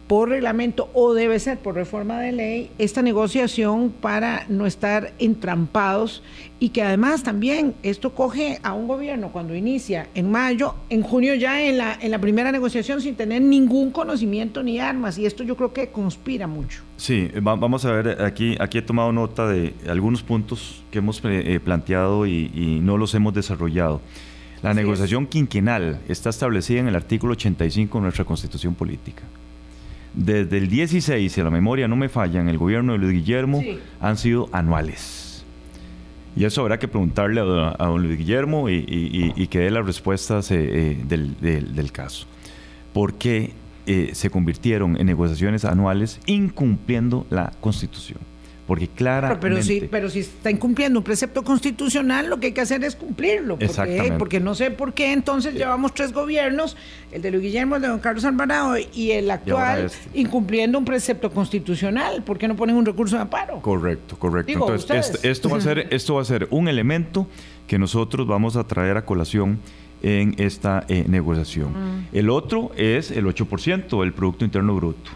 por 0.09 0.30
reglamento 0.30 0.88
o 0.94 1.12
debe 1.12 1.38
ser 1.38 1.59
por 1.59 1.74
reforma 1.74 2.18
de 2.18 2.32
ley 2.32 2.70
esta 2.78 3.02
negociación 3.02 3.90
para 3.90 4.46
no 4.48 4.64
estar 4.64 5.12
entrampados 5.18 6.22
y 6.59 6.70
que 6.70 6.82
además 6.82 7.22
también 7.22 7.74
esto 7.82 8.14
coge 8.14 8.59
a 8.62 8.72
un 8.72 8.88
gobierno 8.88 9.30
cuando 9.30 9.54
inicia 9.54 10.09
en 10.14 10.30
mayo, 10.30 10.74
en 10.88 11.02
junio 11.02 11.34
ya 11.34 11.62
en 11.62 11.76
la, 11.76 11.96
en 12.00 12.11
la 12.11 12.18
primera 12.18 12.50
negociación 12.50 13.02
sin 13.02 13.16
tener 13.16 13.42
ningún 13.42 13.90
conocimiento 13.90 14.62
ni 14.62 14.80
armas 14.80 15.18
y 15.18 15.26
esto 15.26 15.44
yo 15.44 15.56
creo 15.56 15.74
que 15.74 15.90
conspira 15.90 16.46
mucho. 16.46 16.82
Sí, 16.96 17.30
vamos 17.42 17.84
a 17.84 17.92
ver, 17.92 18.22
aquí, 18.22 18.56
aquí 18.59 18.78
he 18.78 18.82
tomado 18.82 19.12
nota 19.12 19.46
de 19.46 19.74
algunos 19.86 20.22
puntos 20.22 20.82
que 20.90 20.98
hemos 20.98 21.22
eh, 21.24 21.54
eh, 21.54 21.61
planteado 21.61 22.26
y, 22.26 22.80
no 22.82 22.96
los 22.96 23.14
hemos 23.14 23.34
desarrollado. 23.34 24.00
La 24.62 24.72
negociación 24.72 25.26
quinquenal 25.26 26.00
está 26.09 26.30
establecida 26.30 26.80
en 26.80 26.88
el 26.88 26.96
artículo 26.96 27.32
85 27.32 27.98
de 27.98 28.02
nuestra 28.02 28.24
constitución 28.24 28.74
política 28.74 29.22
desde 30.14 30.59
el 30.59 30.68
16, 30.68 31.30
si 31.30 31.42
la 31.42 31.50
memoria 31.50 31.88
no 31.88 31.96
me 31.96 32.09
falla, 32.09 32.40
en 32.40 32.48
el 32.48 32.59
gobierno 32.59 32.92
de 32.92 32.98
Luis 32.98 33.12
Guillermo 33.12 33.62
han 34.00 34.16
sido 34.16 34.48
anuales. 34.52 35.44
Y 36.36 36.44
eso 36.44 36.61
habrá 36.61 36.78
que 36.78 36.86
preguntarle 36.86 37.40
a, 37.40 37.84
don 37.84 38.02
Luis 38.02 38.16
Guillermo 38.16 38.68
y, 38.70 39.46
que 39.48 39.59
dé 39.59 39.70
las 39.70 39.84
respuestas 39.84 40.50
eh, 40.50 41.00
eh, 41.00 41.04
del, 41.09 41.92
caso. 41.92 42.26
¿Por 42.92 43.14
qué 43.14 43.52
eh, 43.86 44.11
se 44.12 44.30
convirtieron 44.30 44.96
en 45.00 45.06
negociaciones 45.06 45.64
anuales 45.64 46.20
incumpliendo 46.26 47.26
la 47.30 47.52
Constitución? 47.61 48.20
Porque 48.69 48.87
claramente... 48.87 49.41
Pero, 49.41 49.62
si, 49.62 49.81
pero 49.81 50.11
si 50.11 50.19
está 50.19 50.51
incumpliendo 50.51 50.99
un 50.99 51.03
precepto 51.03 51.43
constitucional, 51.43 52.29
lo 52.29 52.39
que 52.39 52.49
hay 52.49 52.53
que 52.53 52.61
hacer 52.61 52.85
es 52.85 52.97
cumplirlo. 52.97 53.59
Porque, 53.59 54.12
porque 54.19 54.41
no 54.41 54.55
sé 54.55 54.71
por 54.71 54.93
qué 54.93 55.14
entonces 55.14 55.55
llevamos 55.55 55.95
tres 55.95 56.12
gobiernos, 56.12 56.77
el 57.11 57.23
de 57.23 57.31
Luis 57.31 57.45
Guillermo, 57.45 57.77
el 57.77 57.83
de 57.83 57.89
don 57.89 57.99
Carlos 57.99 58.27
Alvarado 58.27 58.75
y 58.93 59.12
el 59.12 59.31
actual, 59.31 59.87
este. 59.87 60.21
incumpliendo 60.21 60.79
un 60.79 60.85
precepto 60.85 61.31
constitucional. 61.31 62.23
¿Por 62.23 62.37
qué 62.37 62.47
no 62.47 62.57
ponen 62.57 62.77
un 62.77 62.85
recurso 62.85 63.16
de 63.16 63.23
amparo? 63.23 63.62
Correcto, 63.62 64.19
correcto. 64.19 64.53
entonces, 64.53 65.19
esto, 65.23 65.49
va 65.49 65.57
a 65.57 65.61
ser, 65.62 65.89
esto 65.91 66.16
va 66.16 66.21
a 66.21 66.27
ser 66.27 66.47
un 66.51 66.69
elemento 66.69 67.27
que 67.66 67.79
nosotros 67.79 68.27
vamos 68.27 68.57
a 68.57 68.64
traer 68.64 68.99
a 68.99 69.07
colación 69.07 69.61
en 70.03 70.35
esta 70.37 70.85
eh, 70.89 71.07
negociación. 71.09 72.07
El 72.12 72.29
otro 72.29 72.71
es 72.77 73.11
el 73.11 73.25
8% 73.25 74.03
del 74.03 74.12
Producto 74.12 74.45
Interno 74.45 74.75
Bruto. 74.75 75.11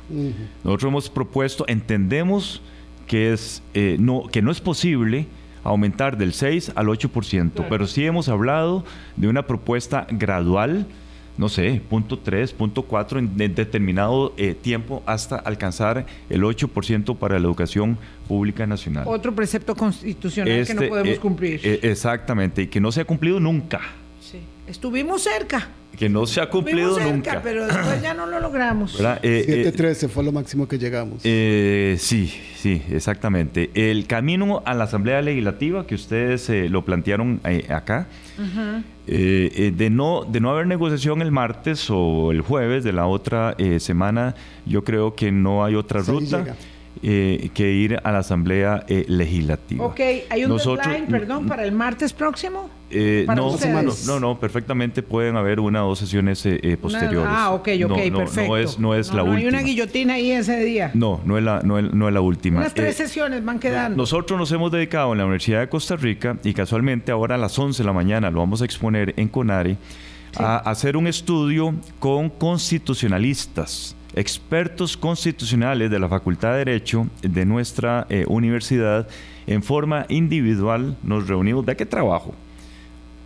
Nosotros 0.65 0.89
hemos 0.89 1.11
propuesto, 1.11 1.67
entendemos 1.69 2.63
que, 3.07 3.33
es, 3.33 3.63
eh, 3.75 3.97
no, 3.99 4.25
que 4.31 4.43
no 4.43 4.51
es 4.51 4.61
posible 4.61 5.27
aumentar 5.65 6.17
del 6.17 6.33
6 6.33 6.73
al 6.75 6.87
8%, 6.87 7.67
pero 7.69 7.87
sí 7.87 8.05
hemos 8.05 8.29
hablado 8.29 8.85
de 9.17 9.29
una 9.29 9.47
propuesta 9.47 10.07
gradual, 10.11 10.87
no 11.39 11.49
sé, 11.49 11.81
punto 11.89 12.19
3, 12.19 12.53
punto 12.53 12.83
4 12.83 13.21
en, 13.21 13.37
determinado 13.37 14.35
eh, 14.37 14.55
tiempo 14.55 15.03
hasta 15.07 15.37
alcanzar 15.37 16.07
el 16.29 16.43
8% 16.43 17.17
para 17.17 17.39
la 17.39 17.47
educación 17.47 17.97
pública 18.27 18.67
nacional. 18.67 19.05
Otro 19.07 19.35
precepto 19.35 19.75
constitucional 19.77 20.67
que 20.67 20.75
no 20.75 20.81
este, 20.81 20.89
podemos 20.89 21.19
cumplir. 21.21 21.61
exactamente, 21.83 22.63
y 22.63 22.67
que 22.67 22.81
no 22.81 22.91
se 22.91 23.01
ha 23.01 23.05
cumplido 23.05 23.39
nunca. 23.39 23.81
Estuvimos 24.67 25.23
cerca. 25.23 25.69
Que 25.97 26.09
no 26.09 26.25
se 26.25 26.41
ha 26.41 26.49
cumplido 26.49 26.99
nunca. 26.99 27.41
Pero 27.43 27.67
después 27.67 28.01
ya 28.01 28.15
no 28.15 28.27
lo 28.27 28.41
logramos. 28.41 28.99
7-13 29.01 30.05
eh, 30.05 30.09
fue 30.09 30.25
lo 30.25 30.33
máximo 30.33 30.67
que 30.67 30.79
llegamos. 30.79 31.21
Eh, 31.25 31.97
sí, 31.99 32.33
sí, 32.57 32.83
exactamente. 32.91 33.71
El 33.75 34.07
camino 34.07 34.63
a 34.65 34.75
la 34.75 34.85
Asamblea 34.85 35.21
Legislativa, 35.21 35.87
que 35.87 35.95
ustedes 35.95 36.49
eh, 36.49 36.69
lo 36.69 36.85
plantearon 36.85 37.41
acá, 37.69 38.07
de, 39.07 39.89
no, 39.91 40.25
de 40.25 40.41
no 40.41 40.51
haber 40.51 40.67
negociación 40.67 41.21
el 41.21 41.31
martes 41.31 41.89
o 41.91 42.33
el 42.33 42.41
jueves 42.41 42.85
de 42.85 42.93
la 42.93 43.07
otra 43.07 43.55
semana, 43.79 44.35
yo 44.65 44.85
creo 44.85 45.15
que 45.15 45.31
no 45.31 45.65
hay 45.65 45.75
otra 45.75 46.01
ruta. 46.01 46.57
Eh, 47.05 47.51
que 47.55 47.73
ir 47.73 47.99
a 48.05 48.13
la 48.13 48.19
Asamblea 48.19 48.85
eh, 48.87 49.05
Legislativa. 49.09 49.85
Ok, 49.85 50.01
¿hay 50.31 50.45
un 50.45 50.57
deadline, 50.57 51.07
perdón, 51.07 51.49
para 51.49 51.65
el 51.65 51.73
martes 51.73 52.13
próximo? 52.13 52.71
Eh, 52.91 53.25
no, 53.27 53.57
no, 54.07 54.21
no, 54.21 54.39
perfectamente 54.39 55.03
pueden 55.03 55.37
haber 55.37 55.59
una 55.59 55.85
o 55.85 55.89
dos 55.89 55.99
sesiones 55.99 56.47
posteriores. 56.81 57.29
ah, 57.29 57.53
ok, 57.53 57.69
ok, 57.87 57.99
perfecto. 58.15 58.47
No 58.47 58.57
es, 58.57 58.79
no 58.79 58.95
es 58.95 59.13
la 59.13 59.23
última. 59.23 59.39
¿Hay 59.39 59.47
una 59.47 59.63
guillotina 59.63 60.15
ahí 60.15 60.31
ese 60.31 60.63
día? 60.63 60.91
No, 60.95 61.21
no 61.25 61.39
es 61.39 61.43
la, 61.43 61.63
no 61.63 61.79
es, 61.79 61.93
no 61.93 62.07
es 62.07 62.15
la 62.15 62.21
última. 62.21 62.61
Unas 62.61 62.75
tres 62.75 62.95
sesiones 62.95 63.45
van 63.45 63.59
quedando. 63.59 63.97
Nosotros 63.97 64.39
nos 64.39 64.53
hemos 64.53 64.71
dedicado 64.71 65.13
en 65.13 65.19
la 65.19 65.25
Universidad 65.25 65.61
de 65.61 65.69
Costa 65.69 65.97
Rica 65.97 66.37
y 66.45 66.53
casualmente 66.53 67.11
ahora 67.11 67.35
a 67.35 67.39
las 67.39 67.59
11 67.59 67.83
de 67.83 67.87
la 67.87 67.95
mañana 67.95 68.31
lo 68.31 68.41
vamos 68.41 68.63
a 68.63 68.65
exponer 68.65 69.15
en 69.17 69.29
CONARE 69.29 69.77
a 70.37 70.59
hacer 70.59 70.97
un 70.97 71.07
estudio 71.09 71.75
con 71.99 72.29
constitucionalistas 72.29 73.97
expertos 74.15 74.97
constitucionales 74.97 75.91
de 75.91 75.99
la 75.99 76.09
Facultad 76.09 76.53
de 76.53 76.59
Derecho 76.59 77.07
de 77.23 77.47
nuestra 77.47 78.07
eh, 78.11 78.25
universidad 78.29 79.09
en 79.47 79.63
forma 79.63 80.07
individual 80.09 80.97
nos 81.03 81.27
reunimos. 81.29 81.65
¿De 81.65 81.77
qué 81.77 81.87
trabajo? 81.87 82.35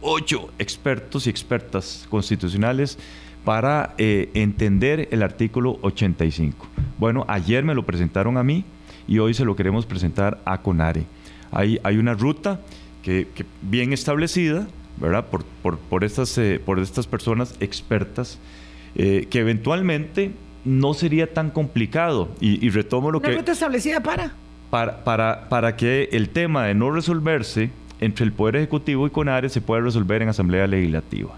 Ocho 0.01 0.51
expertos 0.59 1.26
y 1.26 1.30
expertas 1.30 2.07
constitucionales 2.09 2.99
para 3.45 3.95
eh, 3.99 4.30
entender 4.34 5.09
el 5.11 5.22
artículo 5.22 5.78
85. 5.82 6.66
Bueno, 6.99 7.24
ayer 7.28 7.64
me 7.64 7.74
lo 7.74 7.84
presentaron 7.84 8.37
a 8.37 8.43
mí 8.43 8.64
y 9.09 9.18
hoy 9.18 9.34
se 9.34 9.45
lo 9.45 9.57
queremos 9.57 9.87
presentar 9.87 10.41
a 10.45 10.62
CONARE. 10.62 11.05
Hay, 11.53 11.78
una 11.97 12.14
ruta 12.14 12.61
que, 13.03 13.28
bien 13.62 13.93
establecida, 13.93 14.66
¿verdad? 14.99 15.26
Por, 15.26 15.45
eh, 15.45 16.61
por 16.64 16.78
estas 16.80 17.07
personas 17.07 17.55
expertas 17.61 18.39
que 18.95 19.28
eventualmente 19.39 20.32
no 20.66 20.92
sería 20.94 21.32
tan 21.32 21.50
complicado. 21.50 22.28
Y, 22.40 22.68
retomo 22.68 23.10
lo 23.10 23.18
¿Una 23.18 23.28
que... 23.28 23.36
ruta 23.36 23.52
establecida 23.52 24.02
para? 24.02 24.32
Para, 24.70 25.04
para? 25.04 25.48
para 25.48 25.76
que 25.76 26.08
el 26.12 26.28
tema 26.28 26.66
de 26.66 26.74
no 26.74 26.90
resolverse 26.90 27.70
entre 28.00 28.24
el 28.24 28.32
Poder 28.32 28.56
Ejecutivo 28.56 29.06
y 29.06 29.10
CONARE 29.10 29.48
se 29.48 29.60
pueda 29.60 29.80
resolver 29.80 30.22
en 30.22 30.28
Asamblea 30.28 30.66
Legislativa. 30.66 31.36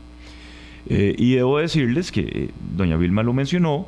Eh, 0.88 1.14
y 1.18 1.34
debo 1.34 1.58
decirles 1.58 2.10
que 2.10 2.20
eh, 2.20 2.50
doña 2.74 2.96
Vilma 2.96 3.22
lo 3.22 3.32
mencionó, 3.32 3.86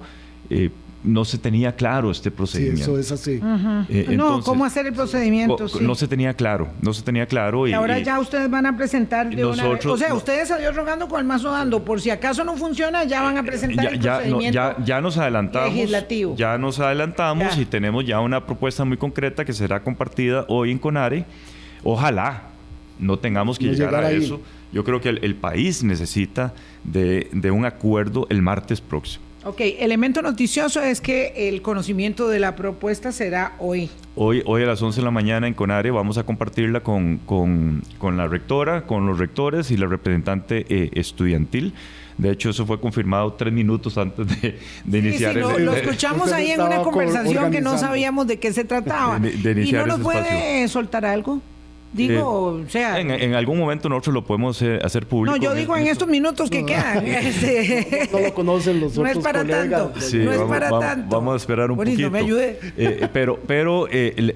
eh, 0.50 0.70
no 1.02 1.24
se 1.24 1.38
tenía 1.38 1.74
claro 1.74 2.10
este 2.10 2.30
procedimiento. 2.30 2.84
Sí, 2.84 2.90
eso 2.90 2.98
es 2.98 3.12
así. 3.12 3.40
Eh, 3.88 4.14
no, 4.16 4.42
¿cómo 4.42 4.64
hacer 4.64 4.86
el 4.86 4.92
procedimiento? 4.92 5.66
No 5.80 5.94
se 5.94 6.06
tenía 6.06 6.34
claro, 6.34 6.68
no 6.82 6.92
se 6.92 7.02
tenía 7.02 7.26
claro. 7.26 7.66
Y, 7.66 7.72
ahora 7.72 7.98
ya 7.98 8.20
ustedes 8.20 8.50
van 8.50 8.66
a 8.66 8.76
presentar 8.76 9.34
de 9.34 9.44
una 9.44 9.66
vez. 9.68 9.86
O 9.86 9.96
sea, 9.96 10.14
ustedes 10.14 10.48
salió 10.48 10.72
rogando 10.72 11.08
con 11.08 11.20
el 11.20 11.26
mazo 11.26 11.50
dando. 11.50 11.84
Por 11.84 12.00
si 12.00 12.10
acaso 12.10 12.44
no 12.44 12.56
funciona, 12.56 13.04
ya 13.04 13.22
van 13.22 13.38
a 13.38 13.42
presentar 13.42 13.84
ya, 13.84 13.90
el 13.90 14.00
procedimiento 14.00 14.54
ya, 14.54 14.76
ya, 14.84 15.00
nos 15.00 15.16
adelantamos. 15.16 15.74
Legislativo. 15.74 16.36
Ya 16.36 16.58
nos 16.58 16.78
adelantamos 16.78 17.56
y 17.56 17.64
tenemos 17.64 18.04
ya 18.04 18.20
una 18.20 18.44
propuesta 18.44 18.84
muy 18.84 18.96
concreta 18.96 19.44
que 19.44 19.52
será 19.52 19.82
compartida 19.82 20.44
hoy 20.48 20.70
en 20.70 20.78
CONARE. 20.78 21.24
Ojalá 21.82 22.42
no 22.98 23.18
tengamos 23.18 23.58
que 23.58 23.66
llegar, 23.66 24.04
a 24.04 24.10
eso. 24.10 24.40
Yo 24.72 24.84
creo 24.84 25.00
que 25.00 25.08
el, 25.08 25.34
país 25.34 25.82
necesita 25.82 26.52
de, 26.84 27.28
de 27.32 27.50
un 27.50 27.64
acuerdo 27.64 28.26
el 28.28 28.42
martes 28.42 28.80
próximo. 28.80 29.29
Ok, 29.42 29.60
elemento 29.78 30.20
noticioso 30.20 30.82
es 30.82 31.00
que 31.00 31.48
el 31.48 31.62
conocimiento 31.62 32.28
de 32.28 32.38
la 32.38 32.56
propuesta 32.56 33.10
será 33.10 33.54
hoy. 33.58 33.88
Hoy, 34.14 34.42
hoy 34.44 34.64
a 34.64 34.66
las 34.66 34.82
11 34.82 35.00
de 35.00 35.04
la 35.04 35.10
mañana 35.10 35.46
en 35.46 35.54
Conare 35.54 35.90
vamos 35.90 36.18
a 36.18 36.24
compartirla 36.24 36.80
con, 36.82 37.18
con, 37.24 37.82
con 37.96 38.18
la 38.18 38.28
rectora, 38.28 38.86
con 38.86 39.06
los 39.06 39.18
rectores 39.18 39.70
y 39.70 39.78
la 39.78 39.86
representante 39.86 40.66
eh, 40.68 40.90
estudiantil. 40.92 41.72
De 42.18 42.30
hecho, 42.30 42.50
eso 42.50 42.66
fue 42.66 42.78
confirmado 42.82 43.32
tres 43.32 43.50
minutos 43.50 43.96
antes 43.96 44.42
de, 44.42 44.58
de 44.84 44.98
iniciar 44.98 45.32
sí, 45.32 45.38
el... 45.38 45.44
Lo, 45.44 45.58
lo 45.58 45.74
escuchamos 45.74 46.30
ahí 46.32 46.50
en 46.50 46.60
una 46.60 46.82
conversación 46.82 47.50
que 47.50 47.62
no 47.62 47.78
sabíamos 47.78 48.26
de 48.26 48.38
qué 48.38 48.52
se 48.52 48.64
trataba. 48.64 49.18
¿Y 49.26 49.72
no 49.72 49.86
nos 49.86 50.00
puede 50.00 50.68
soltar 50.68 51.06
algo? 51.06 51.40
Digo, 51.92 52.58
eh, 52.60 52.64
o 52.66 52.68
sea... 52.68 53.00
En, 53.00 53.34
algún 53.34 53.58
momento 53.58 53.88
nosotros 53.88 54.14
lo 54.14 54.24
podemos 54.24 54.60
eh, 54.62 54.78
hacer 54.82 55.06
público. 55.06 55.36
No, 55.36 55.42
yo 55.42 55.54
digo 55.54 55.76
en 55.76 55.88
estos 55.88 56.08
minutos 56.08 56.50
que 56.50 56.64
quedan. 56.64 57.04
Este, 57.20 58.08
no, 58.12 58.20
lo 58.20 58.34
conocen 58.34 58.80
los 58.80 58.96
otros 58.96 59.04
No 59.04 59.10
es 59.10 59.18
para 59.18 59.44
tanto. 59.44 59.92
no 60.14 60.32
es 60.32 60.40
para 60.42 60.70
tanto. 60.70 61.16
Vamos 61.16 61.34
a 61.34 61.36
esperar 61.36 61.70
un 61.70 61.76
poquito. 61.76 62.10
me 62.10 62.20
ayude. 62.20 62.58
Eh, 62.76 63.08
pero, 63.12 63.38
pero 63.46 63.88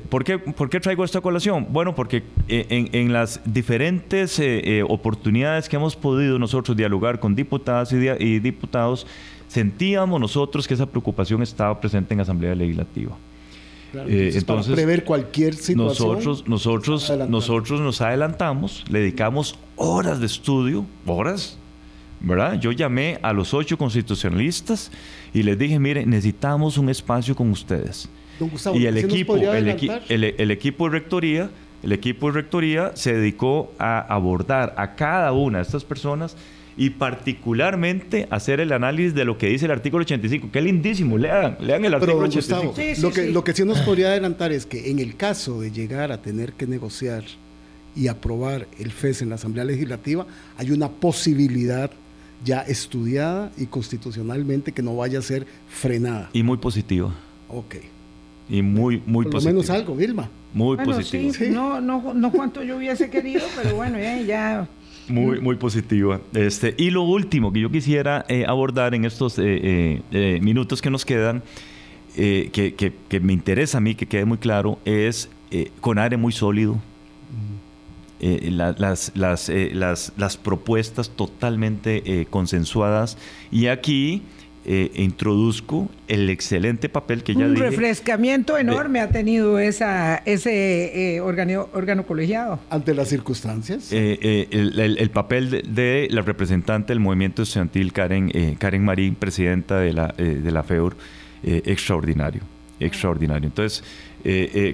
¿por, 0.09 0.25
qué, 0.25 0.39
¿por 0.39 0.69
qué 0.69 0.81
traigo 0.81 1.05
esta 1.05 1.21
colación? 1.21 1.67
Bueno, 1.71 1.95
porque 1.95 2.23
en, 2.49 2.89
en 2.93 3.13
las 3.13 3.41
diferentes 3.45 4.41
oportunidades 4.89 5.69
que 5.69 5.77
hemos 5.77 5.97
podido 5.97 6.39
nosotros 6.39 6.77
dialogar 6.77 7.21
con 7.21 7.35
diputadas 7.35 7.93
y, 7.93 7.97
y 7.97 8.39
diputados, 8.41 9.07
sentíamos 9.49 10.21
nosotros 10.21 10.67
que 10.67 10.75
esa 10.75 10.87
preocupación 10.87 11.43
estaba 11.43 11.81
presente 11.81 12.15
en 12.15 12.21
Asamblea 12.21 12.55
Legislativa. 12.55 13.17
Eh, 14.07 14.33
entonces, 14.35 14.67
para 14.67 14.77
prever 14.77 15.05
cualquier 15.05 15.55
situación. 15.55 15.87
Nosotros, 15.87 16.49
nosotros, 16.49 17.13
nosotros 17.29 17.81
nos 17.81 18.01
adelantamos, 18.01 18.85
le 18.89 19.01
dedicamos 19.01 19.57
horas 19.77 20.21
de 20.21 20.27
estudio, 20.27 20.85
horas, 21.07 21.59
¿verdad? 22.21 22.59
Yo 22.61 22.73
llamé 22.73 23.19
a 23.23 23.33
los 23.33 23.55
ocho 23.55 23.77
constitucionalistas 23.79 24.91
y 25.33 25.43
les 25.43 25.59
dije, 25.59 25.79
mire, 25.79 26.07
necesitamos 26.07 26.79
un 26.79 26.89
espacio 26.89 27.35
con 27.37 27.51
ustedes. 27.51 28.09
y 28.75 28.87
el 28.87 28.99
equipo, 28.99 29.37
el, 29.37 30.25
el 30.39 30.51
equipo 30.51 30.85
de 30.85 30.91
rectoría, 30.91 31.51
el 31.83 31.93
equipo 31.93 32.27
de 32.29 32.33
rectoría 32.33 32.93
se 32.95 33.15
dedicó 33.15 33.73
a 33.79 34.01
abordar 34.01 34.75
a 34.77 34.95
cada 34.95 35.33
una 35.33 35.59
de 35.59 35.65
estas 35.65 35.85
personas 35.85 36.37
y 36.77 36.91
particularmente 36.91 38.27
hacer 38.31 38.61
el 38.61 38.73
análisis 38.73 39.15
de 39.15 39.25
lo 39.25 39.39
que 39.39 39.49
dice 39.49 39.67
el 39.67 39.71
artículo 39.71 40.03
85, 40.03 40.51
que 40.51 40.59
es 40.59 40.65
lindísimo, 40.65 41.19
lean, 41.19 41.57
lean 41.61 41.85
el 41.85 41.95
artículo 41.95 42.27
85. 42.27 42.65
lo, 42.65 42.75
que, 43.13 43.27
sí. 43.27 43.33
lo 43.33 43.45
que 43.45 43.53
sí 43.53 43.65
nos 43.65 43.81
podría 43.81 44.09
adelantar 44.09 44.53
es 44.53 44.67
que 44.67 44.91
en 44.91 44.99
el 44.99 45.17
caso 45.17 45.61
de 45.61 45.71
llegar 45.71 46.11
a 46.11 46.21
tener 46.21 46.53
que 46.53 46.67
negociar 46.67 47.25
y 47.97 48.09
aprobar 48.09 48.67
el 48.79 48.91
FES 48.91 49.23
en 49.23 49.29
la 49.29 49.37
Asamblea 49.37 49.65
Legislativa, 49.65 50.27
hay 50.57 50.73
una 50.73 50.89
posibilidad 50.89 51.91
ya 52.45 52.61
estudiada 52.61 53.53
y 53.57 53.67
constitucionalmente 53.67 54.73
que 54.73 54.83
no 54.83 54.97
vaya 54.97 55.21
a 55.21 55.23
ser 55.23 55.47
frenada. 55.69 56.31
Y 56.33 56.43
muy 56.43 56.59
positiva. 56.59 57.15
Ok. 57.49 57.77
Y 58.49 58.63
muy, 58.63 59.03
muy 59.07 59.25
Por 59.25 59.35
lo 59.35 59.41
menos 59.41 59.71
algo, 59.71 59.95
Vilma. 59.95 60.29
Muy 60.53 60.77
positivo. 60.77 61.33
Sí, 61.33 61.49
No, 61.51 61.81
no, 61.81 62.13
no 62.15 62.31
cuanto 62.31 62.63
yo 62.63 62.77
hubiese 62.77 63.09
querido, 63.09 63.43
pero 63.57 63.77
bueno, 63.77 63.99
ya, 63.99 64.21
ya 64.21 64.69
muy, 65.09 65.41
muy 65.41 65.57
positiva. 65.57 66.21
Este, 66.33 66.75
y 66.79 66.91
lo 66.91 67.03
último 67.03 67.53
que 67.53 67.61
yo 67.61 67.71
quisiera 67.71 68.25
eh, 68.29 68.45
abordar 68.47 68.95
en 68.95 69.05
estos 69.05 69.39
eh, 69.39 70.03
eh, 70.11 70.39
minutos 70.43 70.81
que 70.83 70.91
nos 70.91 71.05
quedan, 71.05 71.43
que, 72.17 72.93
que, 73.09 73.21
me 73.21 73.33
interesa 73.33 73.79
a 73.79 73.81
mí 73.81 73.97
que 73.97 74.07
quede 74.07 74.25
muy 74.25 74.39
claro, 74.39 74.79
es 74.85 75.29
con 75.81 75.99
aire 75.99 76.17
muy 76.17 76.33
sólido. 76.33 76.81
las, 78.21 78.79
las, 78.79 79.49
las, 79.49 80.13
las, 80.17 80.37
propuestas 80.37 81.11
totalmente 81.11 82.27
consensuadas. 82.31 83.19
Y 83.51 83.67
aquí 83.67 84.23
eh, 84.67 84.91
introduzco 84.95 85.91
el 86.09 86.31
excelente 86.31 86.89
papel 86.89 87.23
que 87.23 87.35
ya 87.35 87.45
Un 87.45 87.57
refrescamiento 87.57 88.57
enorme 88.57 89.01
ha 89.01 89.11
tenido 89.11 89.59
esa, 89.59 90.23
ese 90.25 91.17
eh, 91.17 91.21
órgano, 91.21 91.69
colegiado. 92.07 92.59
Ante 92.71 92.95
las 92.95 93.09
circunstancias. 93.09 93.89
Eh, 93.93 94.49
el, 94.51 95.11
papel 95.11 95.51
de, 95.51 96.09
la 96.11 96.23
representante 96.23 96.95
del 96.95 97.01
movimiento 97.01 97.43
estudiantil, 97.43 97.93
Karen, 97.93 98.57
Karen 98.59 98.83
Marín, 98.83 99.17
presidenta 99.17 99.79
de 99.81 99.93
la, 99.93 100.15
de 100.17 100.51
la 100.51 100.63
FEUR, 100.63 100.97
extraordinario, 101.43 102.41
extraordinario. 102.81 103.47
Entonces, 103.47 103.85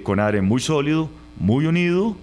con 0.03 0.21
ARE 0.21 0.41
muy 0.41 0.61
sólido, 0.61 1.09
muy 1.37 1.65
unido, 1.65 2.15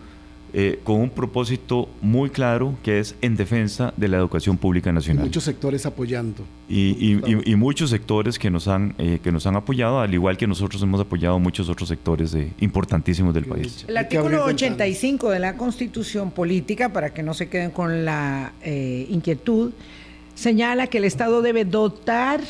eh, 0.55 0.80
con 0.82 0.96
un 0.96 1.11
propósito 1.11 1.90
muy 2.01 2.30
claro 2.30 2.74
que 2.82 3.01
es 3.01 3.14
en 3.20 3.36
defensa 3.36 3.92
de 3.99 4.09
la 4.09 4.16
educación 4.16 4.57
pública 4.57 4.90
nacional. 4.90 5.26
muchos 5.26 5.44
sectores 5.44 5.84
apoyando. 5.84 6.42
Y, 6.70 7.16
muchos 7.57 7.90
sectores 7.90 8.38
que 8.38 8.51
nos, 8.51 8.66
han, 8.66 8.94
eh, 8.99 9.18
que 9.22 9.30
nos 9.30 9.46
han 9.46 9.57
apoyado, 9.57 10.01
al 10.01 10.14
igual 10.14 10.38
que 10.38 10.46
nosotros 10.46 10.82
hemos 10.82 11.03
apoyado 11.03 11.38
muchos 11.38 11.68
otros 11.68 11.90
sectores 11.90 12.32
de, 12.32 12.51
importantísimos 12.61 13.34
del 13.34 13.44
país. 13.44 13.84
El 13.88 13.99
artículo 13.99 14.44
85 14.44 15.28
de 15.28 15.38
la 15.38 15.57
Constitución 15.57 16.30
Política, 16.30 16.94
para 16.94 17.12
que 17.12 17.22
no 17.22 17.34
se 17.34 17.51
queden 17.51 17.70
con 17.70 18.07
la 18.07 18.53
eh, 18.62 19.07
inquietud, 19.11 19.72
señala 20.34 20.86
que 20.86 20.96
el 20.96 21.05
Estado 21.05 21.42
debe 21.42 21.66
dotar 21.66 22.40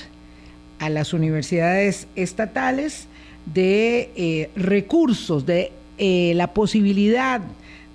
a 0.79 0.89
las 0.89 1.13
universidades 1.13 2.07
estatales 2.15 3.09
de 3.47 4.51
recursos, 4.55 5.47
de 5.47 5.73
la 5.99 6.53
posibilidad 6.55 7.41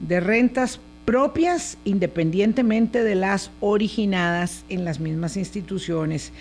de 0.08 0.20
rentas 0.20 0.80
propias 1.06 1.78
independientemente 1.84 3.04
de 3.04 3.16
las 3.16 3.52
originadas 3.60 4.64
en 4.70 4.86
las 4.86 5.00
mismas 5.00 5.38
instituciones. 5.38 6.32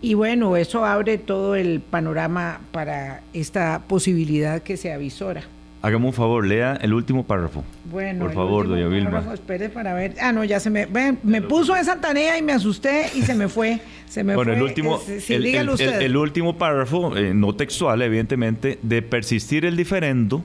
Y 0.00 0.14
bueno, 0.14 0.56
eso 0.56 0.84
abre 0.84 1.18
todo 1.18 1.54
el 1.54 1.80
panorama 1.80 2.60
para 2.72 3.22
esta 3.32 3.82
posibilidad 3.88 4.62
que 4.62 4.76
se 4.76 4.92
avisora. 4.92 5.42
Hágame 5.80 6.06
un 6.06 6.12
favor, 6.12 6.44
lea 6.44 6.76
el 6.80 6.92
último 6.92 7.24
párrafo. 7.24 7.64
Bueno, 7.90 8.24
por 8.24 8.34
favor, 8.34 8.68
doña 8.68 8.88
Vilma. 8.88 9.32
espere 9.32 9.68
para 9.68 9.94
ver. 9.94 10.14
Ah, 10.20 10.32
no, 10.32 10.42
ya 10.42 10.58
se 10.58 10.70
me. 10.70 10.88
me 11.22 11.42
puso 11.42 11.76
esa 11.76 12.00
tarea 12.00 12.36
y 12.36 12.42
me 12.42 12.52
asusté 12.52 13.10
y 13.14 13.22
se 13.22 13.34
me 13.34 13.48
fue. 13.48 13.80
Se 14.08 14.24
me 14.24 14.34
bueno, 14.34 14.52
el 14.54 14.62
último, 14.62 15.00
el, 15.28 16.16
último 16.16 16.56
párrafo, 16.56 17.16
eh, 17.16 17.34
no 17.34 17.54
textual, 17.54 18.00
evidentemente, 18.00 18.78
de 18.82 19.02
persistir 19.02 19.66
el 19.66 19.76
diferendo 19.76 20.42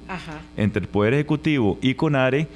entre 0.58 0.82
el 0.82 0.90
Poder 0.90 1.14
Ejecutivo 1.14 1.80
y 1.82 1.94
CONARE, 1.94 2.48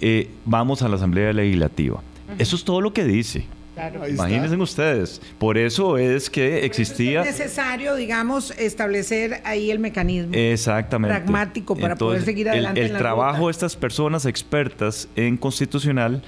eh, 0.00 0.30
vamos 0.44 0.82
a 0.82 0.88
la 0.88 0.96
Asamblea 0.96 1.32
Legislativa. 1.32 2.02
Eso 2.38 2.56
es 2.56 2.64
todo 2.64 2.80
lo 2.80 2.92
que 2.92 3.04
dice. 3.04 3.46
Imagínense 4.08 4.56
ustedes. 4.56 5.20
Por 5.38 5.58
eso 5.58 5.98
es 5.98 6.30
que 6.30 6.64
existía. 6.64 7.22
es 7.22 7.38
necesario, 7.38 7.94
digamos, 7.94 8.52
establecer 8.58 9.40
ahí 9.44 9.70
el 9.70 9.78
mecanismo 9.78 10.32
Exactamente. 10.34 11.16
pragmático 11.16 11.76
para 11.76 11.96
poder 11.96 12.22
seguir 12.22 12.48
adelante. 12.48 12.84
El, 12.84 12.96
trabajo 12.96 13.46
de 13.46 13.52
estas 13.52 13.76
personas 13.76 14.26
expertas 14.26 15.08
en 15.16 15.36
constitucional 15.36 16.22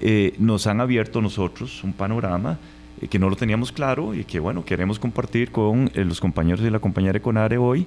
eh, 0.00 0.34
nos 0.38 0.66
han 0.66 0.80
abierto 0.80 1.18
a 1.18 1.22
nosotros 1.22 1.82
un 1.84 1.92
panorama 1.92 2.58
eh, 3.00 3.08
que 3.08 3.18
no 3.18 3.28
lo 3.28 3.36
teníamos 3.36 3.72
claro 3.72 4.14
y 4.14 4.24
que, 4.24 4.40
bueno, 4.40 4.64
queremos 4.64 4.98
compartir 4.98 5.50
con 5.50 5.90
eh, 5.94 6.04
los 6.04 6.20
compañeros 6.20 6.64
y 6.64 6.70
la 6.70 6.80
compañera 6.80 7.20
Conare 7.20 7.58
hoy. 7.58 7.86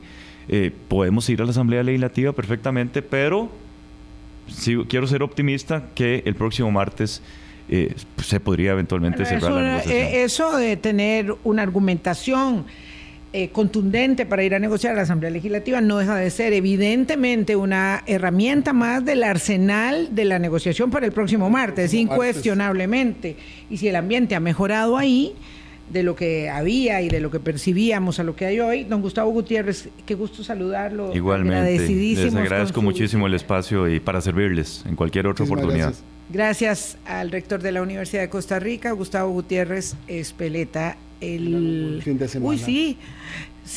podemos 0.88 1.28
ir 1.30 1.42
a 1.42 1.46
la 1.46 1.52
Asamblea 1.52 1.82
Legislativa 1.82 2.32
perfectamente, 2.34 3.02
pero 3.02 3.50
sí, 4.48 4.78
quiero 4.88 5.08
ser 5.08 5.24
optimista 5.24 5.90
que 5.96 6.22
el 6.26 6.36
próximo 6.36 6.70
martes 6.72 7.22
eh, 7.70 7.96
se 8.24 8.40
podría 8.40 8.72
eventualmente 8.72 9.26
cerrar 9.26 9.52
la 9.52 9.62
negociación. 9.62 9.96
Eh, 9.96 10.24
eso 10.24 10.56
de 10.58 10.78
tener 10.78 11.36
una 11.44 11.64
argumentación 11.64 12.66
eh, 13.34 13.50
contundente 13.50 14.26
para 14.26 14.44
ir 14.44 14.56
a 14.56 14.60
negociar 14.60 14.94
a 14.94 14.96
la 14.96 15.02
Asamblea 15.02 15.30
Legislativa 15.30 15.82
no 15.82 15.98
deja 15.98 16.16
de 16.16 16.30
ser 16.30 16.54
evidentemente 16.54 17.56
una 17.56 18.04
herramienta 18.06 18.72
más 18.72 19.04
del 19.04 19.24
arsenal 19.24 20.16
de 20.16 20.26
la 20.26 20.40
negociación 20.40 20.90
para 20.90 21.06
el 21.06 21.12
próximo 21.12 21.50
martes, 21.50 21.94
incuestionablemente. 21.94 23.36
Y 23.70 23.78
si 23.78 23.90
el 23.90 23.98
ambiente 23.98 24.36
ha 24.36 24.40
mejorado 24.40 24.98
ahí, 24.98 25.36
de 25.90 26.02
lo 26.02 26.16
que 26.16 26.50
había 26.50 27.02
y 27.02 27.10
de 27.10 27.20
lo 27.20 27.30
que 27.30 27.40
percibíamos 27.40 28.20
a 28.20 28.24
lo 28.24 28.36
que 28.36 28.46
hay 28.46 28.60
hoy. 28.60 28.86
Don 28.86 29.02
Gustavo 29.02 29.30
Gutiérrez, 29.32 29.90
qué 30.06 30.16
gusto 30.16 30.44
saludarlo. 30.44 31.14
Igualmente, 31.14 31.88
les 31.88 32.36
agradezco 32.36 32.82
muchísimo 32.82 33.28
el 33.28 33.34
espacio 33.34 33.88
y 33.88 34.00
para 34.00 34.22
servirles 34.22 34.84
en 34.88 34.96
cualquier 34.96 35.28
otra 35.28 35.46
oportunidad. 35.46 35.88
Gracias. 35.88 36.15
Al 37.06 37.32
rector 37.32 37.62
de 37.62 37.72
la 37.72 37.82
Universidad 37.82 38.22
de 38.22 38.30
Costa 38.30 38.60
Rica, 38.60 38.92
Gustavo 38.92 39.32
Gutiérrez 39.32 39.96
Espeleta. 40.08 40.98
El 41.22 42.02
fin 42.04 42.18
de 42.18 42.28
semana. 42.28 42.50
Uy, 42.50 42.58
sí. 42.58 42.98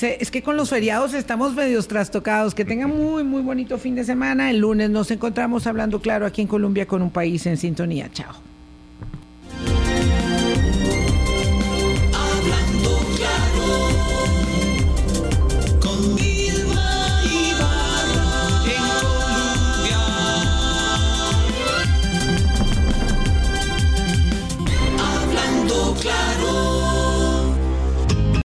es 0.03 0.31
que 0.31 0.43
con 0.43 0.57
los 0.57 0.71
feriados 0.71 1.15
estamos 1.15 1.55
medios 1.55 1.87
trastocados. 1.87 2.55
Que 2.55 2.65
tengan 2.65 2.91
muy, 2.91 3.23
muy 3.23 3.43
bonito 3.43 3.79
fin 3.79 3.95
de 3.95 4.05
semana. 4.05 4.51
El 4.51 4.59
lunes 4.59 4.91
nos 4.91 5.11
encontramos 5.11 5.67
hablando 5.67 6.01
claro 6.01 6.27
aquí 6.27 6.43
en 6.43 6.49
Colombia 6.49 6.87
con 6.87 7.01
un 7.01 7.11
país 7.11 7.47
en 7.47 7.57
sintonía. 7.57 8.11
Chao. 8.13 8.35